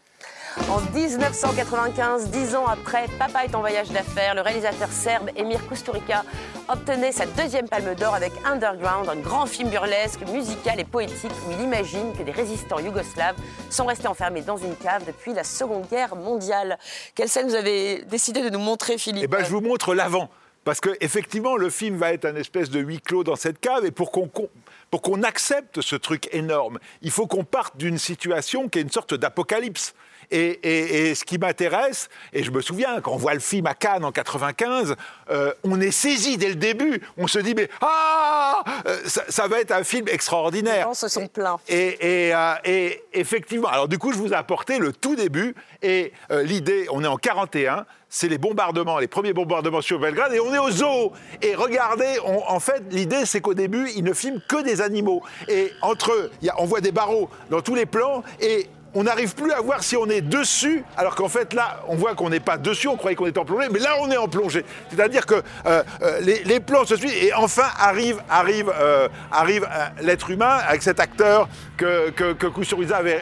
En 0.70 0.80
1995, 0.80 2.30
dix 2.30 2.56
ans 2.56 2.66
après 2.66 3.08
Papa 3.20 3.44
est 3.44 3.54
en 3.56 3.60
voyage 3.60 3.90
d'affaires, 3.90 4.34
le 4.36 4.42
réalisateur 4.42 4.88
serbe 4.90 5.30
Emir 5.36 5.60
Kusturica 5.68 6.24
obtenait 6.70 7.12
sa 7.12 7.26
deuxième 7.26 7.68
palme 7.68 7.94
d'or 7.96 8.16
avec 8.16 8.32
Underground, 8.46 9.10
un 9.10 9.18
grand 9.18 9.46
film 9.46 9.70
burlesque, 9.70 10.22
musical 10.32 10.80
et 10.80 10.86
poétique 10.86 11.32
où 11.48 11.52
il 11.52 11.62
imagine 11.62 12.14
que 12.18 12.24
des 12.24 12.32
résistants 12.32 12.80
yougoslaves 12.80 13.36
sont 13.70 13.86
restés 13.86 14.08
enfermés 14.08 14.42
dans 14.42 14.58
une 14.58 14.76
cave 14.78 15.04
depuis 15.06 15.34
la 15.34 15.44
Seconde 15.44 15.88
Guerre 15.90 16.16
mondiale. 16.16 16.80
Quelle 17.16 17.30
scène 17.30 17.48
vous 17.48 17.56
avez 17.56 18.04
décidé 18.06 18.42
de 18.42 18.50
nous 18.50 18.60
montrer, 18.60 18.98
Philippe 18.98 19.24
Eh 19.26 19.28
ben, 19.28 19.44
je 19.44 19.50
vous 19.52 19.62
montre 19.62 19.94
l'avant. 19.94 20.30
Parce 20.64 20.80
que 20.80 20.90
effectivement, 21.00 21.58
le 21.58 21.70
film 21.70 21.98
va 21.98 22.12
être 22.14 22.26
un 22.26 22.36
espèce 22.36 22.72
de 22.72 22.80
huis 22.80 23.00
clos 23.00 23.24
dans 23.24 23.36
cette 23.36 23.60
cave, 23.60 23.86
et 23.86 23.92
pour 23.92 24.12
qu'on 24.12 24.28
qu'on- 24.28 24.50
pour 24.90 25.02
qu'on 25.04 25.22
accepte 25.22 25.82
ce 25.82 25.96
truc 25.96 26.28
énorme, 26.34 26.80
il 27.04 27.12
faut 27.12 27.28
qu'on 27.28 27.44
parte 27.44 27.78
d'une 27.78 28.00
situation 28.00 28.68
qui 28.68 28.80
est 28.80 28.82
une 28.82 28.90
sorte 28.90 29.14
d'apocalypse. 29.14 29.94
Et, 30.32 30.60
et- 30.64 31.10
et 31.10 31.16
ce 31.16 31.24
qui 31.26 31.38
m'intéresse, 31.38 32.10
et 32.34 32.44
je 32.44 32.52
me 32.52 32.62
souviens, 32.62 33.02
quand 33.02 33.12
on 33.14 33.18
voit 33.18 33.34
le 33.34 33.40
film 33.40 33.68
à 33.68 33.74
Cannes 33.74 34.04
en 34.06 34.12
95, 34.12 34.96
euh, 35.30 35.52
on 35.64 35.80
est 35.82 35.92
saisi 35.92 36.38
dès 36.38 36.50
le 36.50 36.56
début. 36.56 37.02
On 37.18 37.28
se 37.28 37.40
dit, 37.40 37.54
mais 37.56 37.70
ah, 37.82 38.64
euh, 38.88 38.98
ça, 39.06 39.24
ça 39.30 39.48
va 39.48 39.60
être 39.60 39.72
un 39.72 39.84
film 39.84 40.08
extraordinaire. 40.08 40.76
Les 40.76 40.82
gens 40.84 40.94
se 40.94 41.08
sont 41.08 41.28
plaints. 41.28 41.60
Et, 41.68 41.98
euh, 42.34 42.54
et 42.64 43.04
effectivement, 43.14 43.68
alors 43.70 43.88
du 43.88 43.98
coup, 43.98 44.12
je 44.12 44.18
vous 44.18 44.32
ai 44.34 44.36
apporté 44.36 44.78
le 44.80 44.92
tout 44.94 45.16
début. 45.16 45.56
Et 45.82 46.12
euh, 46.32 46.44
l'idée, 46.44 46.88
on 46.92 47.04
est 47.04 47.08
en 47.08 47.18
41, 47.18 47.86
c'est 48.10 48.28
les 48.28 48.38
bombardements, 48.38 48.98
les 49.00 49.08
premiers 49.08 49.34
bombardements 49.34 49.82
sur 49.82 50.00
Belgrade, 50.00 50.34
et 50.34 50.40
on 50.40 50.54
est 50.54 50.58
au 50.60 50.72
zoo. 50.72 51.12
Et 51.42 51.54
regardez, 51.56 52.18
on- 52.26 52.44
en 52.50 52.60
fait, 52.60 52.82
l'idée, 52.92 53.26
c'est 53.26 53.42
qu'au 53.42 53.54
début, 53.54 53.90
ils 53.96 54.04
ne 54.04 54.14
filment 54.14 54.42
que 54.48 54.62
des 54.64 54.82
animaux. 54.82 55.22
Et 55.48 55.72
entre 55.82 56.12
eux, 56.14 56.32
il 56.42 56.48
y 56.48 56.50
a- 56.50 56.56
on 56.60 56.66
voit 56.66 56.82
des 56.82 56.92
barreaux 56.92 57.30
dans 57.50 57.62
tous 57.62 57.76
les 57.76 57.86
plans, 57.86 58.24
et 58.40 58.68
on 58.96 59.04
n'arrive 59.04 59.36
plus 59.36 59.52
à 59.52 59.60
voir 59.60 59.84
si 59.84 59.98
on 59.98 60.10
est 60.10 60.22
dessus, 60.22 60.84
alors 60.98 61.16
qu'en 61.16 61.28
fait 61.28 61.54
là, 61.54 61.82
on 61.88 61.96
voit 61.96 62.16
qu'on 62.16 62.30
n'est 62.30 62.40
pas 62.40 62.58
dessus, 62.58 62.88
on 62.88 62.96
croyait 62.96 63.16
qu'on 63.16 63.28
était 63.28 63.40
en 63.40 63.46
plongée, 63.46 63.68
mais 63.70 63.80
là 63.80 63.96
on 64.00 64.10
est 64.10 64.18
en 64.18 64.30
plongée. 64.30 64.66
C'est-à-dire 64.90 65.26
que 65.26 65.36
euh, 65.66 65.84
euh, 66.02 66.22
les, 66.22 66.60
plans 66.62 66.86
se 66.86 66.96
suivent 66.96 67.14
et 67.14 67.34
enfin 67.34 67.68
arrive, 67.78 68.22
arrive, 68.30 68.72
euh, 68.74 69.10
arrive 69.32 69.68
l'être 70.02 70.32
humain 70.32 70.60
avec 70.68 70.82
cet 70.82 71.02
acteur 71.02 71.50
que, 71.78 72.10
que, 72.10 72.94
avait 72.94 73.22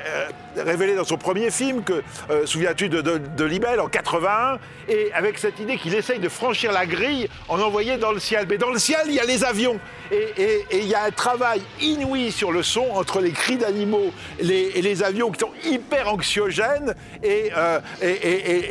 révélé 0.57 0.95
dans 0.95 1.03
son 1.03 1.17
premier 1.17 1.51
film, 1.51 1.83
que 1.83 2.03
euh, 2.29 2.45
souviens-tu 2.45 2.89
de, 2.89 3.01
de, 3.01 3.43
Libelle 3.45 3.79
en 3.79 3.87
81, 3.87 4.59
et 4.87 5.11
avec 5.13 5.37
cette 5.37 5.59
idée 5.59 5.77
qu'il 5.77 5.93
essaye 5.95 6.19
de 6.19 6.29
franchir 6.29 6.71
la 6.71 6.85
grille 6.85 7.27
en 7.49 7.59
envoyant 7.59 7.97
dans 7.97 8.11
le 8.11 8.19
ciel. 8.19 8.45
Mais 8.49 8.57
dans 8.57 8.71
le 8.71 8.79
ciel, 8.79 9.01
il 9.07 9.13
y 9.13 9.19
a 9.19 9.25
les 9.25 9.43
avions. 9.43 9.79
Et, 10.11 10.63
il 10.71 10.87
y 10.87 10.95
a 10.95 11.03
un 11.03 11.11
travail 11.11 11.61
inouï 11.81 12.31
sur 12.31 12.51
le 12.51 12.61
son 12.63 12.85
entre 12.93 13.19
les 13.19 13.31
cris 13.31 13.57
d'animaux 13.57 14.11
les- 14.39 14.71
et 14.75 14.81
les 14.81 15.01
avions 15.01 15.31
qui 15.31 15.39
sont 15.39 15.51
hyper 15.65 16.11
anxiogènes 16.11 16.93
et, 17.23 17.51
euh, 17.55 17.79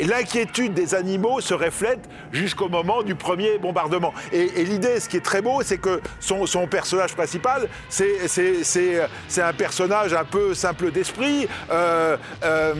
l'inquiétude 0.06 0.74
des 0.74 0.94
animaux 0.94 1.40
se 1.40 1.54
reflète 1.54 2.00
jusqu'au 2.32 2.68
moment 2.68 3.02
du 3.02 3.14
premier 3.14 3.58
bombardement. 3.58 4.12
Et, 4.32 4.64
l'idée, 4.64 5.00
ce 5.00 5.08
qui 5.08 5.16
est 5.16 5.24
très 5.24 5.42
beau, 5.42 5.62
c'est 5.62 5.78
que 5.78 6.00
son, 6.20 6.46
son 6.46 6.66
personnage 6.66 7.14
principal, 7.14 7.68
c'est 7.88 8.12
un 9.38 9.52
personnage 9.52 10.12
un 10.14 10.24
peu 10.24 10.54
simple 10.54 10.90
d'esprit. 10.90 11.48
Euh, 11.72 12.16
euh, 12.44 12.74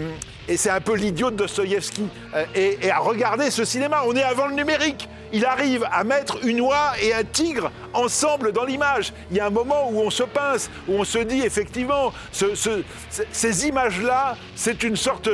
et 0.49 0.57
c'est 0.57 0.71
un 0.71 0.81
peu 0.81 0.95
l'idiot 0.95 1.31
de 1.31 1.37
Dostoïevski. 1.37 2.09
Euh, 2.35 2.45
Et, 2.55 2.79
et 2.83 2.91
à 2.91 2.99
regarder 2.99 3.51
ce 3.51 3.65
cinéma, 3.65 4.03
on 4.07 4.15
est 4.15 4.23
avant 4.23 4.47
le 4.47 4.55
numérique. 4.55 5.09
il 5.33 5.47
arrive 5.47 5.87
à 5.91 6.05
mettre 6.05 6.45
une 6.45 6.61
oie 6.61 6.93
et 7.03 7.15
un 7.15 7.25
tigre 7.25 7.73
ensemble 7.95 8.53
dans 8.53 8.65
l'image. 8.65 9.13
Il 9.31 9.37
y 9.37 9.41
a 9.41 9.47
un 9.47 9.51
moment 9.51 9.91
où 9.91 10.01
on 10.01 10.11
se 10.11 10.23
pince, 10.23 10.71
où 10.87 10.95
on 10.95 11.05
se 11.05 11.19
dit 11.19 11.41
effectivement, 11.43 12.13
ces 12.31 13.67
images-là, 13.67 14.37
c'est 14.55 14.83
une 14.83 14.97
sorte, 14.97 15.29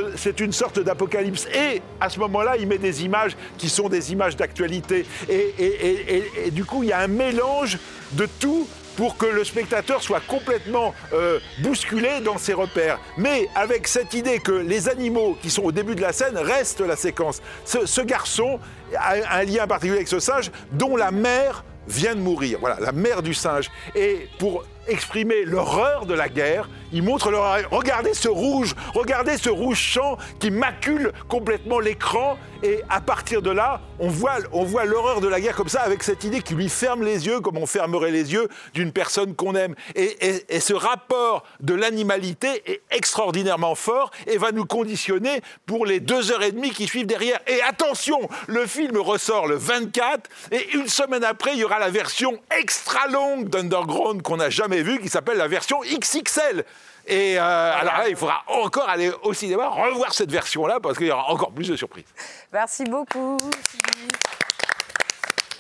d'apocalypse. 0.79 1.47
Et 1.47 1.83
à 2.01 2.09
ce 2.09 2.19
moment-là, 2.21 2.57
il 2.57 2.67
met 2.69 2.79
des 2.79 3.05
images 3.05 3.37
qui 3.59 3.69
sont 3.69 3.89
des 3.89 4.13
images 4.13 4.37
d'actualité. 4.37 5.05
Et 5.29 6.51
du 6.51 6.65
coup, 6.65 6.83
il 6.83 6.91
y 6.91 6.93
a 6.93 7.01
un 7.01 7.09
mélange 7.09 7.79
de 8.13 8.27
tout 8.27 8.69
pour 8.99 9.17
que 9.17 9.27
le 9.27 9.45
spectateur 9.45 10.03
soit 10.03 10.21
complètement 10.27 10.93
euh, 11.13 11.39
bousculé 11.61 12.21
dans 12.21 12.37
ses 12.37 12.53
repères. 12.53 12.99
Mais 13.17 13.49
avec 13.55 13.87
cette 13.87 14.13
idée 14.13 14.41
que 14.41 14.51
les 14.51 14.89
animaux 14.89 15.39
qui 15.41 15.51
sont 15.51 15.63
au 15.63 15.71
début 15.71 15.95
de 15.95 16.01
la 16.01 16.13
scène 16.13 16.37
restent 16.37 16.81
la 16.81 16.97
séquence. 16.97 17.41
Ce, 17.65 17.87
ce 17.87 18.01
garçon 18.01 18.59
a 18.97 19.39
un 19.39 19.45
lien 19.45 19.69
particulier 19.69 19.99
avec 19.99 20.09
ce 20.09 20.19
singe 20.19 20.51
dont 20.73 20.97
la 20.97 21.13
mère 21.13 21.63
vient 21.87 22.17
de 22.17 22.21
mourir. 22.21 22.59
Voilà, 22.61 22.81
la 22.81 22.91
mère 22.91 23.23
du 23.23 23.35
singe. 23.35 23.71
Et 23.95 24.29
pour 24.41 24.65
exprimer 24.89 25.45
l'horreur 25.45 26.05
de 26.05 26.15
la 26.15 26.29
guerre, 26.29 26.69
il 26.93 27.03
montre 27.03 27.30
l'horreur. 27.30 27.68
Regardez 27.70 28.14
ce 28.14 28.28
rouge, 28.28 28.74
regardez 28.95 29.36
ce 29.39 29.49
rouge 29.51 29.78
champ 29.78 30.16
qui 30.41 30.51
macule 30.51 31.12
complètement 31.28 31.80
l'écran. 31.80 32.39
Et 32.64 32.80
à 32.89 33.01
partir 33.01 33.41
de 33.41 33.51
là, 33.53 33.80
on 34.01 34.09
voit, 34.09 34.39
on 34.53 34.64
voit 34.64 34.84
l'horreur 34.84 35.20
de 35.20 35.28
la 35.28 35.41
guerre 35.41 35.55
comme 35.55 35.68
ça, 35.68 35.80
avec 35.82 36.03
cette 36.03 36.24
idée 36.24 36.43
qui 36.43 36.55
lui 36.55 36.68
ferme 36.68 37.05
les 37.05 37.24
yeux, 37.26 37.39
comme 37.41 37.57
on 37.57 37.66
fermerait 37.66 38.11
les 38.11 38.32
yeux 38.32 38.49
d'une 38.74 38.91
personne 38.91 39.36
qu'on 39.36 39.55
aime. 39.55 39.76
Et, 39.95 40.16
et- 40.26 40.57
et 40.57 40.61
ce 40.61 40.74
rapport 40.74 41.45
de 41.61 41.74
l'animalité 41.74 42.62
est 42.66 42.80
extraordinairement 42.91 43.76
fort 43.76 44.11
et 44.26 44.39
va 44.39 44.51
nous 44.51 44.64
conditionner 44.64 45.41
pour 45.66 45.86
les 45.86 46.01
deux 46.01 46.32
heures 46.32 46.43
et 46.43 46.51
demie 46.51 46.70
qui 46.70 46.89
suivent 46.89 47.07
derrière. 47.07 47.39
Et 47.47 47.62
attention, 47.62 48.18
le 48.49 48.66
film 48.66 48.97
ressort 48.99 49.47
le 49.47 49.55
24 49.55 50.28
et 50.51 50.68
une 50.74 50.89
semaine 50.89 51.22
après, 51.22 51.53
il 51.53 51.59
y 51.61 51.64
aura 51.64 51.78
la 51.78 51.91
version 51.91 52.41
extra 52.59 53.07
longue 53.07 53.49
d'Underground 53.51 54.22
qu'on 54.22 54.39
n'a 54.39 54.51
jamais 54.51 54.82
vue, 54.82 54.99
qui 55.01 55.09
s'appelle 55.09 55.36
la 55.39 55.47
version 55.49 55.78
XXL. 55.82 56.64
Et 57.09 57.39
euh, 57.39 57.73
alors 57.73 57.97
là, 57.99 58.09
il 58.09 58.17
faudra 58.17 58.43
encore 58.47 58.87
aller 58.87 59.11
au 59.23 59.33
cinéma, 59.33 59.67
revoir 59.69 60.13
cette 60.13 60.31
version-là, 60.31 60.79
parce 60.79 60.99
qu'il 60.99 61.07
y 61.07 61.11
aura 61.11 61.31
encore 61.31 61.51
plus 61.51 61.69
de 61.69 61.75
surprises. 61.75 62.05
Merci 62.53 62.85
beaucoup. 62.85 63.39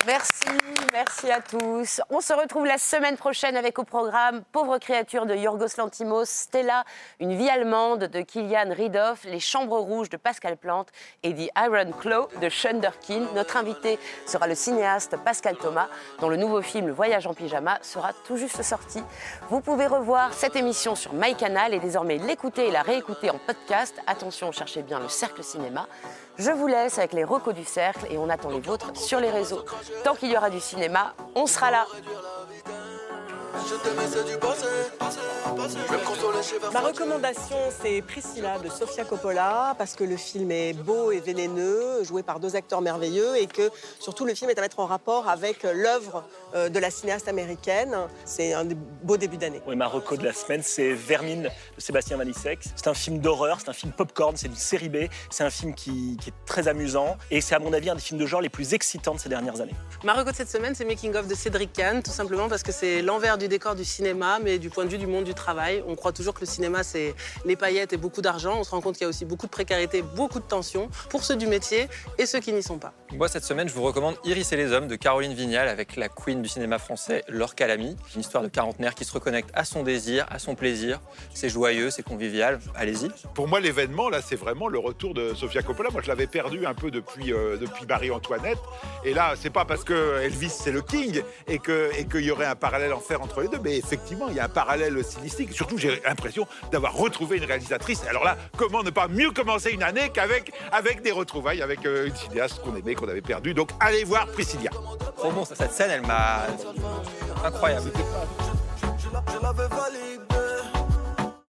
Merci, 0.06 0.44
merci 0.92 1.30
à 1.30 1.40
tous. 1.40 2.00
On 2.08 2.20
se 2.20 2.32
retrouve 2.32 2.64
la 2.66 2.78
semaine 2.78 3.16
prochaine 3.16 3.56
avec 3.56 3.78
au 3.78 3.84
programme 3.84 4.42
Pauvre 4.52 4.78
créature 4.78 5.26
de 5.26 5.34
Yorgos 5.34 5.76
Lantimos, 5.76 6.24
Stella, 6.24 6.84
Une 7.20 7.36
vie 7.36 7.48
allemande 7.48 8.04
de 8.04 8.20
Kilian 8.22 8.70
Ridoff, 8.70 9.24
Les 9.24 9.40
Chambres 9.40 9.78
rouges 9.78 10.08
de 10.08 10.16
Pascal 10.16 10.56
Plante 10.56 10.88
et 11.22 11.34
The 11.34 11.50
Iron 11.58 11.90
Claw 12.00 12.28
de 12.40 12.48
Shunderkin. 12.48 13.26
Notre 13.34 13.56
invité 13.56 13.98
sera 14.24 14.46
le 14.46 14.54
cinéaste 14.54 15.16
Pascal 15.24 15.56
Thomas, 15.56 15.88
dont 16.20 16.28
le 16.28 16.36
nouveau 16.36 16.62
film 16.62 16.86
Le 16.86 16.92
Voyage 16.92 17.26
en 17.26 17.34
pyjama 17.34 17.78
sera 17.82 18.12
tout 18.24 18.36
juste 18.36 18.62
sorti. 18.62 19.02
Vous 19.50 19.60
pouvez 19.60 19.86
revoir 19.86 20.32
cette 20.32 20.56
émission 20.56 20.94
sur 20.94 21.12
MyCanal 21.12 21.74
et 21.74 21.80
désormais 21.80 22.18
l'écouter 22.18 22.68
et 22.68 22.70
la 22.70 22.82
réécouter 22.82 23.30
en 23.30 23.38
podcast. 23.38 23.94
Attention, 24.06 24.52
cherchez 24.52 24.82
bien 24.82 25.00
le 25.00 25.08
Cercle 25.08 25.42
Cinéma. 25.42 25.86
Je 26.38 26.52
vous 26.52 26.68
laisse 26.68 26.98
avec 26.98 27.14
les 27.14 27.24
recos 27.24 27.52
du 27.52 27.64
cercle 27.64 28.06
et 28.10 28.16
on 28.16 28.28
attend 28.28 28.50
les 28.50 28.60
vôtres 28.60 28.96
sur 28.96 29.18
les 29.18 29.28
réseaux. 29.30 29.64
Tant 30.04 30.14
qu'il 30.14 30.30
y 30.30 30.36
aura 30.36 30.50
du 30.50 30.60
cinéma, 30.60 31.14
on 31.34 31.46
sera 31.46 31.70
là. 31.70 31.86
Ma 36.72 36.80
recommandation, 36.80 37.56
c'est 37.82 38.02
Priscilla 38.02 38.58
de 38.58 38.68
Sofia 38.68 39.04
Coppola, 39.04 39.74
parce 39.76 39.94
que 39.94 40.04
le 40.04 40.16
film 40.16 40.50
est 40.50 40.72
beau 40.72 41.10
et 41.10 41.20
vénéneux, 41.20 42.04
joué 42.04 42.22
par 42.22 42.40
deux 42.40 42.56
acteurs 42.56 42.80
merveilleux, 42.80 43.36
et 43.36 43.46
que 43.46 43.70
surtout 43.98 44.24
le 44.24 44.34
film 44.34 44.50
est 44.50 44.58
à 44.58 44.62
mettre 44.62 44.80
en 44.80 44.86
rapport 44.86 45.28
avec 45.28 45.62
l'œuvre 45.64 46.24
euh, 46.54 46.68
de 46.68 46.78
la 46.78 46.90
cinéaste 46.90 47.28
américaine. 47.28 47.96
C'est 48.24 48.52
un 48.52 48.64
des 48.64 48.74
beaux 48.74 49.16
débuts 49.16 49.36
d'année. 49.36 49.60
Oui, 49.66 49.76
ma 49.76 49.86
reco 49.86 50.16
de 50.16 50.24
la 50.24 50.32
semaine, 50.32 50.62
c'est 50.62 50.92
Vermine 50.92 51.44
de 51.44 51.80
Sébastien 51.80 52.16
Vanissek. 52.16 52.60
C'est 52.76 52.88
un 52.88 52.94
film 52.94 53.18
d'horreur, 53.18 53.58
c'est 53.60 53.70
un 53.70 53.74
film 53.74 53.92
popcorn, 53.92 54.36
c'est 54.36 54.48
une 54.48 54.56
série 54.56 54.88
B. 54.88 54.96
C'est 55.30 55.44
un 55.44 55.50
film 55.50 55.74
qui, 55.74 56.16
qui 56.20 56.30
est 56.30 56.46
très 56.46 56.68
amusant 56.68 57.16
et 57.30 57.40
c'est 57.40 57.54
à 57.54 57.58
mon 57.58 57.72
avis 57.72 57.90
un 57.90 57.94
des 57.94 58.00
films 58.00 58.20
de 58.20 58.26
genre 58.26 58.40
les 58.40 58.48
plus 58.48 58.74
excitants 58.74 59.14
de 59.14 59.20
ces 59.20 59.28
dernières 59.28 59.60
années. 59.60 59.74
Ma 60.04 60.14
reco 60.14 60.30
de 60.30 60.36
cette 60.36 60.50
semaine, 60.50 60.74
c'est 60.74 60.84
Making 60.84 61.14
of 61.16 61.26
de 61.26 61.34
Cédric 61.34 61.72
Kahn, 61.72 62.02
tout 62.02 62.10
simplement 62.10 62.48
parce 62.48 62.62
que 62.62 62.72
c'est 62.72 63.02
l'envers 63.02 63.38
du 63.38 63.47
décor 63.48 63.74
du 63.74 63.84
cinéma, 63.84 64.38
mais 64.42 64.58
du 64.58 64.70
point 64.70 64.84
de 64.84 64.90
vue 64.90 64.98
du 64.98 65.06
monde 65.06 65.24
du 65.24 65.34
travail. 65.34 65.82
On 65.86 65.94
croit 65.96 66.12
toujours 66.12 66.34
que 66.34 66.40
le 66.40 66.46
cinéma, 66.46 66.82
c'est 66.82 67.14
les 67.44 67.56
paillettes 67.56 67.92
et 67.92 67.96
beaucoup 67.96 68.22
d'argent. 68.22 68.56
On 68.58 68.64
se 68.64 68.70
rend 68.70 68.80
compte 68.80 68.94
qu'il 68.94 69.02
y 69.02 69.06
a 69.06 69.08
aussi 69.08 69.24
beaucoup 69.24 69.46
de 69.46 69.50
précarité, 69.50 70.02
beaucoup 70.02 70.38
de 70.40 70.44
tension 70.44 70.88
pour 71.10 71.24
ceux 71.24 71.36
du 71.36 71.46
métier 71.46 71.88
et 72.18 72.26
ceux 72.26 72.40
qui 72.40 72.52
n'y 72.52 72.62
sont 72.62 72.78
pas. 72.78 72.92
Moi, 73.12 73.28
cette 73.28 73.44
semaine, 73.44 73.68
je 73.68 73.74
vous 73.74 73.82
recommande 73.82 74.16
Iris 74.24 74.52
et 74.52 74.56
les 74.56 74.72
hommes 74.72 74.86
de 74.88 74.96
Caroline 74.96 75.32
Vignal 75.34 75.68
avec 75.68 75.96
la 75.96 76.08
queen 76.08 76.42
du 76.42 76.48
cinéma 76.48 76.78
français, 76.78 77.24
Laure 77.28 77.54
Calamy. 77.54 77.96
Une 78.14 78.20
histoire 78.20 78.42
de 78.42 78.48
quarantenaire 78.48 78.94
qui 78.94 79.04
se 79.04 79.12
reconnecte 79.12 79.50
à 79.54 79.64
son 79.64 79.82
désir, 79.82 80.26
à 80.30 80.38
son 80.38 80.54
plaisir. 80.54 81.00
C'est 81.34 81.48
joyeux, 81.48 81.90
c'est 81.90 82.02
convivial. 82.02 82.60
Allez-y. 82.74 83.08
Pour 83.34 83.48
moi, 83.48 83.60
l'événement, 83.60 84.08
là, 84.08 84.20
c'est 84.22 84.36
vraiment 84.36 84.68
le 84.68 84.78
retour 84.78 85.14
de 85.14 85.34
Sofia 85.34 85.62
Coppola. 85.62 85.90
Moi, 85.90 86.02
je 86.02 86.08
l'avais 86.08 86.26
perdu 86.26 86.66
un 86.66 86.74
peu 86.74 86.90
depuis, 86.90 87.32
euh, 87.32 87.56
depuis 87.56 87.86
Marie-Antoinette. 87.86 88.58
Et 89.04 89.14
là, 89.14 89.34
c'est 89.40 89.50
pas 89.50 89.64
parce 89.64 89.84
que 89.84 90.20
Elvis, 90.22 90.50
c'est 90.50 90.72
le 90.72 90.82
king 90.82 91.22
et 91.46 91.58
que- 91.58 91.90
et 91.98 92.04
qu'il 92.06 92.24
y 92.24 92.30
aurait 92.30 92.46
un 92.46 92.56
parallèle 92.56 92.92
à 92.92 92.96
faire 92.98 93.22
entre 93.22 93.37
les 93.40 93.48
deux. 93.48 93.58
Mais 93.62 93.76
effectivement, 93.78 94.28
il 94.28 94.36
y 94.36 94.40
a 94.40 94.44
un 94.44 94.48
parallèle 94.48 95.02
stylistique. 95.04 95.52
Surtout, 95.52 95.78
j'ai 95.78 96.00
l'impression 96.04 96.46
d'avoir 96.70 96.94
retrouvé 96.94 97.38
une 97.38 97.44
réalisatrice. 97.44 98.02
Alors 98.08 98.24
là, 98.24 98.36
comment 98.56 98.82
ne 98.82 98.90
pas 98.90 99.08
mieux 99.08 99.30
commencer 99.30 99.70
une 99.70 99.82
année 99.82 100.10
qu'avec 100.12 100.52
avec 100.72 101.02
des 101.02 101.12
retrouvailles, 101.12 101.62
avec 101.62 101.84
euh, 101.86 102.06
une 102.06 102.16
cinéaste 102.16 102.60
qu'on 102.62 102.76
aimait, 102.76 102.94
qu'on 102.94 103.08
avait 103.08 103.20
perdu. 103.20 103.54
Donc, 103.54 103.70
allez 103.80 104.04
voir 104.04 104.26
Priscilla. 104.28 104.70
Trop 105.16 105.32
bon, 105.32 105.44
cette 105.44 105.72
scène, 105.72 105.90
elle 105.90 106.06
m'a. 106.06 106.46
Incroyable. 107.44 107.90
Je 109.00 109.42
l'avais 109.42 109.68
validé. 109.68 110.47